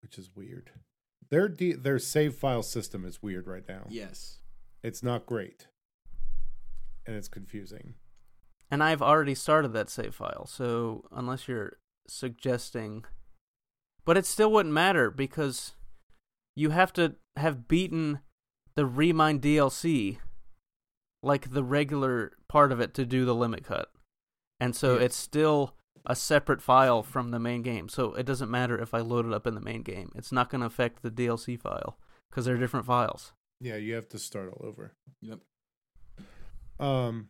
which 0.02 0.18
is 0.18 0.30
weird. 0.36 0.72
Their 1.30 1.48
D- 1.48 1.74
their 1.74 2.00
save 2.00 2.36
file 2.36 2.64
system 2.64 3.06
is 3.06 3.24
weird 3.24 3.48
right 3.48 3.68
now. 3.68 3.88
Yes. 3.90 4.40
It's 4.84 5.02
not 5.02 5.26
great. 5.26 5.68
And 7.06 7.16
it's 7.16 7.30
confusing. 7.30 7.96
And 8.70 8.84
I've 8.84 9.02
already 9.02 9.36
started 9.36 9.72
that 9.74 9.90
save 9.90 10.16
file, 10.16 10.46
so 10.46 11.06
unless 11.12 11.48
you're 11.48 11.78
suggesting. 12.08 13.06
But 14.04 14.18
it 14.18 14.26
still 14.26 14.52
wouldn't 14.52 14.74
matter 14.74 15.10
because 15.10 15.74
you 16.56 16.72
have 16.72 16.92
to 16.94 17.16
have 17.38 17.68
beaten 17.68 18.20
the 18.76 18.86
Re:Mind 18.86 19.40
DLC, 19.40 20.18
like 21.22 21.52
the 21.52 21.64
regular 21.64 22.34
part 22.50 22.72
of 22.72 22.82
it, 22.82 22.94
to 22.96 23.06
do 23.06 23.24
the 23.24 23.36
limit 23.36 23.64
cut. 23.64 23.93
And 24.64 24.76
so 24.76 24.94
Yes. 24.94 25.04
it's 25.04 25.16
still 25.18 25.76
a 26.06 26.16
separate 26.16 26.62
file 26.62 27.04
from 27.04 27.32
the 27.32 27.40
main 27.40 27.62
game. 27.64 27.90
So 27.90 28.14
it 28.14 28.26
doesn't 28.26 28.50
matter 28.50 28.78
if 28.78 28.94
I 28.94 29.00
load 29.02 29.26
it 29.26 29.34
up 29.34 29.46
in 29.46 29.56
the 29.56 29.62
main 29.62 29.84
game. 29.84 30.10
It's 30.16 30.32
not 30.32 30.50
going 30.50 30.62
to 30.62 30.68
affect 30.68 31.02
the 31.02 31.12
DLC 31.12 31.60
file 31.60 31.98
because 32.30 32.46
they're 32.46 32.58
different 32.58 32.86
files. 32.86 33.34
Yeah, 33.60 33.76
you 33.76 33.94
have 33.96 34.08
to 34.10 34.20
start 34.20 34.50
all 34.54 34.66
over. 34.66 34.94
Yep. 35.22 35.40
Um 36.80 37.30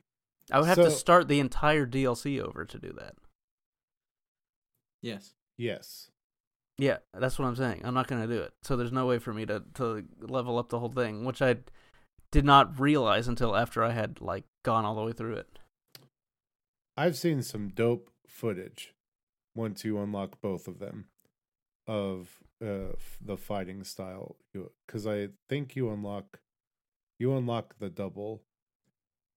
I 0.51 0.59
would 0.59 0.67
have 0.67 0.77
to 0.77 0.91
start 0.91 1.27
the 1.27 1.39
entire 1.39 1.85
DLC 1.87 2.39
over 2.41 2.65
to 2.65 2.77
do 2.77 2.91
that. 2.99 3.15
Yes. 5.01 5.33
yes. 5.57 6.09
Yeah, 6.77 6.97
that's 7.13 7.37
what 7.37 7.45
I'm 7.45 7.55
saying. 7.55 7.81
I'm 7.83 7.93
not 7.93 8.07
gonna 8.07 8.27
do 8.27 8.41
it. 8.41 8.53
So 8.63 8.75
there's 8.75 8.91
no 8.91 9.05
way 9.05 9.19
for 9.19 9.33
me 9.33 9.45
to 9.45 9.63
to 9.75 10.03
level 10.19 10.57
up 10.57 10.69
the 10.69 10.79
whole 10.79 10.89
thing, 10.89 11.23
which 11.23 11.41
I 11.41 11.57
did 12.31 12.45
not 12.45 12.79
realize 12.79 13.27
until 13.27 13.55
after 13.55 13.83
I 13.83 13.91
had 13.91 14.21
like 14.21 14.45
gone 14.63 14.85
all 14.85 14.95
the 14.95 15.03
way 15.03 15.13
through 15.13 15.35
it. 15.35 15.59
I've 16.95 17.15
seen 17.17 17.41
some 17.41 17.69
dope 17.69 18.09
footage 18.27 18.93
once 19.55 19.83
you 19.83 19.99
unlock 19.99 20.41
both 20.41 20.67
of 20.67 20.79
them 20.79 21.05
of 21.87 22.39
uh, 22.63 22.93
the 23.21 23.37
fighting 23.37 23.83
style 23.83 24.37
because 24.87 25.05
I 25.05 25.29
think 25.49 25.75
you 25.75 25.89
unlock 25.91 26.39
you 27.19 27.35
unlock 27.35 27.75
the 27.79 27.89
double 27.89 28.41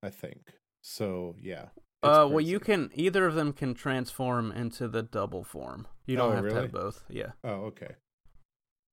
I 0.03 0.11
think 0.11 0.53
so 0.81 1.35
yeah 1.41 1.67
Uh, 2.03 2.29
well, 2.31 2.41
you 2.41 2.61
can 2.61 2.91
either 2.95 3.27
of 3.27 3.35
them 3.35 3.53
can 3.53 3.75
transform 3.75 4.53
into 4.53 4.87
the 4.87 5.03
double 5.03 5.43
form. 5.43 5.89
You 6.07 6.17
don't 6.17 6.33
Oh, 6.33 6.37
have 6.37 6.49
to 6.49 6.55
have 6.55 6.73
both. 6.73 7.05
Yeah. 7.09 7.33
oh 7.43 7.65
okay 7.73 7.97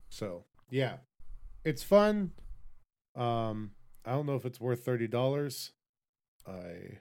so 0.10 0.45
yeah 0.69 0.97
it's 1.63 1.84
fun 1.84 2.32
um 3.15 3.71
I 4.06 4.12
don't 4.12 4.26
know 4.26 4.36
if 4.36 4.45
it's 4.45 4.60
worth 4.60 4.84
thirty 4.84 5.08
dollars 5.08 5.71
I 6.47 6.97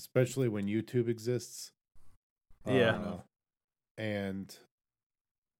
especially 0.00 0.48
when 0.48 0.66
YouTube 0.66 1.08
exists 1.08 1.72
Yeah. 2.66 2.96
Uh, 2.96 3.20
and 3.98 4.56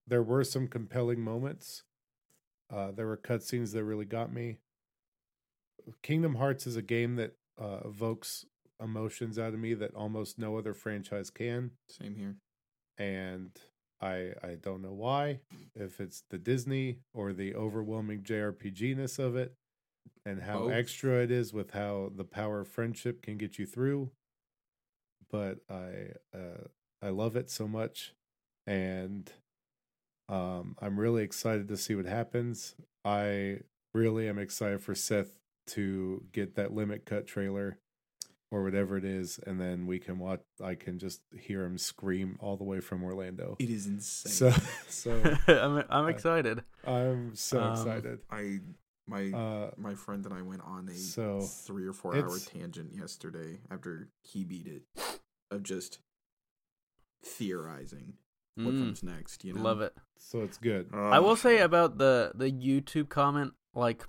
there 0.06 0.22
were 0.22 0.44
some 0.44 0.66
compelling 0.66 1.20
moments. 1.20 1.82
Uh, 2.72 2.90
there 2.90 3.06
were 3.06 3.18
cutscenes 3.18 3.72
that 3.74 3.84
really 3.84 4.06
got 4.06 4.32
me. 4.32 4.56
Kingdom 6.02 6.36
Hearts 6.36 6.66
is 6.66 6.76
a 6.76 6.82
game 6.82 7.16
that 7.16 7.32
uh, 7.60 7.80
evokes 7.84 8.46
emotions 8.82 9.38
out 9.38 9.52
of 9.52 9.60
me 9.60 9.74
that 9.74 9.94
almost 9.94 10.38
no 10.38 10.56
other 10.56 10.72
franchise 10.72 11.28
can, 11.28 11.72
Same 11.88 12.14
here. 12.14 12.36
and 12.96 13.50
I 14.00 14.32
I 14.42 14.56
don't 14.60 14.80
know 14.80 14.94
why. 14.94 15.40
If 15.74 16.00
it's 16.00 16.22
the 16.30 16.38
Disney 16.38 17.00
or 17.12 17.34
the 17.34 17.54
overwhelming 17.54 18.22
JRPG 18.22 18.96
ness 18.96 19.18
of 19.18 19.36
it, 19.36 19.54
and 20.24 20.40
how 20.42 20.68
extra 20.68 21.22
it 21.22 21.30
is 21.30 21.52
with 21.52 21.72
how 21.72 22.10
the 22.14 22.24
power 22.24 22.60
of 22.60 22.68
friendship 22.68 23.20
can 23.22 23.36
get 23.36 23.58
you 23.58 23.66
through. 23.66 24.10
But 25.30 25.58
I 25.70 26.12
uh, 26.36 26.64
I 27.02 27.08
love 27.10 27.36
it 27.36 27.50
so 27.50 27.66
much, 27.68 28.12
and 28.66 29.30
um, 30.28 30.76
I'm 30.80 30.98
really 30.98 31.22
excited 31.22 31.68
to 31.68 31.76
see 31.76 31.94
what 31.94 32.06
happens. 32.06 32.74
I 33.04 33.60
really 33.94 34.28
am 34.28 34.38
excited 34.38 34.80
for 34.82 34.94
Seth 34.94 35.32
to 35.68 36.24
get 36.32 36.54
that 36.56 36.72
limit 36.72 37.04
cut 37.06 37.26
trailer 37.26 37.78
or 38.52 38.64
whatever 38.64 38.96
it 38.96 39.04
is, 39.04 39.38
and 39.46 39.60
then 39.60 39.86
we 39.86 39.98
can 40.00 40.18
watch. 40.18 40.40
I 40.62 40.74
can 40.74 40.98
just 40.98 41.20
hear 41.38 41.64
him 41.64 41.78
scream 41.78 42.36
all 42.40 42.56
the 42.56 42.64
way 42.64 42.80
from 42.80 43.04
Orlando. 43.04 43.56
It 43.60 43.70
is 43.70 43.86
insane. 43.86 44.32
So, 44.32 44.52
so 44.88 45.36
I'm 45.48 45.84
I'm 45.88 46.08
excited. 46.08 46.62
I'm 46.86 47.34
so 47.36 47.60
Um, 47.60 47.72
excited. 47.72 48.18
I 48.30 48.58
my 49.06 49.30
Uh, 49.32 49.70
my 49.76 49.94
friend 49.94 50.24
and 50.24 50.34
I 50.34 50.42
went 50.42 50.62
on 50.62 50.88
a 50.88 50.94
so, 50.94 51.40
three 51.40 51.86
or 51.86 51.92
four 51.92 52.14
hour 52.16 52.38
tangent 52.38 52.92
yesterday 52.94 53.58
after 53.70 54.08
he 54.22 54.44
beat 54.44 54.66
it 54.66 54.82
of 55.50 55.62
just 55.62 55.98
theorizing 57.24 58.14
what 58.56 58.74
Mm, 58.74 58.78
comes 58.78 59.02
next. 59.02 59.44
You 59.44 59.54
know, 59.54 59.62
love 59.62 59.80
it. 59.80 59.94
so 60.18 60.42
it's 60.42 60.58
good. 60.58 60.88
I 60.92 61.18
will 61.20 61.36
say 61.36 61.60
about 61.60 61.98
the 61.98 62.32
the 62.34 62.50
YouTube 62.50 63.08
comment, 63.08 63.54
like 63.74 64.04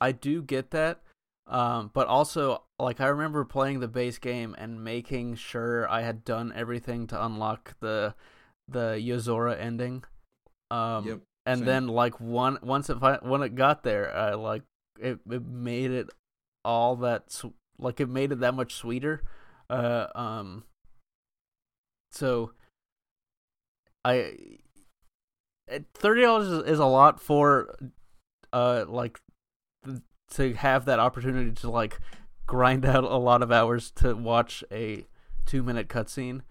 I 0.00 0.12
do 0.12 0.42
get 0.42 0.70
that, 0.70 1.00
um, 1.46 1.90
but 1.92 2.06
also 2.06 2.62
like 2.78 3.00
I 3.00 3.06
remember 3.08 3.44
playing 3.44 3.80
the 3.80 3.88
base 3.88 4.18
game 4.18 4.54
and 4.58 4.84
making 4.84 5.34
sure 5.36 5.88
I 5.88 6.02
had 6.02 6.24
done 6.24 6.52
everything 6.54 7.06
to 7.08 7.24
unlock 7.24 7.74
the 7.80 8.14
the 8.68 9.00
Yozora 9.02 9.58
ending. 9.58 10.04
Um, 10.70 11.06
Yep. 11.06 11.20
and 11.46 11.58
same. 11.60 11.66
then 11.66 11.88
like 11.88 12.20
one 12.20 12.58
once 12.62 12.90
it 12.90 12.98
fi- 13.00 13.18
when 13.22 13.42
it 13.42 13.54
got 13.56 13.82
there, 13.82 14.14
I 14.14 14.34
like 14.34 14.62
it 15.00 15.18
it 15.28 15.44
made 15.44 15.90
it 15.90 16.10
all 16.64 16.96
that 16.96 17.32
sw- 17.32 17.46
like 17.78 18.00
it 18.00 18.08
made 18.08 18.30
it 18.32 18.40
that 18.40 18.54
much 18.54 18.74
sweeter. 18.74 19.22
Uh, 19.70 20.06
um, 20.14 20.64
so 22.12 22.52
I 24.04 24.34
thirty 25.94 26.22
dollars 26.22 26.48
is, 26.48 26.64
is 26.64 26.78
a 26.78 26.86
lot 26.86 27.20
for 27.20 27.76
uh 28.52 28.84
like 28.88 29.20
to 30.30 30.54
have 30.54 30.84
that 30.86 30.98
opportunity 30.98 31.52
to 31.52 31.70
like 31.70 31.98
grind 32.46 32.84
out 32.86 33.04
a 33.04 33.16
lot 33.16 33.42
of 33.42 33.52
hours 33.52 33.90
to 33.92 34.14
watch 34.14 34.64
a 34.72 35.06
two 35.46 35.62
minute 35.62 35.88
cutscene, 35.88 36.42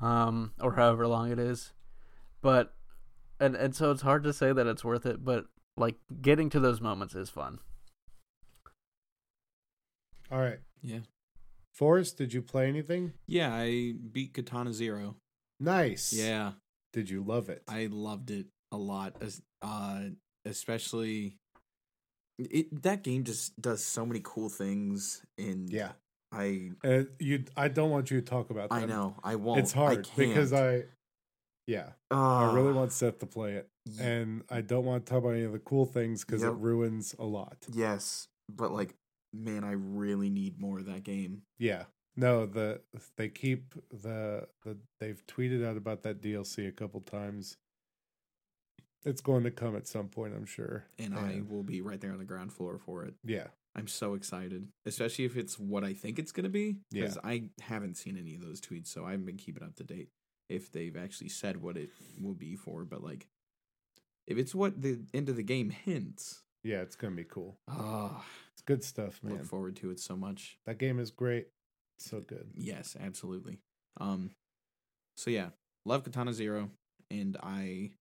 um, 0.00 0.52
or 0.60 0.74
however 0.74 1.06
long 1.06 1.30
it 1.30 1.38
is. 1.38 1.72
But 2.42 2.74
and 3.40 3.54
and 3.56 3.74
so 3.74 3.90
it's 3.90 4.02
hard 4.02 4.22
to 4.24 4.32
say 4.32 4.52
that 4.52 4.66
it's 4.66 4.84
worth 4.84 5.06
it, 5.06 5.24
but 5.24 5.46
like 5.76 5.96
getting 6.20 6.50
to 6.50 6.60
those 6.60 6.80
moments 6.80 7.14
is 7.14 7.30
fun. 7.30 7.58
All 10.30 10.40
right. 10.40 10.60
Yeah. 10.82 11.00
Forrest, 11.74 12.16
did 12.18 12.32
you 12.32 12.40
play 12.42 12.68
anything? 12.68 13.12
Yeah, 13.26 13.52
I 13.54 13.94
beat 14.12 14.32
Katana 14.34 14.72
Zero. 14.72 15.16
Nice. 15.60 16.12
Yeah, 16.12 16.52
Did 16.92 17.10
you 17.10 17.22
love 17.22 17.48
it? 17.48 17.62
I 17.68 17.88
loved 17.90 18.30
it 18.30 18.46
a 18.72 18.76
lot. 18.76 19.16
As 19.20 19.42
uh, 19.62 20.02
especially 20.44 21.36
it 22.38 22.82
that 22.82 23.02
game 23.02 23.24
just 23.24 23.60
does 23.60 23.82
so 23.84 24.04
many 24.06 24.20
cool 24.22 24.48
things. 24.48 25.22
And 25.38 25.70
yeah. 25.70 25.92
I 26.32 26.70
Uh, 26.84 27.04
you. 27.20 27.44
I 27.56 27.68
don't 27.68 27.90
want 27.90 28.10
you 28.10 28.20
to 28.20 28.26
talk 28.26 28.50
about. 28.50 28.70
Them. 28.70 28.78
I 28.82 28.86
know 28.86 29.16
I 29.22 29.36
won't. 29.36 29.60
It's 29.60 29.72
hard 29.72 30.06
I 30.06 30.16
because. 30.16 30.52
I. 30.52 30.84
Yeah, 31.66 31.90
Ah, 32.10 32.50
I 32.50 32.54
really 32.54 32.72
want 32.74 32.92
Seth 32.92 33.20
to 33.20 33.26
play 33.26 33.54
it, 33.54 33.70
y- 33.86 34.04
and 34.04 34.42
I 34.50 34.60
don't 34.60 34.84
want 34.84 35.06
to 35.06 35.10
talk 35.10 35.20
about 35.20 35.30
any 35.34 35.44
of 35.44 35.52
the 35.52 35.58
cool 35.60 35.86
things 35.86 36.22
because 36.22 36.42
Yep. 36.42 36.52
it 36.52 36.56
ruins 36.58 37.14
a 37.18 37.24
lot. 37.24 37.56
Yes, 37.72 38.28
but 38.54 38.70
like, 38.70 38.94
man, 39.34 39.64
I 39.64 39.72
really 39.72 40.30
need 40.30 40.60
more 40.60 40.78
of 40.78 40.86
that 40.86 41.02
game. 41.04 41.42
Yeah. 41.58 41.84
No, 42.16 42.46
the 42.46 42.80
they 43.16 43.28
keep 43.28 43.74
the 43.90 44.46
the 44.64 44.76
they've 45.00 45.22
tweeted 45.26 45.66
out 45.66 45.76
about 45.76 46.02
that 46.04 46.22
DLC 46.22 46.68
a 46.68 46.72
couple 46.72 47.00
times. 47.00 47.56
It's 49.04 49.20
going 49.20 49.44
to 49.44 49.50
come 49.50 49.76
at 49.76 49.86
some 49.86 50.08
point, 50.08 50.32
I'm 50.34 50.46
sure. 50.46 50.86
And 50.98 51.14
I 51.18 51.42
will 51.46 51.62
be 51.62 51.82
right 51.82 52.00
there 52.00 52.12
on 52.12 52.18
the 52.18 52.24
ground 52.24 52.52
floor 52.52 52.78
for 52.78 53.04
it. 53.04 53.14
yeah, 53.24 53.48
I'm 53.74 53.88
so 53.88 54.14
excited, 54.14 54.68
especially 54.86 55.24
if 55.24 55.36
it's 55.36 55.58
what 55.58 55.84
I 55.84 55.92
think 55.92 56.18
it's 56.18 56.32
gonna 56.32 56.48
be. 56.48 56.76
Yeah. 56.90 57.02
Because 57.02 57.18
I 57.24 57.44
haven't 57.60 57.96
seen 57.96 58.16
any 58.16 58.34
of 58.34 58.40
those 58.40 58.60
tweets, 58.60 58.86
so 58.86 59.04
I 59.04 59.10
haven't 59.10 59.26
been 59.26 59.36
keeping 59.36 59.62
up 59.64 59.74
to 59.76 59.84
date 59.84 60.08
if 60.48 60.70
they've 60.70 60.96
actually 60.96 61.30
said 61.30 61.60
what 61.60 61.76
it 61.76 61.90
will 62.20 62.34
be 62.34 62.54
for. 62.54 62.84
But 62.84 63.02
like, 63.02 63.26
if 64.26 64.38
it's 64.38 64.54
what 64.54 64.80
the 64.80 65.00
end 65.12 65.28
of 65.28 65.36
the 65.36 65.42
game 65.42 65.70
hints, 65.70 66.42
yeah, 66.64 66.80
it's 66.80 66.96
gonna 66.96 67.14
be 67.14 67.24
cool. 67.24 67.56
ah, 67.68 68.24
It's 68.52 68.62
good 68.62 68.82
stuff, 68.82 69.22
man. 69.22 69.34
look 69.34 69.44
forward 69.44 69.76
to 69.76 69.90
it 69.90 70.00
so 70.00 70.16
much. 70.16 70.58
That 70.66 70.78
game 70.78 70.98
is 70.98 71.10
great. 71.12 71.48
So 71.98 72.20
good. 72.20 72.48
Yes, 72.54 72.96
absolutely. 73.00 73.58
Um, 74.00 74.30
so 75.16 75.30
yeah, 75.30 75.50
love 75.84 76.02
Katana 76.02 76.32
Zero, 76.32 76.70
and 77.10 77.36
I 77.42 77.92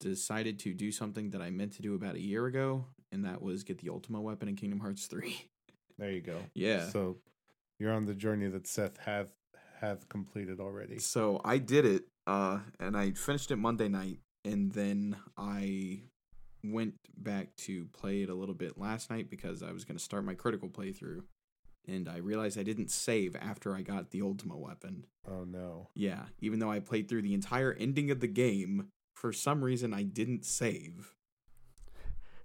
decided 0.00 0.58
to 0.60 0.74
do 0.74 0.92
something 0.92 1.30
that 1.30 1.40
I 1.42 1.50
meant 1.50 1.72
to 1.74 1.82
do 1.82 1.94
about 1.94 2.14
a 2.14 2.20
year 2.20 2.46
ago, 2.46 2.84
and 3.10 3.24
that 3.24 3.42
was 3.42 3.64
get 3.64 3.78
the 3.78 3.88
Ultima 3.88 4.20
weapon 4.20 4.48
in 4.48 4.56
Kingdom 4.56 4.80
Hearts 4.80 5.06
three. 5.10 5.48
There 5.98 6.10
you 6.12 6.20
go. 6.20 6.38
Yeah. 6.54 6.88
So 6.90 7.16
you're 7.78 7.92
on 7.92 8.04
the 8.06 8.14
journey 8.14 8.48
that 8.48 8.66
Seth 8.66 8.98
have 8.98 9.30
have 9.80 10.08
completed 10.08 10.60
already. 10.60 10.98
So 10.98 11.40
I 11.44 11.58
did 11.58 11.84
it, 11.84 12.04
uh, 12.26 12.60
and 12.80 12.96
I 12.96 13.12
finished 13.12 13.50
it 13.50 13.56
Monday 13.56 13.88
night, 13.88 14.18
and 14.44 14.70
then 14.72 15.16
I 15.36 16.00
went 16.72 16.94
back 17.16 17.54
to 17.56 17.86
play 17.92 18.22
it 18.22 18.28
a 18.28 18.34
little 18.34 18.54
bit 18.54 18.78
last 18.78 19.10
night 19.10 19.30
because 19.30 19.62
I 19.62 19.72
was 19.72 19.84
going 19.84 19.96
to 19.96 20.02
start 20.02 20.24
my 20.24 20.34
critical 20.34 20.68
playthrough, 20.68 21.22
and 21.86 22.08
I 22.08 22.18
realized 22.18 22.58
I 22.58 22.62
didn't 22.62 22.90
save 22.90 23.36
after 23.36 23.74
I 23.74 23.82
got 23.82 24.10
the 24.10 24.22
Ultima 24.22 24.56
weapon. 24.56 25.06
Oh 25.28 25.44
no. 25.44 25.88
Yeah, 25.94 26.24
even 26.40 26.58
though 26.58 26.70
I 26.70 26.80
played 26.80 27.08
through 27.08 27.22
the 27.22 27.34
entire 27.34 27.72
ending 27.72 28.10
of 28.10 28.20
the 28.20 28.26
game, 28.28 28.88
for 29.14 29.32
some 29.32 29.64
reason 29.64 29.92
I 29.94 30.02
didn't 30.02 30.44
save. 30.44 31.12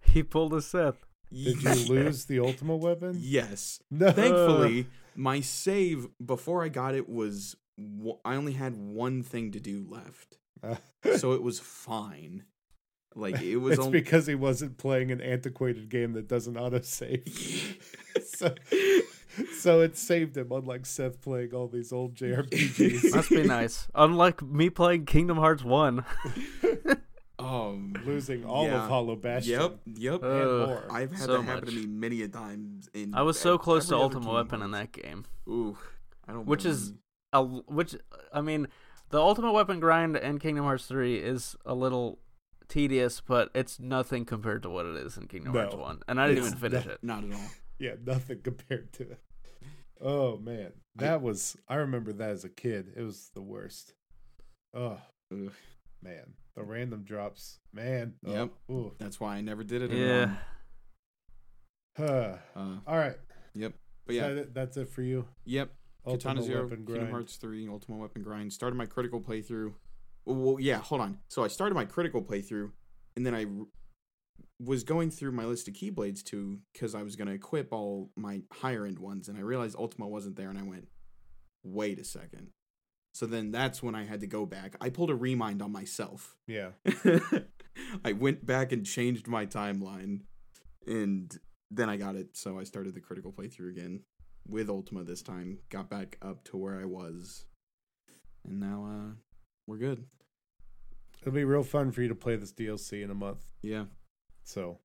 He 0.04 0.24
pulled 0.24 0.54
a 0.54 0.62
Seth. 0.62 1.06
Did 1.32 1.64
you 1.64 1.74
lose 1.94 2.26
the 2.26 2.40
Ultima 2.40 2.76
weapon? 2.76 3.18
Yes. 3.22 3.80
No. 3.90 4.12
Thankfully, 4.12 4.88
my 5.16 5.40
save 5.40 6.08
before 6.26 6.64
I 6.64 6.68
got 6.68 6.96
it 6.96 7.08
was 7.08 7.56
I 8.26 8.36
only 8.36 8.54
had 8.54 8.76
one 8.76 9.24
thing 9.24 9.52
to 9.52 9.60
do 9.60 9.86
left. 9.88 10.38
so 11.18 11.32
it 11.34 11.42
was 11.42 11.60
fine. 11.60 12.44
Like 13.16 13.42
it 13.42 13.58
was 13.58 13.74
it's 13.74 13.86
only 13.86 14.00
because 14.00 14.26
he 14.28 14.36
wasn't 14.36 14.78
playing 14.78 15.12
an 15.12 15.22
antiquated 15.22 15.90
game 15.90 16.14
that 16.14 16.28
doesn't 16.28 16.56
autosave. 16.56 17.78
so, 18.26 18.56
so 19.60 19.82
it 19.82 19.98
saved 19.98 20.38
him, 20.38 20.52
unlike 20.52 20.86
Seth 20.86 21.22
playing 21.22 21.54
all 21.54 21.68
these 21.68 21.92
old 21.92 22.16
JRPGs. 22.16 23.14
Must 23.16 23.30
be 23.30 23.44
nice. 23.44 23.88
Unlike 23.96 24.42
me 24.44 24.70
playing 24.70 25.06
Kingdom 25.06 25.38
Hearts 25.38 25.64
One. 25.64 26.06
um 27.40 27.94
Losing 28.06 28.46
all 28.46 28.66
Yeah. 28.66 28.84
of 28.84 28.90
Hollow 28.90 29.16
Bastion. 29.16 29.60
Yep, 29.60 29.80
yep. 29.96 30.24
And 30.24 30.68
more. 30.68 30.84
I've 30.90 31.12
had 31.12 31.20
so 31.22 31.38
that 31.38 31.44
happen 31.44 31.66
to 31.70 31.76
me 31.76 31.88
many 31.88 32.22
a 32.22 32.28
times. 32.28 32.90
In 32.94 33.14
I 33.16 33.24
was 33.24 33.40
so 33.40 33.58
close 33.58 33.88
to 33.88 33.96
every 33.96 34.06
other 34.06 34.16
Ultima 34.18 34.22
Kingdom 34.26 34.36
Weapon 34.36 34.62
in 34.62 34.72
that 34.72 34.92
game. 34.92 35.26
Ooh, 35.50 35.78
I 36.28 36.34
don't. 36.34 36.46
Which 36.46 36.66
is- 36.66 36.94
A, 37.34 37.44
which 37.44 37.96
I 38.34 38.42
mean, 38.42 38.68
the 39.10 39.20
Ultimate 39.20 39.54
Weapon 39.54 39.80
grind 39.80 40.18
in 40.18 40.38
Kingdom 40.40 40.66
Hearts 40.66 40.86
Three 40.86 41.16
is 41.18 41.56
a 41.66 41.74
little 41.74 42.20
tedious, 42.72 43.22
but 43.22 43.50
it's 43.54 43.80
nothing 43.80 44.26
compared 44.26 44.64
to 44.64 44.70
what 44.70 44.86
it 44.86 44.96
is 44.96 45.18
in 45.18 45.28
Kingdom 45.28 45.54
Hearts 45.54 45.76
No. 45.76 45.82
One. 45.82 46.02
And 46.08 46.20
I 46.20 46.28
didn't 46.28 46.46
even 46.46 46.58
finish 46.58 46.86
not- 46.86 46.94
it. 46.94 47.04
not 47.04 47.24
at 47.24 47.34
all. 47.34 47.48
Yeah, 47.80 47.96
nothing 48.06 48.42
compared 48.42 48.94
to 48.94 49.04
it. 49.04 49.20
Oh 50.00 50.38
man, 50.38 50.72
that 50.96 51.22
was. 51.22 51.58
I 51.68 51.76
remember 51.76 52.12
that 52.14 52.30
as 52.32 52.44
a 52.44 52.50
kid. 52.50 52.94
It 52.96 53.02
was 53.04 53.30
the 53.36 53.42
worst. 53.42 53.94
Oh 54.74 54.98
Ugh. 55.32 55.52
man, 56.02 56.34
the 56.56 56.64
random 56.64 57.04
drops, 57.04 57.60
man. 57.74 58.16
Oh, 58.26 58.32
Yep. 58.34 58.50
ooh. 58.72 58.94
That's 58.98 59.20
why 59.20 59.36
I 59.36 59.42
never 59.42 59.64
did 59.64 59.84
it. 59.84 59.92
Yeah. 59.92 60.36
Huh. 61.98 62.38
Uh, 62.56 62.78
All 62.88 62.98
right. 62.98 63.18
Yep. 63.54 63.74
But 64.06 64.16
yeah. 64.16 64.30
that 64.30 64.54
that's 64.54 64.78
it 64.78 64.90
for 64.90 65.02
you. 65.02 65.28
Yep. 65.46 65.72
Ultimate 66.06 66.22
Katana 66.24 66.42
Zero, 66.44 66.64
Weapon 66.64 66.78
Kingdom 66.78 66.96
grind. 66.96 67.12
Hearts 67.12 67.36
3, 67.36 67.68
Ultimate 67.68 67.98
Weapon 67.98 68.24
Grind. 68.24 68.52
Started 68.54 68.76
my 68.76 68.88
critical 68.88 69.22
playthrough. 69.22 69.74
Well, 70.26 70.58
yeah, 70.60 70.78
hold 70.78 71.02
on. 71.02 71.20
So 71.28 71.44
I 71.44 71.48
started 71.48 71.76
my 71.76 71.86
critical 71.86 72.22
playthrough, 72.22 72.72
and 73.16 73.26
then 73.26 73.34
I 73.34 73.46
r- 73.46 73.66
was 74.60 74.84
going 74.84 75.10
through 75.10 75.32
my 75.32 75.46
list 75.46 75.68
of 75.68 75.74
Keyblades 75.74 76.24
too, 76.24 76.60
because 76.74 76.94
I 76.94 77.04
was 77.04 77.16
going 77.16 77.28
to 77.28 77.34
equip 77.34 77.74
all 77.74 78.12
my 78.16 78.42
higher 78.52 78.86
end 78.86 79.00
ones, 79.00 79.28
and 79.28 79.38
I 79.38 79.42
realized 79.42 79.76
Ultima 79.78 80.08
wasn't 80.08 80.36
there, 80.36 80.50
and 80.50 80.60
I 80.60 80.64
went, 80.64 80.88
wait 81.64 82.00
a 82.00 82.04
second. 82.04 82.50
So 83.14 83.26
then 83.26 83.52
that's 83.52 83.84
when 83.84 83.96
I 83.96 84.06
had 84.06 84.22
to 84.22 84.28
go 84.28 84.46
back. 84.46 84.76
I 84.80 84.90
pulled 84.90 85.10
a 85.10 85.16
remind 85.16 85.62
on 85.62 85.72
myself. 85.72 86.38
Yeah. 86.48 86.70
I 88.06 88.14
went 88.14 88.46
back 88.46 88.72
and 88.72 88.86
changed 88.86 89.28
my 89.28 89.46
timeline, 89.46 90.22
and 90.88 91.38
then 91.70 91.90
I 91.90 91.98
got 91.98 92.16
it. 92.16 92.38
So 92.38 92.60
I 92.60 92.64
started 92.64 92.96
the 92.96 93.02
critical 93.02 93.34
playthrough 93.34 93.70
again 93.70 94.02
with 94.48 94.70
Ultima 94.70 95.04
this 95.04 95.22
time. 95.22 95.60
Got 95.70 95.90
back 95.90 96.18
up 96.22 96.44
to 96.46 96.58
where 96.58 96.80
I 96.80 96.86
was, 96.86 97.46
and 98.46 98.60
now 98.60 98.88
uh, 98.90 99.14
we're 99.68 99.78
good. 99.78 100.06
It'll 101.22 101.34
be 101.34 101.44
real 101.44 101.64
fun 101.64 101.92
for 101.92 102.02
you 102.02 102.08
to 102.10 102.16
play 102.16 102.36
this 102.36 102.52
DLC 102.52 103.04
in 103.04 103.12
a 103.12 103.16
month. 103.16 103.46
Yeah, 103.62 103.86
So, 104.44 104.80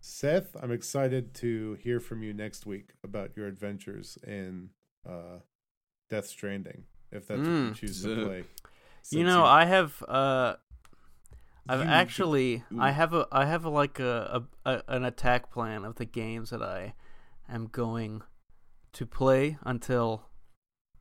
Seth, 0.00 0.56
I'm 0.62 0.72
excited 0.72 1.34
to 1.34 1.74
hear 1.74 2.00
from 2.00 2.22
you 2.22 2.32
next 2.32 2.64
week 2.66 2.90
about 3.04 3.36
your 3.36 3.46
adventures 3.46 4.16
in 4.26 4.70
uh, 5.08 5.40
Death 6.08 6.26
Stranding, 6.26 6.84
if 7.10 7.26
that's 7.26 7.40
what 7.40 7.46
you 7.48 7.52
Mm. 7.70 7.74
choose 7.74 8.02
to 8.02 8.14
So- 8.16 8.24
play. 8.26 8.44
You 9.10 9.24
know, 9.24 9.44
I 9.44 9.64
have 9.64 10.02
uh 10.08 10.56
I've 11.68 11.80
You- 11.80 11.86
actually 11.86 12.64
I 12.78 12.90
have 12.92 13.12
a 13.14 13.26
I 13.32 13.46
have 13.46 13.64
a, 13.64 13.70
like 13.70 13.98
a, 13.98 14.46
a, 14.64 14.70
a 14.70 14.82
an 14.88 15.04
attack 15.04 15.50
plan 15.50 15.84
of 15.84 15.96
the 15.96 16.04
games 16.04 16.50
that 16.50 16.62
I 16.62 16.94
am 17.48 17.66
going 17.66 18.22
to 18.92 19.06
play 19.06 19.56
until 19.62 20.29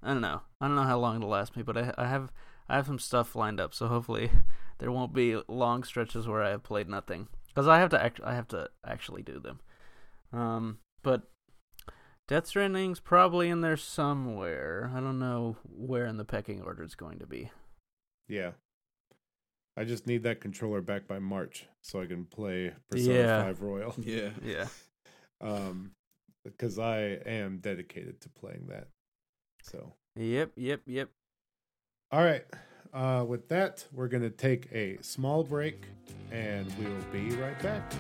I 0.04 0.10
don't 0.14 0.22
know. 0.22 0.42
I 0.62 0.68
don't 0.68 0.76
know 0.76 0.84
how 0.84 0.98
long 1.00 1.18
it'll 1.18 1.30
last 1.30 1.56
me, 1.58 1.64
but 1.64 1.78
I 1.78 1.94
I 1.98 2.08
have 2.08 2.32
I 2.68 2.76
have 2.76 2.88
some 2.88 3.00
stuff 3.00 3.36
lined 3.36 3.60
up, 3.60 3.74
so 3.74 3.88
hopefully 3.88 4.32
there 4.80 4.92
won't 4.92 5.14
be 5.14 5.42
long 5.48 5.84
stretches 5.84 6.28
where 6.28 6.44
I 6.44 6.50
have 6.50 6.64
played 6.64 6.88
nothing 6.90 7.28
because 7.48 7.68
I 7.68 7.80
have 7.80 7.90
to 7.92 8.02
act 8.04 8.20
I 8.24 8.36
have 8.36 8.48
to 8.50 8.70
actually 8.86 9.22
do 9.24 9.40
them. 9.40 9.60
Um, 10.32 10.78
but 11.04 11.24
Death 12.28 12.46
Stranding's 12.46 13.00
probably 13.00 13.50
in 13.50 13.62
there 13.62 13.78
somewhere. 13.78 14.92
I 14.96 15.00
don't 15.00 15.18
know 15.20 15.58
where 15.64 16.06
in 16.06 16.18
the 16.18 16.26
pecking 16.26 16.62
order 16.62 16.84
it's 16.84 16.94
going 16.96 17.18
to 17.20 17.26
be. 17.26 17.50
Yeah. 18.28 18.52
I 19.76 19.86
just 19.86 20.06
need 20.06 20.24
that 20.24 20.42
controller 20.42 20.82
back 20.82 21.08
by 21.08 21.20
March 21.20 21.66
so 21.82 22.02
I 22.02 22.06
can 22.06 22.26
play 22.26 22.74
Persona 22.92 23.14
Yeah. 23.18 23.44
5 23.44 23.62
Royal. 23.62 23.96
yeah. 23.98 24.30
Yeah. 24.44 24.68
Um, 25.42 25.92
because 26.44 26.78
I 26.80 27.00
am 27.26 27.60
dedicated 27.60 28.20
to 28.22 28.30
playing 28.30 28.68
that. 28.68 28.90
So, 29.62 29.94
Yep, 30.16 30.52
yep, 30.56 30.82
yep. 30.86 31.10
all 32.12 32.24
right. 32.24 32.46
Uh, 32.92 33.24
with 33.28 33.48
that, 33.50 33.86
we're 33.94 34.08
going 34.08 34.24
to 34.24 34.30
take 34.32 34.68
a 34.72 34.98
small 35.02 35.44
break 35.44 35.84
and 36.32 36.66
we 36.78 36.86
will 36.86 37.06
be 37.12 37.36
right 37.36 37.62
back. 37.62 37.94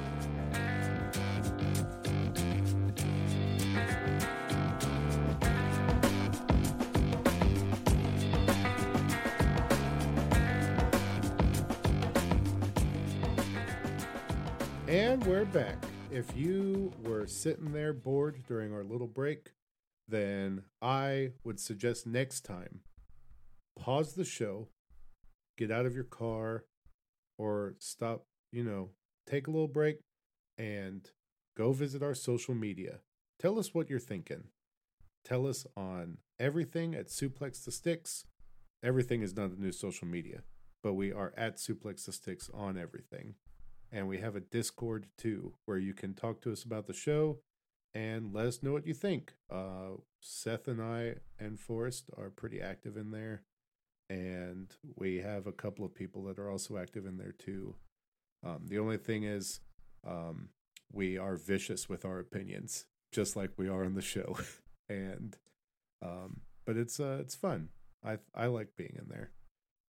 And 14.88 15.24
we're 15.26 15.45
back. 15.45 15.78
If 16.12 16.36
you 16.36 16.91
were 17.03 17.28
sitting 17.28 17.72
there 17.72 17.93
bored 17.93 18.41
during 18.47 18.74
our 18.74 18.84
little 18.84 19.07
break, 19.07 19.51
then 20.10 20.64
I 20.82 21.32
would 21.43 21.60
suggest 21.60 22.07
next 22.07 22.41
time 22.41 22.82
pause 23.78 24.14
the 24.14 24.26
show, 24.26 24.68
get 25.57 25.72
out 25.72 25.86
of 25.86 25.95
your 25.95 26.03
car, 26.03 26.66
or 27.38 27.76
stop, 27.80 28.26
you 28.51 28.64
know, 28.64 28.89
take 29.26 29.47
a 29.47 29.51
little 29.51 29.68
break 29.68 29.99
and 30.57 31.10
go 31.55 31.72
visit 31.72 32.03
our 32.03 32.14
social 32.14 32.53
media. 32.53 32.99
Tell 33.39 33.57
us 33.57 33.74
what 33.74 33.89
you're 33.89 33.99
thinking. 33.99 34.43
Tell 35.24 35.47
us 35.47 35.66
on 35.78 36.18
everything 36.39 36.93
at 36.93 37.07
Suplex 37.07 37.64
the 37.64 37.72
Sticks. 37.72 38.26
Everything 38.84 39.22
is 39.22 39.36
not 39.36 39.51
the 39.51 39.62
new 39.62 39.72
social 39.72 40.07
media, 40.07 40.43
but 40.84 40.93
we 40.93 41.14
are 41.14 41.34
at 41.38 41.57
Suplex 41.57 42.05
the 42.05 42.12
Sticks 42.12 42.49
on 42.53 42.78
everything. 42.78 43.36
And 43.91 44.07
we 44.07 44.20
have 44.20 44.36
a 44.36 44.41
Discord 44.41 45.07
too, 45.18 45.53
where 45.66 45.78
you 45.78 45.93
can 45.93 46.14
talk 46.14 46.41
to 46.41 46.51
us 46.51 46.64
about 46.64 46.88
the 46.88 46.93
show 46.93 47.39
and 47.93 48.33
let 48.33 48.45
us 48.45 48.61
know 48.61 48.71
what 48.71 48.87
you 48.87 48.93
think. 48.93 49.33
Uh, 49.51 49.97
Seth 50.21 50.67
and 50.67 50.81
I 50.81 51.15
and 51.39 51.59
Forrest 51.59 52.09
are 52.17 52.29
pretty 52.29 52.61
active 52.61 52.97
in 52.97 53.11
there, 53.11 53.43
and 54.09 54.73
we 54.95 55.17
have 55.17 55.47
a 55.47 55.51
couple 55.51 55.85
of 55.85 55.95
people 55.95 56.23
that 56.23 56.39
are 56.39 56.49
also 56.49 56.77
active 56.77 57.05
in 57.05 57.17
there 57.17 57.31
too. 57.31 57.75
Um, 58.45 58.65
the 58.67 58.79
only 58.79 58.97
thing 58.97 59.23
is, 59.23 59.59
um, 60.07 60.49
we 60.91 61.17
are 61.17 61.35
vicious 61.35 61.89
with 61.89 62.05
our 62.05 62.19
opinions, 62.19 62.85
just 63.11 63.35
like 63.35 63.51
we 63.57 63.67
are 63.67 63.83
on 63.83 63.95
the 63.95 64.01
show, 64.01 64.37
and 64.89 65.37
um, 66.01 66.41
but 66.65 66.77
it's 66.77 66.99
uh, 66.99 67.17
it's 67.21 67.35
fun. 67.35 67.69
I 68.03 68.17
I 68.33 68.47
like 68.47 68.77
being 68.77 68.95
in 68.97 69.09
there, 69.09 69.31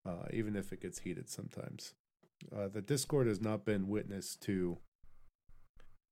uh, 0.07 0.27
even 0.33 0.57
if 0.57 0.73
it 0.73 0.83
gets 0.83 1.01
heated 1.01 1.29
sometimes. 1.29 1.95
Uh, 2.55 2.69
the 2.69 2.81
Discord 2.81 3.27
has 3.27 3.41
not 3.41 3.67
been 3.67 3.89
witness 3.89 4.35
to 4.37 4.79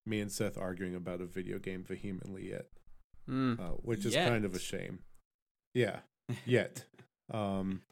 me 0.09 0.21
and 0.21 0.33
Seth 0.33 0.57
arguing 0.59 0.95
about 0.95 1.21
a 1.21 1.27
video 1.27 1.59
game 1.59 1.85
vehemently 1.85 2.51
yet, 2.51 2.67
Mm. 3.29 3.61
uh, 3.61 3.73
which 3.83 4.05
is 4.07 4.15
Yet. 4.15 4.29
kind 4.29 4.45
of 4.45 4.55
a 4.55 4.59
shame. 4.59 5.01
Yeah, 5.75 6.01
yet. 6.47 6.85
Um, 7.31 7.83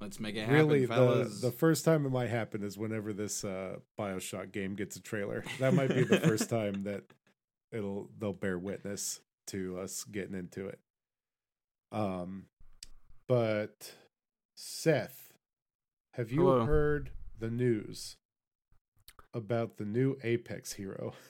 Let's 0.00 0.20
make 0.20 0.36
it 0.36 0.40
happen, 0.40 0.54
really, 0.54 0.84
the 0.86 1.24
the 1.40 1.50
first 1.50 1.84
time 1.84 2.04
it 2.06 2.10
might 2.10 2.28
happen 2.30 2.62
is 2.62 2.76
whenever 2.78 3.12
this 3.12 3.44
uh, 3.44 3.76
Bioshock 3.98 4.52
game 4.52 4.74
gets 4.74 4.94
a 4.96 5.00
trailer. 5.00 5.42
That 5.58 5.72
might 5.74 5.88
be 5.88 6.04
the 6.04 6.20
first 6.20 6.48
time 6.50 6.84
that 6.84 7.04
it'll 7.72 8.10
they'll 8.18 8.32
bear 8.34 8.58
witness 8.58 9.20
to 9.48 9.78
us 9.78 10.04
getting 10.04 10.34
into 10.34 10.66
it. 10.66 10.78
Um, 11.92 12.46
but 13.26 13.94
Seth, 14.54 15.32
have 16.12 16.30
you 16.30 16.40
Hello. 16.42 16.64
heard 16.66 17.10
the 17.38 17.50
news 17.50 18.16
about 19.32 19.78
the 19.78 19.84
new 19.84 20.16
Apex 20.22 20.74
hero? 20.74 21.14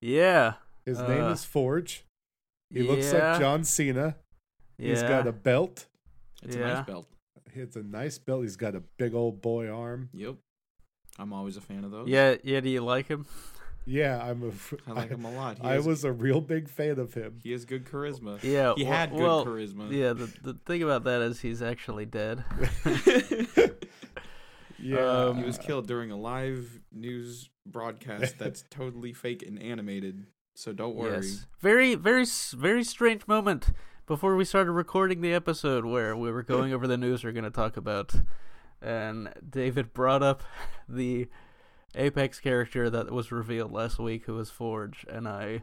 Yeah. 0.00 0.54
His 0.84 0.98
name 0.98 1.24
Uh, 1.24 1.32
is 1.32 1.44
Forge. 1.44 2.04
He 2.72 2.82
looks 2.82 3.12
yeah, 3.12 3.32
like 3.32 3.40
John 3.40 3.64
Cena. 3.64 4.16
He's 4.78 5.02
yeah. 5.02 5.08
got 5.08 5.26
a 5.26 5.32
belt. 5.32 5.86
it's 6.42 6.56
a 6.56 6.60
nice 6.60 6.86
belt. 6.86 7.06
It's 7.52 7.76
a 7.76 7.82
nice 7.82 8.18
belt. 8.18 8.42
He's 8.42 8.56
got 8.56 8.74
a 8.74 8.82
big 8.98 9.14
old 9.14 9.42
boy 9.42 9.68
arm. 9.68 10.08
Yep. 10.14 10.36
I'm 11.18 11.32
always 11.32 11.56
a 11.56 11.60
fan 11.60 11.84
of 11.84 11.90
those. 11.90 12.08
Yeah, 12.08 12.36
yeah. 12.44 12.60
Do 12.60 12.68
you 12.70 12.80
like 12.80 13.08
him? 13.08 13.26
Yeah, 13.84 14.22
I'm 14.22 14.42
a. 14.42 14.90
I 14.90 14.94
like 14.94 15.10
him 15.10 15.24
a 15.24 15.32
lot. 15.32 15.58
He 15.58 15.64
I 15.64 15.72
has, 15.74 15.86
was 15.86 16.04
a 16.04 16.12
real 16.12 16.40
big 16.40 16.68
fan 16.68 16.98
of 16.98 17.12
him. 17.14 17.40
He 17.42 17.52
has 17.52 17.64
good 17.64 17.84
charisma. 17.84 18.42
Yeah. 18.42 18.74
He 18.76 18.84
well- 18.84 18.92
had 18.92 19.10
good 19.10 19.20
well, 19.20 19.44
charisma. 19.44 19.90
Yeah. 19.92 20.12
The 20.12 20.32
the 20.42 20.54
thing 20.64 20.82
about 20.82 21.04
that 21.04 21.20
is 21.22 21.40
he's 21.40 21.60
actually 21.60 22.06
dead. 22.06 22.44
Yeah, 24.82 24.98
Um, 25.26 25.38
He 25.38 25.44
was 25.44 25.58
killed 25.58 25.86
during 25.86 26.10
a 26.10 26.16
live 26.16 26.80
news 26.92 27.50
broadcast 27.66 28.38
that's 28.38 28.64
totally 28.70 29.12
fake 29.12 29.42
and 29.46 29.60
animated. 29.60 30.26
So 30.54 30.72
don't 30.72 30.94
worry. 30.94 31.16
Yes. 31.26 31.46
Very, 31.60 31.94
very, 31.94 32.24
very 32.54 32.84
strange 32.84 33.26
moment 33.26 33.70
before 34.06 34.36
we 34.36 34.44
started 34.44 34.72
recording 34.72 35.20
the 35.20 35.32
episode 35.32 35.84
where 35.84 36.16
we 36.16 36.30
were 36.30 36.42
going 36.42 36.72
over 36.72 36.86
the 36.86 36.96
news 36.98 37.22
we're 37.22 37.32
going 37.32 37.44
to 37.44 37.50
talk 37.50 37.76
about, 37.76 38.12
and 38.82 39.32
David 39.48 39.92
brought 39.92 40.22
up 40.22 40.42
the 40.88 41.28
Apex 41.94 42.40
character 42.40 42.90
that 42.90 43.10
was 43.10 43.30
revealed 43.32 43.72
last 43.72 43.98
week, 43.98 44.24
who 44.26 44.34
was 44.34 44.50
Forge, 44.50 45.06
and 45.08 45.28
I 45.28 45.62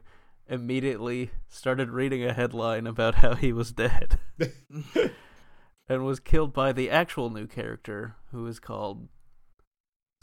immediately 0.49 1.31
started 1.49 1.89
reading 1.89 2.23
a 2.23 2.33
headline 2.33 2.87
about 2.87 3.15
how 3.23 3.35
he 3.35 3.51
was 3.51 3.71
dead 3.73 4.17
and 5.89 6.05
was 6.05 6.19
killed 6.19 6.53
by 6.53 6.71
the 6.71 6.89
actual 6.89 7.29
new 7.29 7.47
character, 7.47 8.15
who 8.31 8.45
is 8.47 8.59
called 8.59 9.07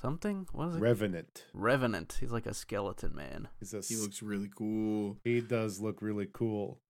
something. 0.00 0.46
What 0.52 0.68
is 0.68 0.76
it? 0.76 0.80
Revenant. 0.80 1.44
Revenant. 1.52 2.16
He's 2.20 2.30
like 2.32 2.46
a 2.46 2.54
skeleton 2.54 3.14
man. 3.14 3.48
He's 3.60 3.74
a, 3.74 3.80
He 3.80 3.96
looks 3.96 4.22
really 4.22 4.50
cool. 4.54 5.18
he 5.24 5.40
does 5.40 5.80
look 5.80 6.02
really 6.02 6.28
cool. 6.32 6.80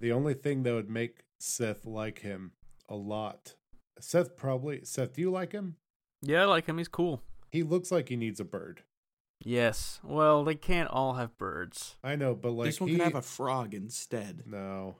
The 0.00 0.12
only 0.12 0.34
thing 0.34 0.62
that 0.62 0.72
would 0.74 0.90
make 0.90 1.24
Seth 1.38 1.84
like 1.84 2.20
him 2.20 2.52
a 2.88 2.96
lot. 2.96 3.54
Seth 3.98 4.36
probably. 4.36 4.84
Seth, 4.84 5.14
do 5.14 5.20
you 5.20 5.30
like 5.30 5.52
him? 5.52 5.76
Yeah, 6.22 6.42
I 6.42 6.44
like 6.46 6.66
him. 6.66 6.78
He's 6.78 6.88
cool. 6.88 7.22
He 7.50 7.62
looks 7.62 7.90
like 7.90 8.08
he 8.08 8.16
needs 8.16 8.40
a 8.40 8.44
bird. 8.44 8.82
Yes. 9.42 10.00
Well, 10.04 10.44
they 10.44 10.54
can't 10.54 10.90
all 10.90 11.14
have 11.14 11.36
birds. 11.38 11.96
I 12.04 12.14
know, 12.16 12.34
but 12.34 12.52
like 12.52 12.66
this 12.66 12.80
one 12.80 12.90
he, 12.90 12.96
can 12.96 13.04
have 13.04 13.14
a 13.14 13.22
frog 13.22 13.74
instead. 13.74 14.42
no, 14.46 14.96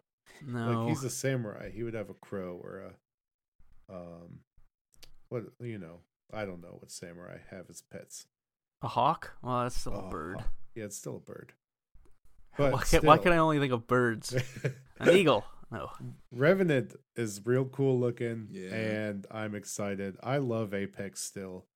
No. 0.47 0.81
like 0.85 0.89
he's 0.89 1.05
a 1.05 1.11
samurai. 1.11 1.71
He 1.71 1.83
would 1.83 1.95
have 1.95 2.09
a 2.11 2.15
crow 2.15 2.59
or 2.63 2.93
a, 3.91 3.95
um, 3.95 4.41
what 5.31 5.45
you 5.61 5.79
know. 5.79 6.01
I 6.33 6.45
don't 6.45 6.61
know 6.61 6.77
what 6.79 6.91
samurai 6.91 7.39
have 7.51 7.69
as 7.71 7.83
pets. 7.91 8.27
a 8.83 8.89
hawk? 8.89 9.33
Well, 9.43 9.63
that's 9.63 9.81
still 9.81 9.95
a 9.95 10.07
Oh, 10.07 10.11
bird. 10.11 10.45
Yeah, 10.77 10.85
it's 10.85 10.97
still 10.97 11.17
a 11.17 11.21
bird. 11.21 11.53
But 12.59 12.73
Why, 12.73 12.83
can, 12.83 13.01
why 13.07 13.17
can 13.19 13.33
I 13.33 13.39
only 13.39 13.59
think 13.59 13.73
of 13.73 13.87
birds? 13.87 14.35
An 14.99 15.11
eagle? 15.17 15.45
No. 15.71 15.91
Revenant 16.33 16.95
is 17.17 17.41
real 17.45 17.65
cool 17.65 17.99
looking, 17.99 18.49
Yeah. 18.51 18.75
and 18.75 19.27
I'm 19.31 19.55
excited. 19.55 20.17
I 20.23 20.39
love 20.39 20.75
Apex 20.75 21.21
still, 21.23 21.67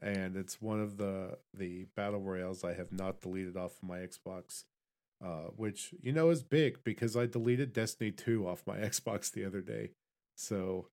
and 0.00 0.36
it's 0.36 0.60
one 0.60 0.80
of 0.80 0.96
the 0.96 1.38
the 1.54 1.84
battle 1.96 2.20
royales 2.20 2.64
I 2.64 2.72
have 2.74 2.92
not 2.92 3.20
deleted 3.20 3.56
off 3.58 3.76
of 3.82 3.88
my 3.88 3.98
Xbox, 3.98 4.64
uh, 5.24 5.48
which 5.54 5.94
you 6.02 6.12
know 6.12 6.30
is 6.30 6.42
big 6.42 6.82
because 6.82 7.14
I 7.14 7.26
deleted 7.26 7.74
Destiny 7.74 8.10
two 8.10 8.48
off 8.48 8.66
my 8.66 8.78
Xbox 8.90 9.30
the 9.30 9.44
other 9.44 9.60
day, 9.60 9.90
so 10.34 10.88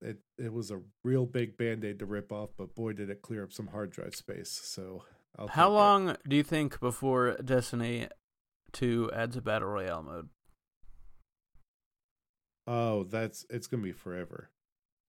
it 0.00 0.18
it 0.38 0.52
was 0.52 0.70
a 0.70 0.80
real 1.04 1.26
big 1.26 1.56
band 1.56 1.84
aid 1.84 1.98
to 2.00 2.06
rip 2.06 2.32
off, 2.32 2.50
but 2.56 2.74
boy 2.74 2.92
did 2.92 3.10
it 3.10 3.22
clear 3.22 3.42
up 3.44 3.52
some 3.52 3.68
hard 3.68 3.90
drive 3.90 4.14
space. 4.14 4.50
So 4.50 5.04
I'll 5.38 5.48
How 5.48 5.64
take 5.66 5.70
it. 5.70 5.74
long 5.74 6.16
do 6.28 6.36
you 6.36 6.42
think 6.42 6.80
before 6.80 7.36
Destiny 7.44 8.08
2 8.72 9.10
adds 9.14 9.36
a 9.36 9.40
battle 9.42 9.68
royale 9.68 10.02
mode? 10.02 10.28
Oh, 12.66 13.04
that's 13.04 13.46
it's 13.50 13.66
gonna 13.66 13.82
be 13.82 13.92
forever. 13.92 14.50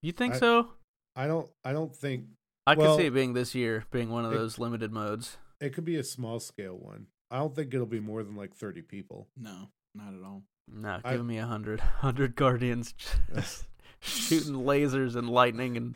You 0.02 0.12
think 0.12 0.36
I- 0.36 0.40
so? 0.40 0.74
I 1.16 1.28
don't 1.28 1.50
I 1.64 1.74
don't 1.74 1.96
think 1.96 2.26
I 2.68 2.76
could 2.76 2.98
see 2.98 3.06
it 3.08 3.14
being 3.14 3.34
this 3.34 3.56
year, 3.56 3.86
being 3.92 4.10
one 4.10 4.26
of 4.26 4.32
it- 4.32 4.36
those 4.36 4.60
limited 4.60 4.92
modes. 4.92 5.38
It 5.60 5.74
could 5.74 5.86
be 5.86 5.96
a 5.96 6.04
small 6.04 6.40
scale 6.40 6.78
one. 6.78 7.08
I 7.32 7.40
don't 7.40 7.56
think 7.56 7.74
it'll 7.74 7.88
be 7.88 8.00
more 8.00 8.24
than 8.24 8.36
like 8.36 8.54
30 8.54 8.84
people. 8.84 9.28
No, 9.36 9.70
not 9.96 10.14
at 10.14 10.22
all. 10.22 10.44
No, 10.68 11.00
I- 11.04 11.16
give 11.16 11.26
me 11.26 11.38
a 11.40 11.46
hundred. 11.48 11.80
Hundred 12.02 12.36
guardians 12.36 12.94
just 13.34 13.66
shooting 14.02 14.54
lasers 14.56 15.16
and 15.16 15.30
lightning 15.30 15.78
and 15.78 15.96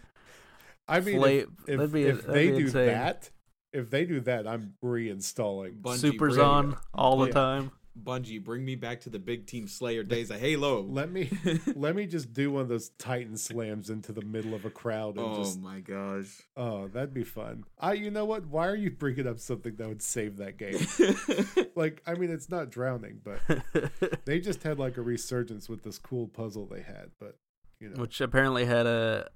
I 0.88 1.00
mean, 1.00 1.24
if, 1.24 1.48
if, 1.68 1.92
be, 1.92 2.04
if 2.04 2.26
they 2.26 2.48
do 2.48 2.56
insane. 2.66 2.88
that, 2.88 3.30
if 3.72 3.90
they 3.90 4.04
do 4.04 4.20
that, 4.22 4.46
I'm 4.46 4.74
reinstalling. 4.84 5.80
Bungie, 5.82 5.98
Supers 6.00 6.36
bring- 6.36 6.46
on 6.46 6.78
all 6.94 7.20
the 7.20 7.28
Yeah. 7.28 7.34
time. 7.34 7.72
Bungie, 8.02 8.42
bring 8.44 8.64
me 8.64 8.76
back 8.76 9.02
to 9.02 9.10
the 9.10 9.20
big 9.20 9.46
team 9.48 9.68
Slayer 9.68 10.02
days 10.04 10.32
of 10.32 10.40
Halo. 10.40 10.82
Let 10.90 11.12
me 11.12 11.30
let 11.76 11.94
me 11.94 12.08
just 12.08 12.32
do 12.34 12.50
one 12.52 12.62
of 12.62 12.70
those 12.70 12.90
Titan 12.98 13.36
slams 13.38 13.90
into 13.90 14.14
the 14.14 14.22
middle 14.22 14.54
of 14.54 14.64
a 14.64 14.70
crowd 14.70 15.18
and 15.18 15.26
oh 15.26 15.36
just 15.38 15.60
my 15.60 15.82
gosh. 15.82 16.42
oh, 16.56 16.88
that'd 16.88 17.14
be 17.14 17.26
fun. 17.26 17.66
I 17.80 17.94
you 17.94 18.10
know 18.10 18.24
what? 18.26 18.48
Why 18.48 18.68
are 18.68 18.76
you 18.76 18.92
bringing 18.92 19.28
up 19.28 19.40
something 19.40 19.76
that 19.76 19.88
would 19.90 20.02
save 20.02 20.38
that 20.38 20.58
game? 20.58 20.78
like, 21.76 22.02
I 22.08 22.14
mean, 22.16 22.32
it's 22.32 22.50
not 22.50 22.70
drowning, 22.70 23.20
but 23.24 23.40
they 24.26 24.40
just 24.40 24.64
had 24.64 24.80
like 24.80 24.96
a 24.98 25.02
resurgence 25.02 25.68
with 25.68 25.84
this 25.84 25.98
cool 25.98 26.28
puzzle 26.30 26.66
they 26.68 26.82
had. 26.82 27.12
But 27.20 27.36
you 27.82 27.90
know, 27.90 28.02
Which 28.02 28.22
apparently 28.22 28.64
had 28.66 28.86
a 28.86 29.30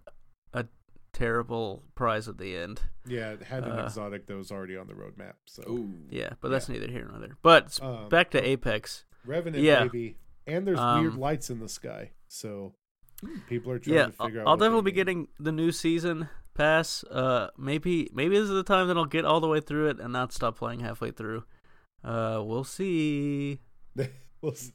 a 0.54 0.66
terrible 1.12 1.84
prize 1.96 2.28
at 2.30 2.38
the 2.38 2.56
end. 2.56 2.82
yeah, 3.06 3.32
it 3.32 3.43
had 3.43 3.64
an 3.64 3.72
uh, 3.80 3.84
exotic 3.86 4.28
that 4.28 4.36
was 4.38 4.52
already 4.52 4.78
on 4.78 4.88
the 4.88 4.93
roadmap. 4.93 5.34
So 5.46 5.64
Ooh. 5.70 5.93
Yeah, 6.10 6.30
but 6.41 6.50
that's 6.50 6.70
neither 6.70 6.88
here 6.89 7.06
nor 7.10 7.20
there. 7.20 7.38
But 7.41 7.78
Um, 7.82 8.08
back 8.10 8.32
to 8.32 8.41
Apex. 8.41 9.04
Revenant, 9.26 9.64
Yeah. 9.64 9.84
baby. 9.84 10.18
And 10.48 10.66
there's 10.68 10.80
Um, 10.80 11.02
weird 11.02 11.16
lights 11.16 11.50
in 11.50 11.60
the 11.60 11.68
sky. 11.70 12.12
So 12.28 12.76
people 13.48 13.72
are 13.72 13.80
trying 13.80 13.96
Yeah, 13.96 14.06
to 14.08 14.14
I'll, 14.20 14.28
figure 14.28 14.41
out. 14.41 14.48
I'll 14.48 14.58
definitely 14.58 14.91
be 14.91 14.91
mean. 14.91 14.96
getting 14.96 15.28
the 15.39 15.52
new 15.52 15.72
season 15.72 16.30
pass. 16.54 17.04
Uh, 17.06 17.50
maybe 17.58 18.10
maybe 18.14 18.36
this 18.38 18.43
is 18.43 18.56
the 18.56 18.64
time 18.64 18.88
that 18.89 18.96
I'll 18.98 19.06
get 19.06 19.26
all 19.26 19.39
the 19.41 19.48
way 19.48 19.60
through 19.62 19.88
it 19.89 20.00
and 20.00 20.14
not 20.14 20.32
stop 20.32 20.58
playing 20.58 20.82
halfway 20.82 21.12
through. 21.12 21.43
Uh, 22.04 22.41
we'll 22.46 22.64
see. 22.64 23.62
We'll 24.41 24.52
s- 24.52 24.72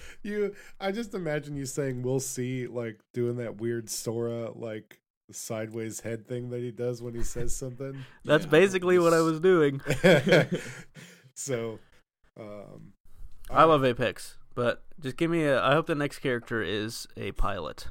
you 0.22 0.54
I 0.80 0.92
just 0.92 1.14
imagine 1.14 1.56
you 1.56 1.66
saying 1.66 2.02
we'll 2.02 2.20
see 2.20 2.66
like 2.66 3.00
doing 3.12 3.36
that 3.36 3.60
weird 3.60 3.88
Sora 3.90 4.50
like 4.52 5.00
sideways 5.30 6.00
head 6.00 6.26
thing 6.26 6.50
that 6.50 6.60
he 6.60 6.70
does 6.70 7.00
when 7.02 7.14
he 7.14 7.22
says 7.22 7.56
something. 7.64 8.04
That's 8.24 8.44
Yeah, 8.44 8.50
basically 8.50 8.98
what 8.98 9.12
I 9.14 9.20
was 9.20 9.40
doing. 9.40 9.80
so, 11.34 11.78
um, 12.38 12.92
I 13.50 13.64
love 13.64 13.84
Apex, 13.84 14.36
but 14.54 14.82
just 15.00 15.16
give 15.16 15.30
me 15.30 15.44
a. 15.44 15.62
I 15.62 15.72
hope 15.74 15.86
the 15.86 15.94
next 15.94 16.18
character 16.20 16.62
is 16.62 17.06
a 17.16 17.32
pilot. 17.32 17.88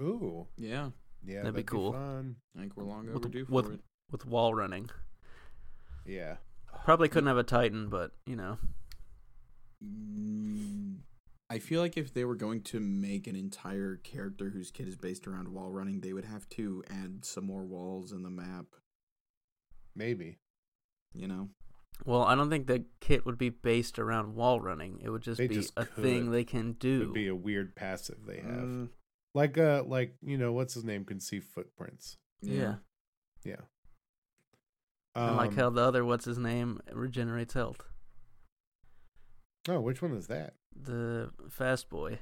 Ooh, 0.00 0.46
Yeah, 0.58 0.90
yeah, 1.24 1.38
That'd 1.38 1.54
be 1.54 1.62
cool. 1.62 1.92
fun. 1.92 2.36
I 2.56 2.60
think 2.60 2.76
we're 2.76 2.84
long 2.84 3.06
With- 3.06 3.16
overdue 3.16 3.46
for 3.46 3.52
with- 3.52 3.70
it. 3.72 3.80
with 4.10 4.26
wall 4.26 4.54
running. 4.54 4.90
Yeah, 6.04 6.36
Probably 6.84 7.08
couldn't 7.08 7.26
have 7.28 7.38
a 7.38 7.42
Titan, 7.42 7.88
but 7.88 8.12
you 8.26 8.36
know. 8.36 8.58
Mm, 9.84 10.98
I 11.50 11.58
feel 11.58 11.80
like 11.80 11.96
if 11.96 12.12
they 12.12 12.24
were 12.24 12.34
going 12.34 12.62
to 12.62 12.80
make 12.80 13.26
an 13.26 13.36
entire 13.36 13.96
character 13.96 14.50
whose 14.50 14.70
kit 14.70 14.88
is 14.88 14.96
based 14.96 15.26
around 15.26 15.48
wall 15.48 15.70
running, 15.70 16.00
they 16.00 16.12
would 16.12 16.24
have 16.24 16.48
to 16.50 16.82
add 16.90 17.24
some 17.24 17.44
more 17.46 17.64
walls 17.64 18.12
in 18.12 18.22
the 18.22 18.30
map. 18.30 18.66
maybe 19.94 20.38
You 21.14 21.28
know, 21.28 21.48
Well, 22.04 22.22
I 22.22 22.34
don't 22.34 22.50
think 22.50 22.66
the 22.66 22.84
kit 23.00 23.24
would 23.26 23.38
be 23.38 23.48
based 23.50 23.98
around 23.98 24.34
wall 24.34 24.60
running. 24.60 25.00
It 25.02 25.10
would 25.10 25.22
just 25.22 25.38
They 25.38 25.46
be 25.48 25.54
just 25.56 25.72
a 25.76 25.84
could. 25.86 26.02
thing 26.02 26.30
they 26.30 26.44
can 26.44 26.70
it 26.70 26.78
do. 26.80 26.98
would 27.00 27.14
be 27.14 27.28
a 27.28 27.34
weird 27.34 27.74
passive 27.76 28.18
they 28.26 28.40
have. 28.40 28.64
Mm, 28.64 28.88
Like 29.34 29.56
uh, 29.58 29.84
like 29.86 30.16
you 30.22 30.36
know, 30.38 30.52
what's 30.52 30.74
his 30.74 30.84
name 30.84 31.04
can 31.04 31.20
see 31.20 31.40
footprints. 31.40 32.16
yeah. 32.42 32.76
Yeah. 33.44 33.60
and 35.14 35.36
like 35.36 35.50
Um, 35.50 35.56
how 35.56 35.70
the 35.70 35.82
other 35.82 36.04
what's 36.04 36.24
his 36.24 36.38
name 36.38 36.80
regenerates 36.92 37.54
health. 37.54 37.84
Oh, 39.68 39.80
which 39.80 40.02
one 40.02 40.12
is 40.12 40.26
that? 40.28 40.54
The 40.74 41.30
fast 41.50 41.88
boy. 41.88 42.18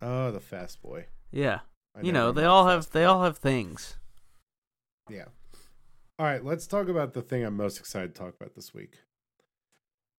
Oh, 0.00 0.30
the 0.30 0.40
fast 0.40 0.80
boy. 0.82 1.06
Yeah. 1.30 1.60
I 1.94 2.02
you 2.02 2.12
know, 2.12 2.32
they 2.32 2.44
all 2.44 2.66
have 2.66 2.90
they 2.90 3.04
all 3.04 3.22
have 3.22 3.38
things. 3.38 3.96
Yeah. 5.08 5.26
All 6.18 6.26
right, 6.26 6.44
let's 6.44 6.66
talk 6.66 6.88
about 6.88 7.12
the 7.12 7.22
thing 7.22 7.44
I'm 7.44 7.56
most 7.56 7.78
excited 7.78 8.14
to 8.14 8.20
talk 8.20 8.34
about 8.38 8.54
this 8.54 8.72
week. 8.72 8.96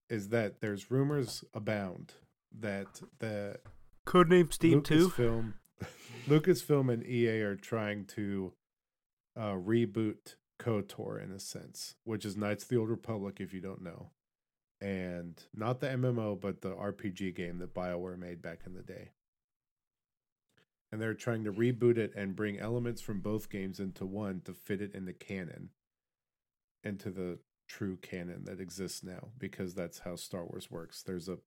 Is 0.10 0.30
that 0.30 0.62
there's 0.62 0.92
rumors 0.92 1.44
abound 1.54 2.14
that 2.60 3.02
the 3.20 3.58
Codename 4.08 4.54
Steam 4.54 4.82
2. 4.82 5.10
film 5.10 5.56
Lucasfilm 6.28 6.92
and 6.92 7.06
EA 7.06 7.42
are 7.42 7.56
trying 7.56 8.06
to 8.06 8.54
uh, 9.36 9.54
reboot 9.54 10.36
KOTOR 10.60 11.24
in 11.24 11.32
a 11.32 11.40
sense, 11.40 11.96
which 12.04 12.26
is 12.26 12.38
Knights 12.38 12.64
of 12.64 12.70
the 12.70 12.78
Old 12.78 12.90
Republic, 12.90 13.38
if 13.40 13.54
you 13.54 13.62
don't 13.62 13.82
know, 13.82 14.12
and 14.82 15.42
not 15.56 15.80
the 15.80 15.88
MMO, 15.88 16.40
but 16.40 16.62
the 16.62 16.72
RPG 16.72 17.36
game 17.36 17.60
that 17.60 17.74
Bioware 17.74 18.18
made 18.18 18.42
back 18.42 18.62
in 18.66 18.74
the 18.74 18.82
day. 18.82 19.12
And 20.92 21.02
they're 21.02 21.14
trying 21.14 21.44
to 21.44 21.52
reboot 21.52 21.98
it 21.98 22.14
and 22.16 22.36
bring 22.36 22.60
elements 22.60 23.02
from 23.02 23.20
both 23.20 23.50
games 23.50 23.80
into 23.80 24.06
one 24.06 24.42
to 24.46 24.54
fit 24.54 24.82
it 24.82 24.94
into 24.94 25.14
canon, 25.14 25.70
into 26.84 27.10
the 27.10 27.40
true 27.68 27.98
canon 27.98 28.46
that 28.46 28.62
exists 28.62 29.04
now, 29.04 29.30
because 29.38 29.74
that's 29.74 30.00
how 30.00 30.16
Star 30.16 30.46
Wars 30.46 30.72
works. 30.72 31.04
There's 31.04 31.28
a 31.28 31.40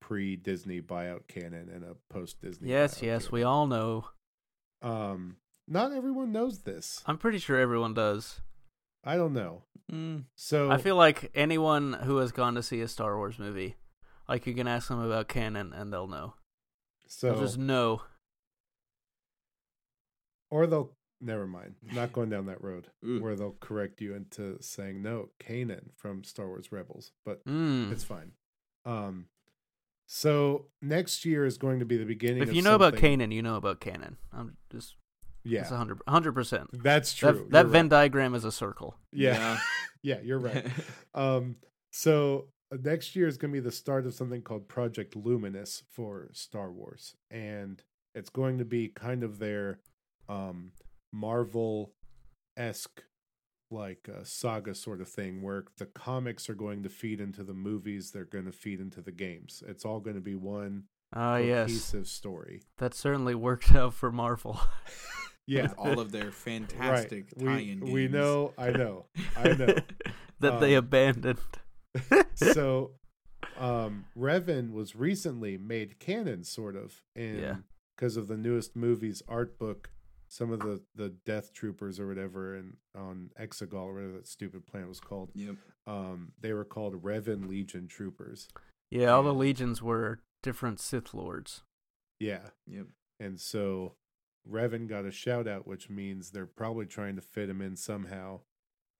pre 0.00 0.36
Disney 0.36 0.82
buyout 0.82 1.28
canon 1.28 1.70
and 1.72 1.82
a 1.82 1.96
post 2.10 2.40
Disney. 2.42 2.68
Yes, 2.68 3.00
yes, 3.02 3.32
we 3.32 3.42
all 3.42 3.66
know. 3.66 4.06
Um, 4.82 5.36
not 5.66 5.92
everyone 5.92 6.32
knows 6.32 6.60
this. 6.60 7.02
I'm 7.06 7.18
pretty 7.18 7.38
sure 7.38 7.58
everyone 7.58 7.94
does. 7.94 8.40
I 9.06 9.16
don't 9.16 9.32
know. 9.32 9.62
mm, 9.90 10.24
So 10.34 10.70
I 10.70 10.78
feel 10.78 10.96
like 10.96 11.30
anyone 11.34 11.92
who 11.92 12.16
has 12.18 12.32
gone 12.32 12.54
to 12.56 12.62
see 12.62 12.80
a 12.80 12.88
Star 12.88 13.16
Wars 13.16 13.38
movie, 13.38 13.76
like 14.28 14.46
you 14.46 14.52
can 14.54 14.66
ask 14.66 14.88
them 14.88 14.98
about 15.00 15.28
canon 15.28 15.72
and 15.72 15.92
they'll 15.92 16.08
know. 16.08 16.34
so, 17.06 17.30
They'll 17.32 17.40
just 17.40 17.56
know. 17.58 18.02
or 20.50 20.66
they'll 20.66 20.92
never 21.20 21.46
mind. 21.46 21.74
Not 21.92 22.12
going 22.12 22.30
down 22.30 22.46
that 22.46 22.62
road 22.62 22.88
where 23.02 23.36
they'll 23.36 23.56
correct 23.60 24.00
you 24.00 24.14
into 24.14 24.60
saying 24.60 25.02
no, 25.02 25.30
Kanan 25.40 25.90
from 25.96 26.24
Star 26.24 26.46
Wars 26.48 26.70
Rebels, 26.72 27.12
but 27.24 27.44
Mm. 27.46 27.92
it's 27.92 28.04
fine. 28.04 28.32
Um, 28.84 29.26
so 30.06 30.66
next 30.80 31.24
year 31.24 31.44
is 31.44 31.58
going 31.58 31.80
to 31.80 31.84
be 31.84 31.96
the 31.96 32.04
beginning. 32.04 32.42
If 32.42 32.54
you 32.54 32.62
know 32.62 32.74
about 32.76 32.94
something- 32.94 33.18
Kanan, 33.20 33.32
you 33.32 33.42
know 33.42 33.56
about 33.56 33.80
canon. 33.80 34.16
I'm 34.32 34.56
just 34.70 34.94
yeah, 35.46 35.60
it's 35.60 35.70
100 35.70 36.00
100 36.04 36.32
percent. 36.32 36.82
that's 36.82 37.14
true. 37.14 37.32
That 37.32 37.50
that 37.50 37.60
You're 37.62 37.72
Venn 37.72 37.84
right. 37.86 37.90
diagram 37.90 38.34
is 38.34 38.44
a 38.44 38.52
circle. 38.52 38.96
yeah, 39.12 39.58
yeah, 40.02 40.20
you're 40.22 40.38
right. 40.38 40.66
Um, 41.14 41.56
so 41.90 42.48
uh, 42.70 42.76
next 42.82 43.16
year 43.16 43.26
is 43.26 43.38
going 43.38 43.50
to 43.50 43.56
be 43.58 43.64
the 43.64 43.72
start 43.72 44.04
of 44.06 44.12
something 44.12 44.42
called 44.42 44.68
Project 44.68 45.16
Luminous 45.16 45.82
for 45.90 46.28
Star 46.32 46.70
Wars, 46.70 47.14
and 47.30 47.82
it's 48.14 48.28
going 48.28 48.58
to 48.58 48.66
be 48.66 48.88
kind 48.88 49.22
of 49.22 49.38
their 49.38 49.78
um, 50.28 50.72
Marvel 51.12 51.92
esque 52.56 53.02
like 53.70 54.08
uh, 54.08 54.22
saga 54.22 54.74
sort 54.74 55.00
of 55.00 55.08
thing, 55.08 55.42
where 55.42 55.64
the 55.78 55.86
comics 55.86 56.48
are 56.48 56.54
going 56.54 56.82
to 56.82 56.88
feed 56.88 57.20
into 57.20 57.42
the 57.42 57.54
movies, 57.54 58.10
they're 58.10 58.24
going 58.24 58.44
to 58.44 58.52
feed 58.52 58.80
into 58.80 59.00
the 59.00 59.12
games. 59.12 59.62
It's 59.66 59.84
all 59.84 60.00
going 60.00 60.16
to 60.16 60.22
be 60.22 60.34
one 60.34 60.84
yes, 61.14 61.68
cohesive 61.68 62.06
story. 62.08 62.62
that 62.78 62.94
certainly 62.94 63.34
worked 63.34 63.74
out 63.74 63.94
for 63.94 64.12
Marvel. 64.12 64.60
Yeah, 65.46 65.62
with 65.62 65.74
all 65.78 66.00
of 66.00 66.10
their 66.12 66.30
fantastic 66.48 67.32
right. 67.36 67.46
tie-in 67.58 67.80
We, 67.80 67.92
we 67.92 68.08
know. 68.08 68.52
I 68.58 68.70
know. 68.70 69.06
I 69.36 69.48
know. 69.52 69.74
that 70.40 70.60
they 70.60 70.74
Um, 70.76 70.84
abandoned. 70.84 71.38
so 72.34 72.92
um 73.58 74.04
Revan 74.16 74.72
was 74.72 74.94
recently 74.96 75.56
made 75.56 75.98
canon 75.98 76.44
sort 76.44 76.76
of 76.76 77.02
in 77.14 77.38
Yeah. 77.38 77.56
because 77.96 78.16
of 78.16 78.28
the 78.28 78.36
newest 78.36 78.76
movies 78.76 79.22
art 79.28 79.58
book 79.58 79.90
some 80.28 80.50
of 80.52 80.58
the 80.60 80.82
the 80.94 81.08
death 81.24 81.52
troopers 81.54 81.98
or 82.00 82.06
whatever 82.06 82.54
and 82.54 82.76
on 82.94 83.30
Exegol 83.40 83.84
or 83.86 83.94
whatever 83.94 84.12
that 84.12 84.26
stupid 84.26 84.66
planet 84.66 84.88
was 84.88 85.00
called 85.00 85.30
Yep. 85.34 85.56
um 85.86 86.32
they 86.40 86.52
were 86.52 86.64
called 86.66 87.02
Revan 87.02 87.48
Legion 87.48 87.86
troopers 87.88 88.48
yeah, 88.90 89.08
all 89.08 89.22
the 89.24 89.34
legions 89.34 89.82
were 89.82 90.20
different 90.42 90.78
Sith 90.78 91.14
lords. 91.14 91.62
yeah 92.20 92.48
Yep. 92.66 92.86
and 93.20 93.40
so 93.40 93.94
Revan 94.50 94.88
got 94.88 95.04
a 95.04 95.10
shout 95.10 95.46
out 95.48 95.66
which 95.66 95.88
means 95.90 96.30
they're 96.30 96.46
probably 96.46 96.86
trying 96.86 97.16
to 97.16 97.22
fit 97.22 97.48
him 97.50 97.60
in 97.60 97.76
somehow 97.76 98.40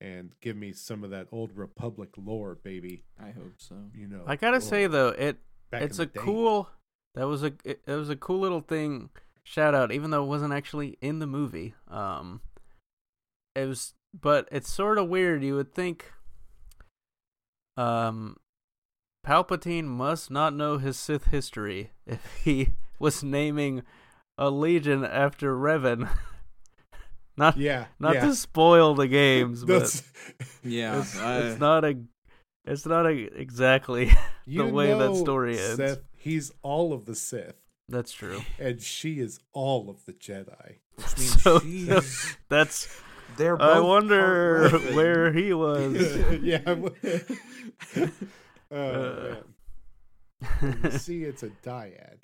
and 0.01 0.33
give 0.41 0.57
me 0.57 0.73
some 0.73 1.05
of 1.05 1.11
that 1.11 1.27
old 1.33 1.57
republic 1.57 2.11
lore 2.17 2.55
baby 2.55 3.05
I 3.19 3.31
hope 3.31 3.55
so. 3.57 3.77
you 3.95 4.07
know 4.09 4.23
I 4.27 4.37
gotta 4.37 4.61
say 4.61 4.87
though, 4.87 5.09
it 5.09 5.39
back 5.71 5.83
it's 5.83 5.99
a 5.99 6.07
day. 6.07 6.21
cool. 6.21 6.69
That 7.15 7.27
was 7.27 7.43
a 7.43 7.53
it, 7.65 7.81
it 7.87 7.95
was 7.95 8.11
a 8.11 8.17
cool 8.17 8.41
little 8.41 8.61
thing. 8.61 9.11
Shout 9.43 9.75
out, 9.75 9.93
even 9.93 10.11
though 10.11 10.25
it 10.25 10.29
wasn't 10.29 10.53
actually 10.53 10.99
in 11.01 11.19
the 11.19 11.27
movie. 11.27 11.75
Um, 11.89 12.41
it 13.55 13.67
was, 13.67 13.95
but 14.13 14.49
it's 14.51 14.71
sort 14.71 14.99
of 14.99 15.09
weird. 15.09 15.43
You 15.45 15.55
would 15.55 15.73
think, 15.73 16.13
um, 17.77 18.37
Palpatine 19.27 19.85
must 19.85 20.31
not 20.31 20.53
know 20.55 20.79
his 20.79 20.99
Sith 20.99 21.27
history 21.27 21.93
if 22.07 22.41
he 22.45 22.71
was 22.99 23.23
naming 23.23 23.83
a 24.39 24.51
legion 24.51 25.05
after 25.05 25.57
Revan. 25.57 26.09
not 27.37 27.57
yeah 27.57 27.87
not 27.99 28.15
yeah. 28.15 28.27
to 28.27 28.35
spoil 28.35 28.95
the 28.95 29.09
games, 29.09 29.65
but 29.67 29.81
That's- 29.81 30.03
Yeah. 30.65 31.01
it's, 31.01 31.19
I- 31.19 31.39
it's 31.41 31.61
not 31.61 31.85
a. 31.85 31.97
It's 32.69 32.85
not 32.85 33.07
a, 33.07 33.11
exactly. 33.11 34.11
You 34.45 34.67
way 34.67 34.89
that 34.89 34.99
know 34.99 35.15
story 35.15 35.57
ends. 35.59 35.99
He's 36.17 36.51
all 36.63 36.93
of 36.93 37.05
the 37.05 37.15
Sith, 37.15 37.55
That's 37.89 38.13
true. 38.13 38.43
and 38.59 38.81
she 38.83 39.21
is 39.21 39.39
all 39.53 39.89
of 39.89 40.05
the 40.05 40.13
Jedi. 40.13 40.77
which 40.97 41.17
means 41.19 41.43
So- 41.43 41.61
she's 41.61 42.37
That's. 42.49 43.01
they're 43.37 43.61
I 43.63 43.79
wonder 43.79 44.69
where 44.95 45.33
he 45.33 45.53
was. 45.53 46.17
yeah. 46.43 46.61
I'm- 46.67 46.89
oh, 48.73 48.77
Uh. 48.77 49.37
You 50.85 50.91
see, 50.99 51.23
it's 51.25 51.43
a 51.43 51.51
dyad. 51.65 52.19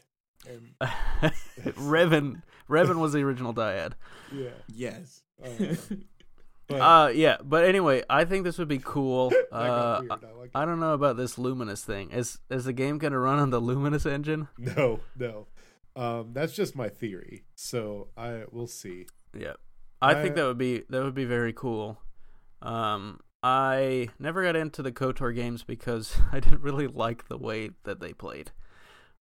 And, 0.48 0.74
Revan. 1.76 2.42
Revan 2.68 2.96
was 3.00 3.12
the 3.12 3.22
original 3.22 3.54
dyad. 3.54 3.92
yeah. 4.32 4.50
Yes. 4.68 5.22
Uh, 5.42 5.74
but 6.68 6.80
Uh, 6.80 7.08
yeah. 7.08 7.36
But 7.42 7.64
anyway, 7.64 8.02
I 8.08 8.24
think 8.24 8.44
this 8.44 8.58
would 8.58 8.68
be 8.68 8.80
cool. 8.82 9.32
Uh. 9.52 10.00
I 10.10 10.16
like 10.38 10.50
I 10.54 10.64
don't 10.64 10.80
know 10.80 10.94
about 10.94 11.16
this 11.18 11.36
Luminous 11.36 11.84
thing. 11.84 12.10
Is 12.10 12.38
is 12.50 12.64
the 12.64 12.72
game 12.72 12.96
gonna 12.98 13.18
run 13.18 13.38
on 13.38 13.50
the 13.50 13.60
Luminous 13.60 14.06
engine? 14.06 14.48
No, 14.56 15.00
no. 15.16 15.46
Um, 15.94 16.30
that's 16.32 16.54
just 16.54 16.74
my 16.74 16.88
theory. 16.88 17.44
So 17.54 18.08
I 18.16 18.44
we'll 18.50 18.66
see. 18.66 19.06
Yeah. 19.36 19.54
I 20.00 20.14
think 20.20 20.34
that 20.36 20.44
would 20.46 20.58
be 20.58 20.84
that 20.88 21.02
would 21.04 21.14
be 21.14 21.26
very 21.26 21.52
cool. 21.52 22.00
Um, 22.62 23.20
I 23.42 24.08
never 24.18 24.42
got 24.42 24.56
into 24.56 24.82
the 24.82 24.90
KOTOR 24.92 25.34
games 25.34 25.64
because 25.64 26.16
I 26.32 26.40
didn't 26.40 26.62
really 26.62 26.86
like 26.86 27.28
the 27.28 27.36
way 27.38 27.70
that 27.84 28.00
they 28.00 28.12
played. 28.12 28.52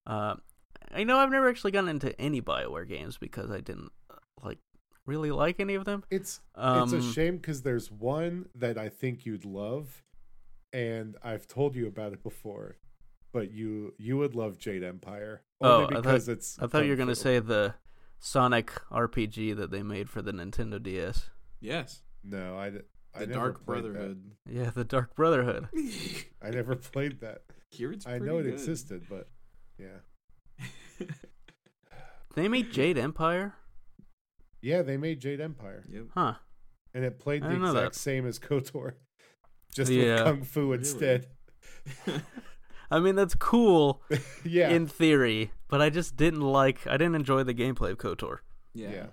Uh, 0.08 0.36
I 0.94 1.04
know 1.04 1.18
I've 1.18 1.32
never 1.32 1.50
actually 1.50 1.72
gotten 1.72 1.89
into 1.89 2.20
any 2.20 2.42
Bioware 2.42 2.88
games 2.88 3.18
because 3.18 3.50
I 3.52 3.62
didn't 3.62 3.92
uh, 4.10 4.16
like 4.44 4.60
really 5.06 5.32
like 5.32 5.60
any 5.60 5.76
of 5.76 5.86
them. 5.86 6.04
It's 6.10 6.42
Um, 6.56 6.84
it's 6.84 6.94
a 6.94 7.02
shame 7.14 7.38
because 7.38 7.62
there's 7.64 7.92
one 7.92 8.50
that 8.56 8.78
I 8.78 8.89
think 8.89 9.26
you'd 9.26 9.46
love, 9.46 10.04
and 10.74 11.16
I've 11.24 11.48
told 11.48 11.76
you 11.76 11.88
about 11.88 12.14
it 12.14 12.24
before, 12.24 12.78
but 13.32 13.52
you 13.52 13.94
you 13.98 14.18
would 14.18 14.36
love 14.36 14.58
Jade 14.58 14.84
Empire 14.84 15.44
Oh, 15.62 15.84
only 15.84 15.86
I 15.86 15.88
thought- 15.96 16.04
because 16.04 16.28
it's. 16.30 16.60
I 16.60 16.68
thought 16.68 16.84
you 16.86 16.92
were 16.92 16.96
gonna 16.98 17.16
say 17.16 17.39
the 17.39 17.76
Sonic 18.20 18.72
RPG 18.92 19.56
that 19.58 19.72
they 19.72 19.82
made 19.84 20.10
for 20.10 20.22
the 20.22 20.32
Nintendo 20.32 20.82
DS. 20.82 21.30
Yes, 21.60 22.02
No, 22.24 22.58
I 22.58 22.70
the 22.70 22.84
never 23.20 23.34
Dark 23.34 23.66
played 23.66 23.84
that. 23.84 23.92
Brotherhood. 23.94 24.32
Yeah, 24.50 24.70
the 24.72 24.84
Dark 24.84 25.16
Brotherhood. 25.16 25.68
I 26.42 26.50
never 26.50 26.76
played 26.76 27.20
that. 27.22 27.44
Here 27.70 27.92
it's 27.92 28.06
I 28.08 28.18
know 28.20 28.38
it 28.39 28.44
good. 28.44 28.54
existed, 28.54 29.04
but 29.10 29.28
yeah, 29.78 30.00
They 32.36 32.47
made 32.47 32.72
Jade 32.72 32.97
Empire? 32.97 33.56
yeah, 34.62 34.82
they 34.84 34.95
made 34.97 35.20
Jade 35.20 35.41
Empire, 35.41 35.84
yep. 35.89 36.06
Huh. 36.14 36.36
and 36.93 37.04
it 37.04 37.20
played 37.20 37.43
the 37.43 37.52
exact 37.52 37.74
that. 37.74 37.95
same 37.95 38.26
as 38.28 38.39
Kotor, 38.39 38.93
just 39.74 39.91
Yeah. 39.91 40.16
with 40.16 40.24
kung 40.24 40.43
fu 40.43 40.62
Really? 40.62 40.78
instead. 40.80 41.28
I 42.91 42.99
mean, 42.99 43.16
that's 43.16 43.36
cool 43.36 44.02
yeah, 44.45 44.70
in 44.70 44.88
theory, 44.88 45.52
but 45.68 45.82
I 45.82 45.89
just 45.89 46.16
didn't 46.16 46.41
like. 46.41 46.86
I 46.88 46.97
didn't 46.97 47.16
enjoy 47.16 47.43
the 47.43 47.54
gameplay 47.54 47.91
of 47.91 47.97
Kotor. 47.97 48.39
yeah. 48.74 48.89
yeah, 48.91 49.06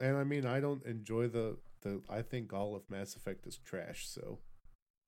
and 0.00 0.16
I 0.16 0.24
mean, 0.24 0.44
I 0.46 0.60
don't 0.60 0.84
enjoy 0.86 1.28
the 1.28 1.56
the. 1.82 2.02
I 2.10 2.22
think 2.22 2.52
all 2.52 2.74
of 2.74 2.82
Mass 2.90 3.14
Effect 3.16 3.46
is 3.46 3.58
trash. 3.58 4.08
So, 4.08 4.38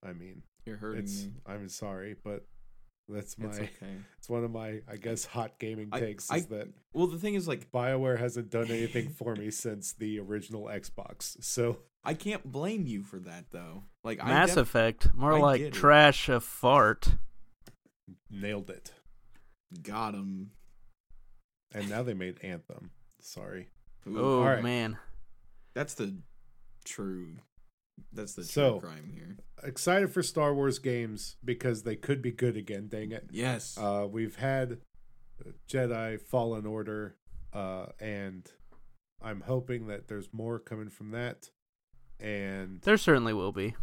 I 0.03 0.13
mean, 0.13 0.43
You're 0.65 0.77
hurting 0.77 1.03
it's. 1.03 1.23
me. 1.25 1.31
I'm 1.45 1.67
sorry, 1.69 2.15
but 2.23 2.45
that's 3.09 3.37
my. 3.37 3.49
It's 3.49 3.71
It's, 4.19 4.29
one 4.29 4.43
of 4.43 4.51
my, 4.51 4.81
I 4.89 4.95
guess, 4.95 5.25
hot 5.25 5.59
gaming 5.59 5.91
takes 5.91 6.31
I- 6.31 6.37
is 6.37 6.45
that 6.47 6.67
Well, 6.93 7.07
the 7.07 7.17
thing 7.17 7.35
is, 7.35 7.47
like, 7.47 7.71
Bioware 7.71 8.17
hasn't 8.19 8.49
done 8.49 8.67
anything 8.69 9.09
for 9.09 9.35
me 9.35 9.51
since 9.51 9.93
the 9.93 10.19
original 10.19 10.63
Xbox. 10.65 11.43
So 11.43 11.79
I 12.03 12.13
can't 12.13 12.49
blame 12.51 12.85
you 12.87 13.03
for 13.03 13.19
that, 13.19 13.45
though. 13.51 13.83
Like, 14.03 14.17
Mass 14.19 14.49
def- 14.49 14.57
Effect, 14.57 15.13
more 15.13 15.33
I 15.33 15.39
like 15.39 15.59
get 15.59 15.67
it. 15.67 15.73
trash 15.73 16.29
a 16.29 16.39
fart. 16.39 17.15
nailed 18.29 18.69
it. 18.69 18.91
got 19.81 20.13
him. 20.13 20.51
And 21.73 21.89
now 21.89 22.03
they 22.03 22.13
made 22.13 22.37
Anthem. 22.43 22.91
Sorry. 23.19 23.69
Oh 24.07 24.39
Alright. 24.41 24.63
man, 24.63 24.97
that's 25.73 25.93
the 25.95 26.17
true. 26.85 27.37
That's 28.11 28.33
the 28.33 28.43
So- 28.43 28.79
true 28.79 28.89
crime 28.89 29.11
here. 29.13 29.37
Excited 29.63 30.11
for 30.11 30.21
Star 30.21 30.53
Wars 30.53 30.77
games 30.77 31.37
because 31.43 31.83
they 31.83 31.95
could 31.95 32.21
be 32.21 32.31
good 32.31 32.57
again, 32.57 32.89
dang 32.89 33.11
it. 33.11 33.29
Yes. 33.31 33.77
Uh, 33.77 34.05
we've 34.11 34.35
had 34.35 34.79
Jedi 35.69 36.19
Fallen 36.21 36.65
Order, 36.65 37.15
uh, 37.53 37.85
and 37.99 38.51
I'm 39.21 39.41
hoping 39.41 39.87
that 39.87 40.07
there's 40.09 40.29
more 40.33 40.59
coming 40.59 40.89
from 40.89 41.11
that. 41.11 41.49
And 42.19 42.81
there 42.81 42.97
certainly 42.97 43.33
will 43.33 43.51
be. 43.53 43.75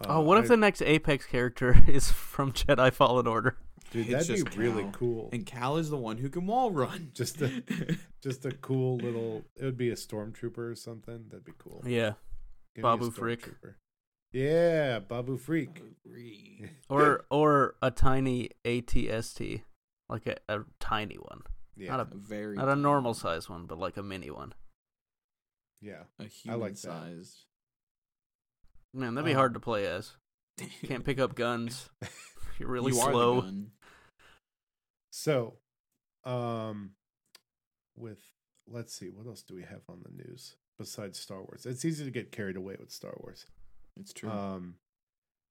uh, 0.00 0.04
oh, 0.08 0.20
what 0.20 0.38
if 0.38 0.48
the 0.48 0.56
next 0.56 0.82
Apex 0.82 1.26
character 1.26 1.82
is 1.88 2.10
from 2.10 2.52
Jedi 2.52 2.92
Fallen 2.92 3.26
Order? 3.26 3.56
dude? 3.90 4.08
It's 4.08 4.26
That'd 4.28 4.36
be 4.36 4.42
just 4.50 4.56
really 4.58 4.86
cool. 4.92 5.28
and 5.32 5.44
Cal 5.46 5.76
is 5.76 5.90
the 5.90 5.96
one 5.98 6.18
who 6.18 6.28
can 6.28 6.46
wall 6.46 6.70
run. 6.70 7.10
Just 7.14 7.40
a 7.42 7.62
just 8.22 8.44
a 8.44 8.52
cool 8.52 8.98
little. 8.98 9.44
It 9.56 9.64
would 9.64 9.76
be 9.78 9.90
a 9.90 9.94
stormtrooper 9.94 10.58
or 10.58 10.74
something. 10.74 11.24
That'd 11.28 11.44
be 11.44 11.52
cool. 11.58 11.82
Yeah, 11.86 12.12
Give 12.74 12.82
Babu 12.82 13.10
Frick. 13.10 13.42
stormtrooper. 13.42 13.74
Yeah, 14.32 14.98
Babu 15.00 15.36
Freak. 15.36 15.82
or 16.88 17.24
or 17.30 17.74
a 17.82 17.90
tiny 17.90 18.50
ATST, 18.64 19.62
like 20.08 20.26
a, 20.26 20.36
a 20.48 20.60
tiny 20.80 21.16
one, 21.16 21.42
Yeah, 21.76 21.90
not 21.96 22.00
a 22.00 22.04
very 22.16 22.56
not 22.56 22.68
a 22.68 22.76
normal 22.76 23.12
size 23.14 23.48
one, 23.50 23.66
but 23.66 23.78
like 23.78 23.96
a 23.98 24.02
mini 24.02 24.30
one. 24.30 24.54
yeah. 25.82 26.04
a 26.18 26.24
I 26.24 26.26
human 26.28 26.60
like 26.60 26.72
that. 26.72 26.78
sized. 26.78 27.44
Man, 28.94 29.14
that'd 29.14 29.26
be 29.26 29.32
Um, 29.32 29.38
hard 29.38 29.54
to 29.54 29.60
play 29.60 29.86
as. 29.86 30.16
Can't 30.86 31.04
pick 31.04 31.18
up 31.18 31.34
guns. 31.34 31.90
You're 32.58 32.68
really 32.70 32.92
you 32.92 32.98
slow. 33.00 33.44
So, 35.10 35.58
um, 36.24 36.92
with 37.96 38.20
let's 38.66 38.94
see, 38.94 39.08
what 39.10 39.26
else 39.26 39.42
do 39.42 39.54
we 39.54 39.62
have 39.62 39.82
on 39.88 40.02
the 40.02 40.10
news 40.24 40.56
besides 40.78 41.18
Star 41.18 41.38
Wars? 41.38 41.66
It's 41.66 41.84
easy 41.84 42.04
to 42.04 42.10
get 42.10 42.32
carried 42.32 42.56
away 42.56 42.76
with 42.78 42.90
Star 42.90 43.14
Wars. 43.20 43.46
It's 44.00 44.12
true. 44.12 44.30
Um, 44.30 44.74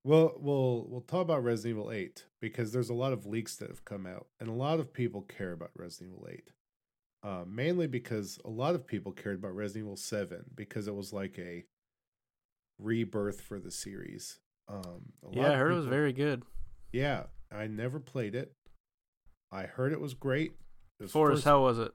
well, 0.04 0.34
we'll 0.40 0.88
we'll 0.90 1.02
talk 1.02 1.22
about 1.22 1.44
Resident 1.44 1.78
Evil 1.80 1.92
Eight 1.92 2.26
because 2.42 2.72
there's 2.72 2.90
a 2.90 2.94
lot 2.96 3.14
of 3.14 3.26
leaks 3.26 3.56
that 3.58 3.70
have 3.70 3.86
come 3.86 4.06
out, 4.08 4.28
and 4.40 4.50
a 4.50 4.54
lot 4.54 4.80
of 4.80 4.92
people 4.94 5.22
care 5.22 5.52
about 5.52 5.70
Resident 5.76 6.12
Evil 6.16 6.28
Eight. 6.32 6.50
Uh, 7.24 7.44
mainly 7.48 7.86
because 7.86 8.40
a 8.46 8.50
lot 8.50 8.74
of 8.74 8.88
people 8.88 9.12
cared 9.12 9.36
about 9.38 9.54
Resident 9.56 9.86
Evil 9.86 9.96
Seven 9.96 10.44
because 10.56 10.88
it 10.88 10.96
was 10.96 11.14
like 11.14 11.38
a 11.38 11.64
rebirth 12.80 13.42
for 13.42 13.60
the 13.60 13.70
series. 13.72 14.40
Um, 14.68 15.02
a 15.24 15.28
lot 15.28 15.36
Yeah, 15.36 15.44
I 15.44 15.54
of 15.54 15.58
heard 15.60 15.72
it 15.74 15.76
was 15.76 15.86
very 15.86 16.14
good. 16.14 16.44
Yeah, 16.92 17.24
I 17.52 17.68
never 17.68 18.00
played 18.00 18.34
it. 18.36 18.54
I 19.52 19.64
heard 19.64 19.92
it 19.92 20.02
was 20.02 20.14
great. 20.14 20.54
It 21.00 21.04
was 21.04 21.12
Forrest, 21.12 21.38
first- 21.40 21.46
how 21.46 21.62
was 21.62 21.78
it? 21.78 21.92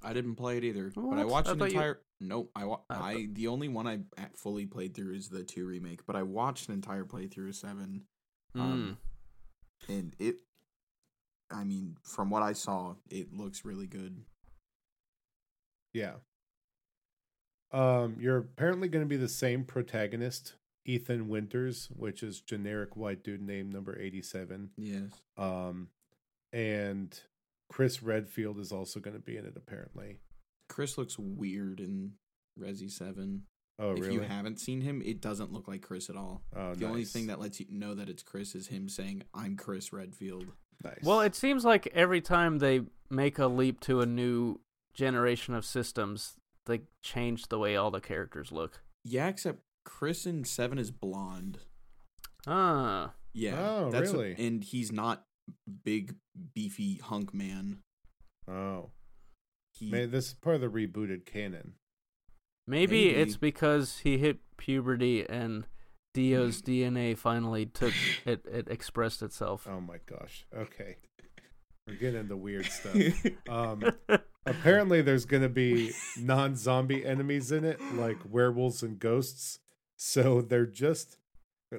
I 0.00 0.12
didn't 0.12 0.36
play 0.36 0.58
it 0.58 0.64
either, 0.64 0.92
but 0.94 1.18
I 1.18 1.24
watched 1.24 1.48
I 1.48 1.52
an 1.52 1.62
entire. 1.62 2.00
Nope, 2.20 2.50
I, 2.56 2.64
wa- 2.64 2.80
I 2.90 3.12
I 3.12 3.26
the 3.32 3.46
only 3.48 3.68
one 3.68 3.86
I 3.86 4.00
fully 4.34 4.66
played 4.66 4.94
through 4.94 5.14
is 5.14 5.28
the 5.28 5.44
two 5.44 5.64
remake, 5.66 6.04
but 6.06 6.16
I 6.16 6.24
watched 6.24 6.68
an 6.68 6.74
entire 6.74 7.04
playthrough 7.04 7.48
of 7.50 7.54
seven, 7.56 8.06
Um, 8.54 8.98
Mm. 9.88 9.94
and 9.94 10.16
it. 10.18 10.36
I 11.50 11.64
mean, 11.64 11.96
from 12.02 12.28
what 12.30 12.42
I 12.42 12.52
saw, 12.52 12.96
it 13.08 13.32
looks 13.32 13.64
really 13.64 13.86
good. 13.86 14.24
Yeah. 15.94 16.16
Um, 17.72 18.16
you're 18.18 18.38
apparently 18.38 18.88
going 18.88 19.04
to 19.04 19.08
be 19.08 19.16
the 19.16 19.28
same 19.28 19.64
protagonist, 19.64 20.54
Ethan 20.84 21.28
Winters, 21.28 21.88
which 21.94 22.22
is 22.22 22.40
generic 22.40 22.96
white 22.96 23.22
dude 23.22 23.42
name 23.42 23.70
number 23.70 23.98
eighty-seven. 23.98 24.70
Yes. 24.76 25.10
Um, 25.36 25.88
and 26.52 27.18
Chris 27.70 28.02
Redfield 28.02 28.58
is 28.58 28.72
also 28.72 29.00
going 29.00 29.14
to 29.16 29.22
be 29.22 29.36
in 29.36 29.44
it 29.46 29.54
apparently. 29.56 30.18
Chris 30.68 30.98
looks 30.98 31.18
weird 31.18 31.80
in 31.80 32.12
Resi 32.58 32.90
Seven. 32.90 33.44
Oh, 33.80 33.92
if 33.92 34.00
really? 34.00 34.14
you 34.14 34.20
haven't 34.20 34.58
seen 34.58 34.80
him, 34.80 35.00
it 35.04 35.20
doesn't 35.20 35.52
look 35.52 35.68
like 35.68 35.82
Chris 35.82 36.10
at 36.10 36.16
all. 36.16 36.42
oh, 36.56 36.74
the 36.74 36.86
only 36.86 37.04
thing 37.04 37.28
that 37.28 37.40
lets 37.40 37.60
you 37.60 37.66
know 37.70 37.94
that 37.94 38.08
it's 38.08 38.22
Chris 38.24 38.54
is 38.54 38.66
him 38.68 38.88
saying, 38.88 39.22
"I'm 39.34 39.56
Chris 39.56 39.92
Redfield." 39.92 40.46
nice. 40.84 40.98
Well, 41.02 41.20
it 41.20 41.34
seems 41.34 41.64
like 41.64 41.86
every 41.94 42.20
time 42.20 42.58
they 42.58 42.82
make 43.10 43.38
a 43.38 43.46
leap 43.46 43.80
to 43.80 44.00
a 44.00 44.06
new 44.06 44.60
generation 44.94 45.54
of 45.54 45.64
systems, 45.64 46.34
they 46.66 46.82
change 47.02 47.48
the 47.48 47.58
way 47.58 47.76
all 47.76 47.90
the 47.90 48.00
characters 48.00 48.50
look. 48.52 48.82
Yeah, 49.04 49.28
except 49.28 49.60
Chris 49.84 50.26
in 50.26 50.44
Seven 50.44 50.78
is 50.78 50.90
blonde. 50.90 51.60
Ah, 52.46 53.12
Yeah. 53.32 53.56
Oh, 53.60 53.90
that's 53.90 54.12
really? 54.12 54.34
and 54.38 54.62
he's 54.64 54.90
not 54.92 55.24
big, 55.84 56.16
beefy 56.54 56.96
hunk 56.98 57.32
man. 57.32 57.78
oh, 58.48 58.90
He, 59.78 59.90
man, 59.90 60.10
this 60.10 60.28
is 60.28 60.34
part 60.34 60.56
of 60.56 60.60
the 60.62 60.68
rebooted 60.68 61.24
canon. 61.26 61.74
maybe, 62.66 63.06
Maybe. 63.08 63.20
it's 63.20 63.36
because 63.36 63.98
he 63.98 64.18
hit 64.18 64.38
puberty 64.56 65.24
and 65.28 65.66
Dio's 66.14 66.60
DNA 66.62 67.16
finally 67.16 67.66
took 67.66 67.94
it. 68.24 68.44
It 68.50 68.68
expressed 68.68 69.22
itself. 69.22 69.66
Oh 69.70 69.80
my 69.80 69.98
gosh. 70.06 70.46
Okay, 70.56 70.96
we're 71.86 71.94
getting 71.96 72.20
into 72.20 72.36
weird 72.36 72.66
stuff. 72.66 72.96
Um, 73.48 73.82
apparently 74.46 75.00
there's 75.02 75.24
going 75.24 75.42
to 75.42 75.48
be 75.48 75.92
non-zombie 76.18 77.04
enemies 77.04 77.50
in 77.52 77.64
it 77.64 77.80
like 77.94 78.16
werewolves 78.28 78.82
and 78.82 78.98
ghosts 78.98 79.58
so 79.96 80.40
they're 80.42 80.64
just 80.66 81.16
uh, 81.74 81.78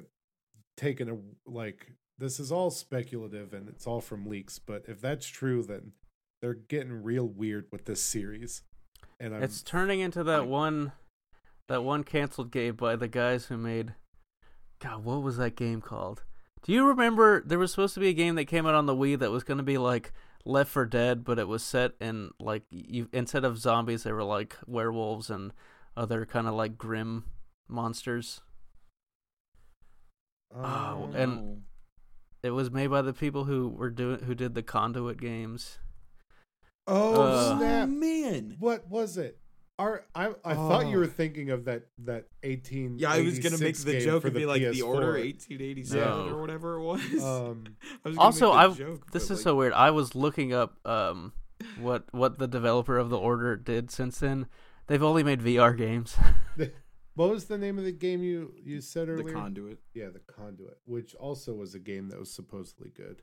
taking 0.76 1.08
a 1.08 1.16
like 1.50 1.92
this 2.18 2.38
is 2.40 2.50
all 2.52 2.70
speculative 2.70 3.52
and 3.52 3.68
it's 3.68 3.86
all 3.86 4.00
from 4.00 4.26
leaks 4.28 4.58
but 4.58 4.84
if 4.88 5.00
that's 5.00 5.26
true 5.26 5.62
then 5.62 5.92
they're 6.40 6.54
getting 6.54 7.02
real 7.02 7.26
weird 7.26 7.66
with 7.70 7.84
this 7.84 8.02
series 8.02 8.62
and 9.18 9.34
I'm, 9.34 9.42
It's 9.42 9.62
turning 9.62 10.00
into 10.00 10.24
that 10.24 10.40
I- 10.40 10.44
one, 10.44 10.92
that 11.68 11.84
one 11.84 12.04
canceled 12.04 12.50
game 12.50 12.76
by 12.76 12.96
the 12.96 13.08
guys 13.08 13.46
who 13.46 13.56
made. 13.58 13.94
God, 14.80 15.04
what 15.04 15.22
was 15.22 15.36
that 15.36 15.56
game 15.56 15.82
called? 15.82 16.22
Do 16.62 16.72
you 16.72 16.86
remember 16.86 17.42
there 17.44 17.58
was 17.58 17.70
supposed 17.70 17.94
to 17.94 18.00
be 18.00 18.08
a 18.08 18.14
game 18.14 18.34
that 18.36 18.46
came 18.46 18.66
out 18.66 18.74
on 18.74 18.86
the 18.86 18.94
Wii 18.96 19.18
that 19.18 19.30
was 19.30 19.44
going 19.44 19.58
to 19.58 19.64
be 19.64 19.76
like 19.78 20.12
Left 20.46 20.70
4 20.70 20.86
Dead, 20.86 21.22
but 21.24 21.38
it 21.38 21.48
was 21.48 21.62
set 21.62 21.92
in 22.00 22.30
like 22.40 22.62
you 22.70 23.08
instead 23.12 23.44
of 23.44 23.58
zombies, 23.58 24.04
they 24.04 24.12
were 24.12 24.24
like 24.24 24.56
werewolves 24.66 25.28
and 25.28 25.52
other 25.96 26.24
kind 26.24 26.46
of 26.46 26.54
like 26.54 26.78
grim 26.78 27.24
monsters. 27.68 28.40
um, 30.54 30.64
Oh, 30.64 31.10
and- 31.14 31.62
It 32.42 32.50
was 32.52 32.70
made 32.70 32.86
by 32.88 33.02
the 33.02 33.12
people 33.12 33.44
who 33.44 33.68
were 33.68 33.90
doing 33.90 34.20
who 34.22 34.34
did 34.34 34.54
the 34.54 34.62
Conduit 34.62 35.20
games. 35.20 35.78
Oh 36.90 37.22
uh, 37.22 37.56
snap 37.58 37.88
man. 37.88 38.56
what 38.58 38.88
was 38.88 39.16
it 39.16 39.38
Our, 39.78 40.04
I, 40.14 40.28
I 40.44 40.54
thought 40.54 40.88
you 40.88 40.96
Oh. 40.96 41.00
were 41.00 41.06
thinking 41.06 41.48
of 41.50 41.64
that 41.64 41.84
that 42.04 42.26
18 42.42 42.98
Yeah, 42.98 43.12
I 43.12 43.20
was 43.22 43.38
gonna 43.38 43.56
make 43.58 43.76
the 43.78 43.98
joke 44.00 44.24
and 44.24 44.34
be 44.34 44.44
like 44.44 44.60
the 44.60 44.80
PS4. 44.80 44.84
order 44.86 45.12
1887 45.12 45.98
No. 46.26 46.28
or 46.34 46.40
whatever 46.40 46.74
it 46.76 46.82
was. 46.82 47.24
um 47.24 47.64
I 48.04 48.08
was 48.10 48.18
Also, 48.18 48.52
I 48.52 48.68
joke, 48.74 49.10
this 49.12 49.24
is 49.24 49.38
like, 49.38 49.40
so 49.40 49.56
weird. 49.56 49.72
I 49.72 49.90
was 49.90 50.14
looking 50.14 50.52
up 50.52 50.74
um 50.86 51.32
what 51.78 52.04
what 52.12 52.38
the 52.38 52.46
developer 52.48 52.98
of 52.98 53.08
the 53.10 53.18
Order 53.18 53.56
did 53.56 53.90
since 53.90 54.18
then. 54.20 54.46
They've 54.86 55.02
only 55.02 55.22
made 55.22 55.40
VR 55.40 55.76
games. 55.76 56.16
what 57.14 57.30
was 57.30 57.44
the 57.46 57.56
name 57.58 57.78
of 57.78 57.84
the 57.84 57.92
game 57.92 58.22
you 58.22 58.52
you 58.62 58.80
said 58.80 59.08
earlier? 59.08 59.26
the 59.28 59.32
conduit. 59.32 59.78
Yeah, 59.94 60.08
the 60.10 60.20
Conduit, 60.20 60.78
which 60.84 61.14
also 61.14 61.54
was 61.54 61.74
a 61.74 61.78
game 61.78 62.08
that 62.10 62.18
was 62.18 62.30
supposedly 62.32 62.90
good. 62.90 63.22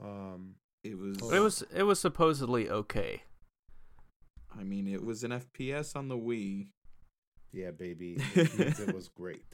Um, 0.00 0.54
It 0.90 0.98
was. 0.98 1.18
Hold 1.20 1.34
it 1.34 1.40
was 1.40 1.62
it 1.74 1.82
was 1.84 2.00
supposedly 2.00 2.68
okay. 2.70 3.22
I 4.58 4.64
mean, 4.64 4.86
it 4.88 5.04
was 5.04 5.22
an 5.24 5.30
FPS 5.30 5.94
on 5.94 6.08
the 6.08 6.16
Wii. 6.16 6.68
Yeah, 7.52 7.70
baby. 7.70 8.18
It 8.34 8.78
it 8.80 8.94
was 8.94 9.08
great. 9.08 9.44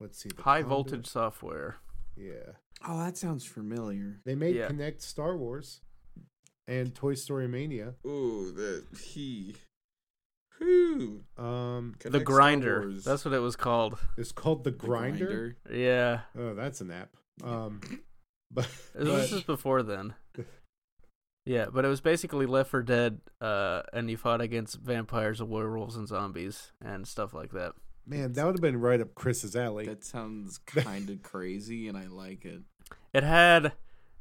Let's 0.00 0.18
see. 0.18 0.30
the 0.34 0.42
High 0.42 0.60
Condor- 0.62 0.68
voltage 0.68 1.06
software. 1.06 1.76
Yeah. 2.16 2.52
Oh, 2.86 2.98
that 2.98 3.16
sounds 3.16 3.44
familiar. 3.44 4.20
They 4.24 4.34
made 4.34 4.56
Yeah. 4.56 4.68
Kinect 4.68 5.02
Star 5.02 5.36
Wars 5.36 5.80
and 6.66 6.94
Toy 6.94 7.14
Story 7.14 7.46
Mania. 7.48 7.94
Ooh, 8.06 8.50
the 8.52 8.84
he. 8.98 9.54
Whew. 10.58 11.24
Um, 11.36 11.94
the 11.98 12.08
Kinect 12.08 12.12
Star 12.12 12.20
grinder. 12.24 12.92
That's 13.04 13.24
what 13.24 13.34
it 13.34 13.38
was 13.40 13.56
called. 13.56 13.98
it's 14.16 14.32
called 14.32 14.64
the 14.64 14.70
The 14.70 14.76
Grinder. 14.76 15.56
Yeah. 15.70 16.20
Oh, 16.38 16.54
that's 16.54 16.80
an 16.80 16.90
app. 16.90 17.10
Um, 17.44 17.80
but, 18.50 18.68
This 18.94 19.32
is 19.32 19.42
before 19.42 19.82
then. 19.82 20.14
Yeah, 21.46 21.66
but 21.72 21.84
it 21.84 21.88
was 21.88 22.00
basically 22.00 22.46
Left 22.46 22.70
4 22.70 22.82
Dead, 22.82 23.20
uh, 23.40 23.82
and 23.92 24.10
you 24.10 24.16
fought 24.16 24.40
against 24.40 24.76
vampires 24.76 25.40
and 25.40 25.48
werewolves 25.48 25.96
and 25.96 26.06
zombies 26.06 26.72
and 26.84 27.08
stuff 27.08 27.32
like 27.32 27.52
that. 27.52 27.72
man, 28.06 28.32
that 28.34 28.44
would 28.44 28.56
have 28.56 28.60
been 28.60 28.78
right 28.80 29.00
up 29.00 29.14
Chris's 29.14 29.56
alley. 29.56 29.86
That 29.86 30.04
sounds 30.04 30.58
kind 30.66 31.08
of 31.08 31.22
crazy, 31.22 31.88
and 31.88 31.96
I 31.96 32.08
like 32.08 32.44
it. 32.44 32.60
It 33.14 33.22
had 33.22 33.72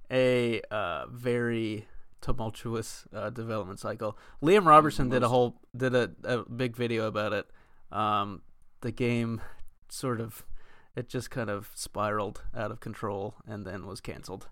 a 0.10 0.62
uh, 0.72 1.08
very 1.08 1.88
tumultuous 2.22 3.06
uh, 3.14 3.30
development 3.30 3.80
cycle. 3.80 4.18
Liam 4.42 4.66
Robertson 4.66 5.10
did 5.10 5.24
a 5.24 5.28
whole 5.28 5.60
did 5.76 5.94
a, 5.96 6.12
a 6.24 6.38
big 6.50 6.76
video 6.76 7.08
about 7.08 7.34
it. 7.34 7.50
Um, 7.92 8.42
the 8.82 8.92
game 8.92 9.42
sort 9.90 10.22
of 10.22 10.46
it 10.96 11.10
just 11.10 11.30
kind 11.32 11.50
of 11.50 11.72
spiraled 11.76 12.44
out 12.56 12.72
of 12.72 12.80
control 12.80 13.36
and 13.48 13.66
then 13.66 13.86
was 13.86 14.02
canceled. 14.02 14.48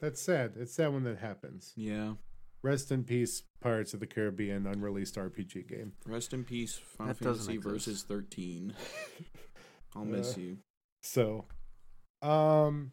That's 0.00 0.20
sad. 0.20 0.52
It's 0.56 0.74
sad 0.74 0.92
when 0.92 1.04
that 1.04 1.18
happens. 1.18 1.72
Yeah. 1.76 2.14
Rest 2.62 2.90
in 2.90 3.04
peace, 3.04 3.44
Pirates 3.60 3.94
of 3.94 4.00
the 4.00 4.06
Caribbean 4.06 4.66
unreleased 4.66 5.14
RPG 5.16 5.68
game. 5.68 5.92
Rest 6.06 6.32
in 6.32 6.44
peace, 6.44 6.74
Final 6.96 7.14
That 7.14 7.22
Fantasy 7.24 7.56
versus 7.56 8.02
thirteen. 8.02 8.74
I'll 9.96 10.04
miss 10.04 10.36
Uh, 10.36 10.40
you. 10.40 10.58
So, 11.02 11.44
um, 12.22 12.90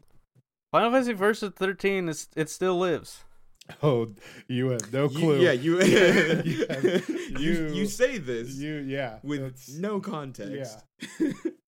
Final 0.72 0.92
Fantasy 0.92 1.14
Versus 1.14 1.52
13 1.56 2.08
is 2.10 2.28
it 2.36 2.50
still 2.50 2.78
lives. 2.78 3.24
Oh, 3.84 4.08
you 4.48 4.70
have 4.70 4.92
no 4.94 5.10
You- 5.10 5.18
clue. 5.20 5.42
yeah, 5.42 5.52
you 5.52 5.80
You 5.82 6.66
have- 6.70 7.10
you, 7.10 7.38
you- 7.40 7.68
you 7.74 7.86
say 7.86 8.18
this 8.18 8.56
you, 8.56 8.76
yeah, 8.76 9.20
with 9.24 9.78
no 9.80 10.00
context. 10.00 10.84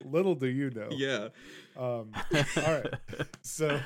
little 0.05 0.35
do 0.35 0.47
you 0.47 0.69
know. 0.71 0.87
yeah. 0.91 1.29
Um, 1.75 2.11
all 2.57 2.73
right. 2.73 2.93
So, 3.41 3.79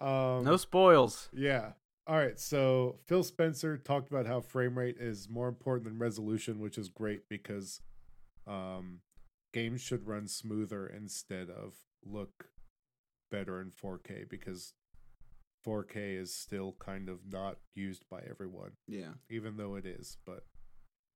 um, 0.00 0.44
no 0.44 0.56
spoils. 0.56 1.28
Yeah. 1.32 1.72
All 2.06 2.16
right. 2.16 2.38
So 2.38 2.96
Phil 3.06 3.22
Spencer 3.22 3.76
talked 3.76 4.10
about 4.10 4.26
how 4.26 4.40
frame 4.40 4.78
rate 4.78 4.96
is 4.98 5.28
more 5.28 5.48
important 5.48 5.84
than 5.84 5.98
resolution, 5.98 6.60
which 6.60 6.78
is 6.78 6.88
great 6.88 7.28
because 7.28 7.80
um, 8.46 9.00
games 9.52 9.80
should 9.80 10.06
run 10.06 10.26
smoother 10.28 10.86
instead 10.86 11.50
of 11.50 11.74
look 12.04 12.48
better 13.30 13.60
in 13.60 13.70
4K 13.70 14.28
because 14.28 14.72
4K 15.66 16.18
is 16.18 16.34
still 16.34 16.76
kind 16.78 17.08
of 17.08 17.20
not 17.30 17.58
used 17.74 18.04
by 18.10 18.20
everyone, 18.28 18.72
Yeah. 18.86 19.12
even 19.30 19.56
though 19.56 19.74
it 19.76 19.84
is. 19.86 20.16
But 20.26 20.44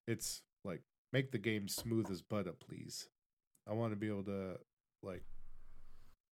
it's 0.07 0.43
like 0.65 0.83
make 1.13 1.31
the 1.33 1.39
game 1.39 1.69
smooth 1.69 2.11
as 2.11 2.23
butter, 2.23 2.53
please. 2.53 3.09
I 3.69 3.73
want 3.73 3.93
to 3.93 3.97
be 3.97 4.09
able 4.09 4.25
to 4.25 4.59
like 5.03 5.25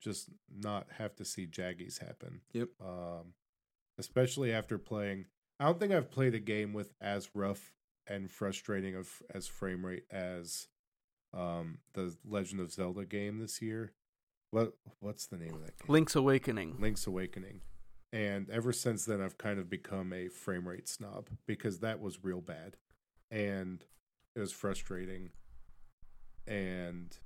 just 0.03 0.31
not 0.55 0.87
have 0.99 1.15
to 1.17 1.25
see 1.25 1.47
jaggies 1.47 1.99
happen. 2.01 2.41
Yep. 2.53 2.69
Um, 2.81 3.35
especially 3.99 4.53
after 4.53 4.79
playing. 4.79 5.27
I 5.59 5.65
don't 5.67 5.79
think 5.79 5.93
I've 5.93 6.11
played 6.11 6.35
a 6.35 6.41
game 6.41 6.73
with 6.73 6.93
as 7.01 7.31
rough 7.35 7.75
and 8.07 8.31
frustrating 8.31 8.97
of 8.97 9.23
as 9.35 9.47
frame 9.47 9.85
rate 9.85 10.05
as 10.11 10.69
um 11.33 11.79
the 11.93 12.17
Legend 12.25 12.61
of 12.61 12.73
Zelda 12.73 13.05
game 13.05 13.39
this 13.39 13.61
year. 13.63 13.93
What 14.51 14.73
what's 15.01 15.27
the 15.27 15.37
name 15.37 15.55
of 15.55 15.61
that 15.61 15.79
game? 15.79 15.87
Link's 15.89 16.17
Awakening. 16.17 16.77
Link's 16.81 17.07
Awakening. 17.07 17.61
And 18.13 18.51
ever 18.51 18.73
since 18.73 19.05
then, 19.05 19.21
I've 19.21 19.39
kind 19.39 19.59
of 19.59 19.71
become 19.71 20.13
a 20.13 20.29
frame 20.29 20.67
rate 20.67 20.89
snob 20.89 21.29
because 21.47 21.79
that 21.81 22.01
was 22.01 22.25
real 22.25 22.41
bad, 22.41 22.77
and 23.31 23.85
it 24.35 24.41
was 24.41 24.53
frustrating. 24.53 25.31
And 26.47 27.17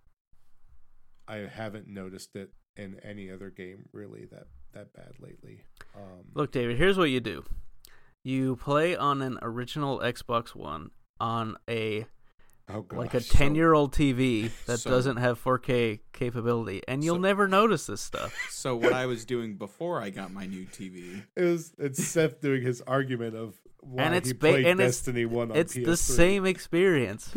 I 1.26 1.36
haven't 1.36 1.88
noticed 1.88 2.36
it 2.36 2.52
in 2.76 3.00
any 3.02 3.30
other 3.30 3.50
game 3.50 3.88
really 3.92 4.26
that 4.26 4.48
that 4.74 4.92
bad 4.92 5.12
lately. 5.20 5.64
Um, 5.96 6.24
Look, 6.34 6.50
David, 6.52 6.76
here's 6.76 6.98
what 6.98 7.10
you 7.10 7.20
do. 7.20 7.44
You 8.22 8.56
play 8.56 8.96
on 8.96 9.22
an 9.22 9.38
original 9.40 10.00
Xbox 10.00 10.54
One 10.54 10.90
on 11.20 11.56
a 11.68 12.06
oh 12.68 12.86
like 12.92 13.14
a 13.14 13.18
10-year-old 13.20 13.92
TV 13.92 14.50
that 14.66 14.78
So- 14.80 14.90
doesn't 14.90 15.16
have 15.18 15.38
4K 15.42 16.00
capability 16.12 16.82
and 16.88 17.04
you'll 17.04 17.16
So- 17.16 17.20
never 17.20 17.46
notice 17.48 17.86
this 17.86 18.00
stuff. 18.00 18.34
So 18.50 18.74
what 18.76 18.92
I 18.92 19.06
was 19.06 19.24
doing 19.24 19.56
before 19.56 20.00
I 20.00 20.10
got 20.10 20.32
my 20.32 20.46
new 20.46 20.64
TV. 20.66 21.22
It 21.36 21.42
was 21.42 21.74
it's 21.78 22.02
Seth 22.02 22.40
doing 22.40 22.62
his 22.62 22.80
argument 22.82 23.36
of 23.36 23.54
why 23.80 24.04
And 24.04 24.14
it's 24.14 24.28
he 24.28 24.32
ba- 24.32 24.38
played 24.40 24.66
and 24.66 24.80
it's- 24.80 24.96
Destiny 24.96 25.26
One 25.26 25.50
on 25.50 25.56
It's 25.56 25.74
PS3. 25.74 25.84
the 25.84 25.96
same 25.96 26.46
experience. 26.46 27.34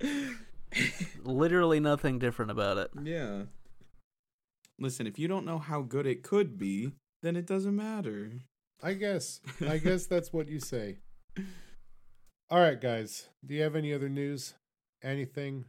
Literally 1.24 1.78
nothing 1.80 2.18
different 2.18 2.50
about 2.50 2.78
it. 2.78 2.90
Yeah. 3.02 3.42
Listen, 4.78 5.06
if 5.06 5.18
you 5.20 5.28
don't 5.28 5.46
know 5.46 5.58
how 5.58 5.82
good 5.82 6.04
it 6.06 6.24
could 6.24 6.58
be, 6.58 6.92
then 7.22 7.36
it 7.36 7.46
doesn't 7.46 7.76
matter. 7.76 8.32
I 8.82 8.94
guess. 8.94 9.40
I 9.60 9.78
guess 9.78 10.06
that's 10.06 10.32
what 10.32 10.48
you 10.48 10.58
say. 10.58 10.98
All 12.50 12.58
right, 12.58 12.80
guys. 12.80 13.28
Do 13.46 13.54
you 13.54 13.62
have 13.62 13.76
any 13.76 13.94
other 13.94 14.08
news? 14.08 14.54
Anything? 15.04 15.66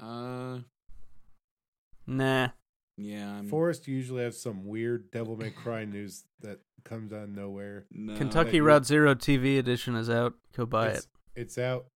Uh, 0.00 0.60
Nah. 2.06 2.50
yeah. 2.96 3.38
I'm, 3.38 3.48
Forrest 3.48 3.88
usually 3.88 4.22
has 4.22 4.40
some 4.40 4.64
weird 4.66 5.10
Devil 5.10 5.36
May 5.36 5.50
Cry 5.50 5.84
news 5.84 6.24
that 6.40 6.60
comes 6.84 7.12
out 7.12 7.24
of 7.24 7.30
nowhere. 7.30 7.86
no. 7.90 8.16
Kentucky 8.16 8.56
you- 8.56 8.64
Route 8.64 8.86
Zero 8.86 9.14
TV 9.14 9.58
edition 9.58 9.94
is 9.94 10.08
out. 10.08 10.34
Go 10.56 10.66
buy 10.66 10.88
it's, 10.88 11.00
it. 11.00 11.06
It's 11.36 11.58
out. 11.58 11.86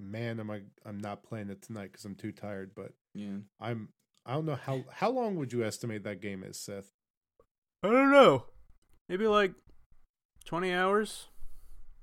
Man, 0.00 0.40
am 0.40 0.50
I? 0.50 0.62
I'm 0.84 0.98
not 0.98 1.22
playing 1.22 1.48
it 1.50 1.62
tonight 1.62 1.90
because 1.92 2.04
I'm 2.04 2.14
too 2.16 2.32
tired. 2.32 2.72
But 2.74 2.92
Yeah. 3.14 3.38
I'm. 3.60 3.88
I 4.26 4.34
don't 4.34 4.44
know 4.44 4.56
how. 4.56 4.84
How 4.92 5.10
long 5.10 5.36
would 5.36 5.52
you 5.52 5.64
estimate 5.64 6.02
that 6.04 6.20
game 6.20 6.42
is, 6.42 6.58
Seth? 6.58 6.92
I 7.82 7.88
don't 7.90 8.10
know. 8.10 8.44
Maybe 9.08 9.26
like 9.26 9.54
20 10.44 10.72
hours? 10.72 11.28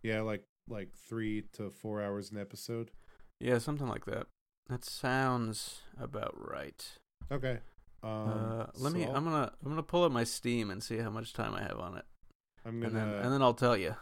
Yeah, 0.02 0.22
like 0.22 0.44
like 0.68 0.94
three 0.96 1.44
to 1.54 1.70
four 1.70 2.02
hours 2.02 2.32
an 2.32 2.38
episode. 2.38 2.92
Yeah, 3.40 3.58
something 3.58 3.88
like 3.88 4.06
that. 4.06 4.28
That 4.70 4.86
sounds 4.86 5.82
about 6.00 6.34
right. 6.38 6.86
Okay. 7.32 7.60
Um, 8.02 8.10
uh, 8.12 8.66
let 8.78 8.94
me. 8.94 9.04
so 9.04 9.10
I'll- 9.10 9.16
I'm 9.18 9.24
gonna. 9.24 9.52
I'm 9.64 9.70
gonna 9.72 9.84
pull 9.84 10.04
up 10.04 10.12
my 10.12 10.24
Steam 10.24 10.70
and 10.72 10.82
see 10.84 10.98
how 10.98 11.10
much 11.10 11.34
time 11.34 11.54
I 11.54 11.62
have 11.62 11.80
on 11.80 11.98
it, 11.98 12.06
I'm 12.66 12.80
gonna. 12.80 12.94
then 12.94 13.08
and 13.24 13.34
then 13.34 13.42
I'll 13.42 13.54
tell 13.54 13.78
you. 13.78 13.96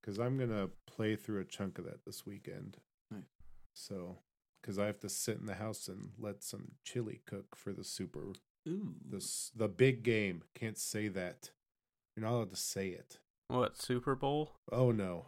because 0.00 0.18
I'm 0.18 0.38
gonna 0.38 0.70
play 0.86 1.16
through 1.16 1.40
a 1.40 1.44
chunk 1.44 1.78
of 1.78 1.84
that 1.84 2.04
this 2.04 2.24
weekend. 2.26 2.78
Nice. 3.10 3.22
So, 3.74 4.18
because 4.60 4.78
I 4.78 4.86
have 4.86 5.00
to 5.00 5.08
sit 5.08 5.38
in 5.38 5.46
the 5.46 5.54
house 5.54 5.88
and 5.88 6.10
let 6.18 6.42
some 6.42 6.72
chili 6.84 7.20
cook 7.26 7.54
for 7.56 7.72
the 7.72 7.84
super 7.84 8.32
Ooh. 8.68 8.94
this 9.08 9.50
the 9.54 9.68
big 9.68 10.02
game. 10.02 10.42
Can't 10.54 10.78
say 10.78 11.08
that. 11.08 11.50
You're 12.16 12.26
not 12.26 12.34
allowed 12.34 12.50
to 12.50 12.56
say 12.56 12.88
it. 12.88 13.18
What 13.50 13.80
Super 13.80 14.14
Bowl? 14.14 14.52
Oh 14.72 14.90
no, 14.90 15.24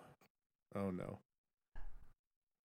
oh 0.75 0.91
no. 0.91 1.19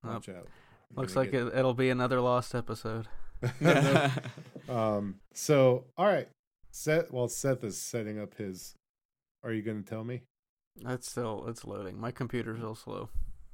Oh, 0.03 0.10
Watch 0.14 0.30
out. 0.30 0.47
I'm 0.91 1.01
looks 1.01 1.16
like 1.16 1.32
get- 1.32 1.47
it, 1.47 1.55
it'll 1.55 1.74
be 1.74 1.89
another 1.89 2.22
lost 2.22 2.53
episode. 2.55 3.08
um. 4.70 5.16
So, 5.34 5.86
all 5.97 6.05
right. 6.05 6.28
Seth. 6.72 7.12
While 7.12 7.28
Seth 7.28 7.64
is 7.64 7.78
setting 7.78 8.20
up 8.20 8.36
his, 8.36 8.76
are 9.43 9.51
you 9.51 9.62
going 9.62 9.84
to 9.84 9.89
tell 9.89 10.03
me? 10.03 10.22
That's 10.82 11.10
still 11.10 11.45
it's 11.47 11.66
loading. 11.66 11.99
My 11.99 12.12
computer's 12.12 12.60
real 12.60 12.76
slow. 12.76 13.10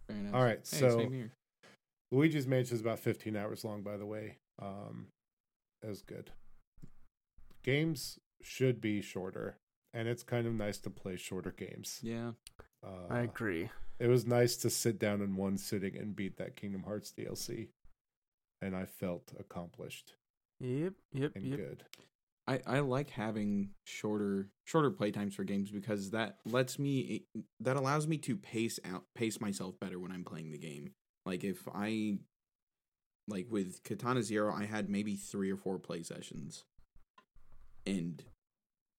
Nice. 0.09 0.33
All 0.33 0.43
right, 0.43 0.59
Hey, 0.69 0.79
so- 0.79 1.11
Luigi's 2.11 2.45
Mansion 2.45 2.75
is 2.75 2.81
about 2.81 2.99
15 2.99 3.35
hours 3.35 3.63
long, 3.63 3.81
by 3.81 3.97
the 3.97 4.05
way. 4.05 4.37
Um, 4.61 5.07
that 5.81 5.87
was 5.89 6.01
good. 6.01 6.29
Games 7.63 8.19
should 8.41 8.79
be 8.81 9.01
shorter, 9.01 9.55
and 9.93 10.07
it's 10.07 10.23
kind 10.23 10.47
of 10.47 10.53
nice 10.53 10.77
to 10.79 10.89
play 10.89 11.15
shorter 11.15 11.51
games. 11.51 11.99
Yeah. 12.01 12.31
Uh, 12.85 13.07
I 13.09 13.19
agree. 13.21 13.69
it 13.99 14.07
was 14.07 14.25
nice 14.25 14.57
to 14.57 14.69
sit 14.69 14.99
down 14.99 15.21
in 15.21 15.35
one 15.35 15.57
sitting 15.57 15.95
and 15.97 16.15
beat 16.15 16.37
that 16.37 16.55
Kingdom 16.55 16.83
Hearts 16.83 17.13
DLC, 17.17 17.69
and 18.61 18.75
I 18.75 18.85
felt 18.85 19.31
accomplished 19.39 20.13
Yep, 20.59 20.93
yep, 21.13 21.31
and 21.35 21.45
yep. 21.45 21.57
good. 21.57 21.83
I, 22.45 22.59
I 22.67 22.79
like 22.79 23.09
having 23.09 23.69
shorter 23.85 24.49
shorter 24.65 24.91
playtimes 24.91 25.33
for 25.33 25.45
games 25.45 25.71
because 25.71 26.11
that 26.11 26.37
lets 26.45 26.77
me 26.77 27.23
that 27.61 27.77
allows 27.77 28.05
me 28.05 28.17
to 28.19 28.35
pace 28.35 28.79
out 28.83 29.03
pace 29.15 29.39
myself 29.39 29.79
better 29.79 29.97
when 29.97 30.11
I'm 30.11 30.25
playing 30.25 30.51
the 30.51 30.57
game. 30.57 30.91
Like 31.25 31.43
if 31.45 31.67
I 31.73 32.17
like 33.29 33.47
with 33.49 33.81
Katana 33.85 34.23
Zero, 34.23 34.53
I 34.53 34.65
had 34.65 34.89
maybe 34.89 35.15
three 35.15 35.51
or 35.51 35.55
four 35.57 35.79
play 35.79 36.03
sessions, 36.03 36.65
and 37.85 38.21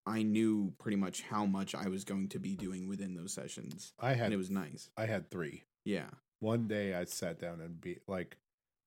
I 0.05 0.21
knew 0.23 0.73
pretty 0.77 0.97
much 0.97 1.21
how 1.23 1.45
much 1.45 1.73
I 1.75 1.87
was 1.87 2.03
going 2.03 2.29
to 2.29 2.39
be 2.39 2.55
doing 2.55 2.87
within 2.87 3.15
those 3.15 3.33
sessions, 3.33 3.93
I 3.99 4.13
had 4.13 4.25
and 4.25 4.33
it 4.33 4.37
was 4.37 4.49
nice. 4.51 4.89
I 4.97 5.05
had 5.07 5.29
three. 5.31 5.63
Yeah, 5.83 6.09
One 6.39 6.67
day 6.67 6.93
I 6.95 7.05
sat 7.05 7.39
down 7.39 7.59
and 7.61 7.79
beat 7.81 8.01
like 8.07 8.37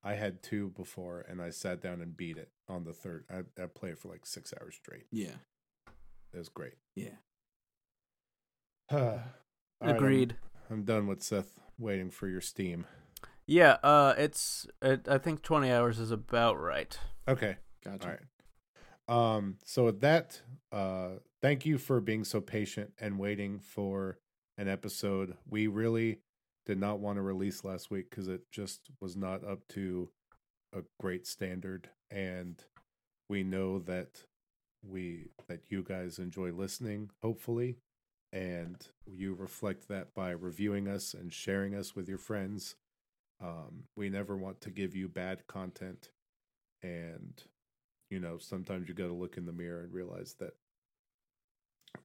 I 0.05 0.15
had 0.15 0.43
two 0.43 0.71
before, 0.71 1.25
and 1.29 1.41
I 1.43 1.51
sat 1.51 1.81
down 1.83 2.01
and 2.01 2.17
beat 2.17 2.37
it 2.39 2.51
on 2.69 2.85
the 2.85 2.93
third. 2.93 3.25
I, 3.31 3.43
I 3.63 3.67
played 3.67 3.99
for 3.99 4.09
like 4.09 4.27
six 4.27 4.53
hours 4.61 4.75
straight. 4.77 5.07
yeah, 5.11 5.37
It 6.33 6.39
was 6.39 6.49
great. 6.49 6.75
yeah. 6.95 7.17
All 8.91 8.99
right, 9.01 9.21
I'm- 9.83 9.97
Agreed. 9.97 10.37
I'm, 10.71 10.85
done 10.85 11.07
with 11.07 11.23
Seth. 11.23 11.59
Waiting 11.79 12.11
for 12.11 12.27
your 12.29 12.41
Steam. 12.41 12.85
Yeah, 13.47 13.79
uh, 13.83 14.15
it's 14.19 14.67
it, 14.83 15.07
I 15.09 15.19
think 15.19 15.43
twenty 15.43 15.71
hours 15.71 15.99
is 15.99 16.11
about 16.11 16.61
right. 16.61 16.99
Okay. 17.27 17.57
Gotcha. 17.85 18.05
All 18.05 18.11
right. 18.11 18.21
Um, 19.09 19.57
so 19.65 19.87
with 19.87 20.01
that, 20.01 20.41
uh, 20.71 21.13
thank 21.41 21.65
you 21.65 21.79
for 21.79 22.01
being 22.01 22.25
so 22.25 22.41
patient 22.41 22.93
and 23.01 23.19
waiting 23.19 23.59
for 23.59 24.19
an 24.59 24.69
episode. 24.69 25.37
We 25.49 25.67
really 25.67 26.19
did 26.67 26.79
not 26.79 27.01
want 27.01 27.17
to 27.17 27.23
release 27.23 27.65
last 27.65 27.91
week 27.91 28.11
because 28.11 28.29
it 28.29 28.43
just 28.53 28.91
was 29.01 29.17
not 29.17 29.45
up 29.45 29.67
to 29.69 30.11
a 30.75 30.83
great 31.01 31.27
standard, 31.27 31.89
and 32.11 32.63
we 33.29 33.43
know 33.43 33.79
that 33.81 34.25
we 34.83 35.31
that 35.49 35.63
you 35.71 35.83
guys 35.83 36.19
enjoy 36.19 36.53
listening, 36.53 37.11
hopefully, 37.23 37.79
and 38.33 38.89
you 39.07 39.35
reflect 39.35 39.89
that 39.89 40.15
by 40.15 40.31
reviewing 40.31 40.89
us 40.89 41.15
and 41.15 41.33
sharing 41.33 41.75
us 41.75 41.97
with 41.97 42.09
your 42.09 42.19
friends. 42.19 42.77
Um, 43.41 43.85
we 43.97 44.11
never 44.11 44.37
want 44.37 44.61
to 44.63 44.71
give 44.71 44.95
you 44.95 45.09
bad 45.09 45.47
content, 45.47 46.11
and 46.83 47.43
you 48.11 48.19
know 48.21 48.39
sometimes 48.39 48.89
you 48.89 48.95
got 48.95 49.07
to 49.09 49.13
look 49.15 49.37
in 49.37 49.47
the 49.47 49.53
mirror 49.53 49.81
and 49.81 49.93
realize 49.93 50.35
that 50.41 50.53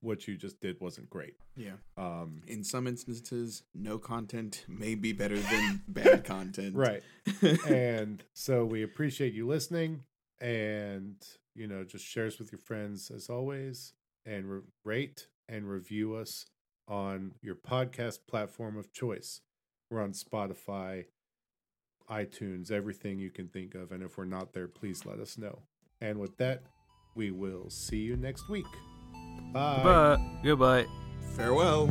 what 0.00 0.26
you 0.26 0.36
just 0.36 0.60
did 0.60 0.80
wasn't 0.80 1.08
great. 1.10 1.34
Yeah. 1.56 1.72
Um, 1.96 2.42
In 2.46 2.64
some 2.64 2.86
instances, 2.86 3.62
no 3.74 3.98
content 3.98 4.64
may 4.66 4.94
be 4.94 5.12
better 5.12 5.38
than 5.38 5.82
bad 5.88 6.24
content. 6.24 6.74
right. 6.74 7.02
and 7.66 8.22
so 8.32 8.64
we 8.64 8.82
appreciate 8.82 9.34
you 9.34 9.46
listening 9.46 10.04
and 10.40 11.16
you 11.54 11.66
know 11.66 11.84
just 11.84 12.04
share 12.04 12.26
us 12.26 12.38
with 12.38 12.50
your 12.50 12.58
friends 12.58 13.10
as 13.10 13.28
always 13.30 13.92
and 14.26 14.50
re- 14.50 14.60
rate 14.84 15.28
and 15.48 15.68
review 15.68 16.14
us 16.16 16.46
on 16.88 17.32
your 17.40 17.54
podcast 17.54 18.18
platform 18.26 18.76
of 18.76 18.92
choice 18.92 19.40
we're 19.90 20.02
on 20.02 20.12
spotify 20.12 21.04
itunes 22.10 22.70
everything 22.72 23.18
you 23.20 23.30
can 23.30 23.46
think 23.48 23.74
of 23.76 23.92
and 23.92 24.02
if 24.02 24.18
we're 24.18 24.24
not 24.24 24.52
there 24.52 24.66
please 24.66 25.06
let 25.06 25.18
us 25.20 25.38
know 25.38 25.60
and 26.04 26.18
with 26.18 26.36
that 26.36 26.62
we 27.14 27.30
will 27.30 27.70
see 27.70 27.96
you 27.98 28.16
next 28.16 28.48
week 28.48 28.66
bye 29.52 29.80
But 29.82 30.16
goodbye. 30.42 30.86
Farewell. 31.36 31.90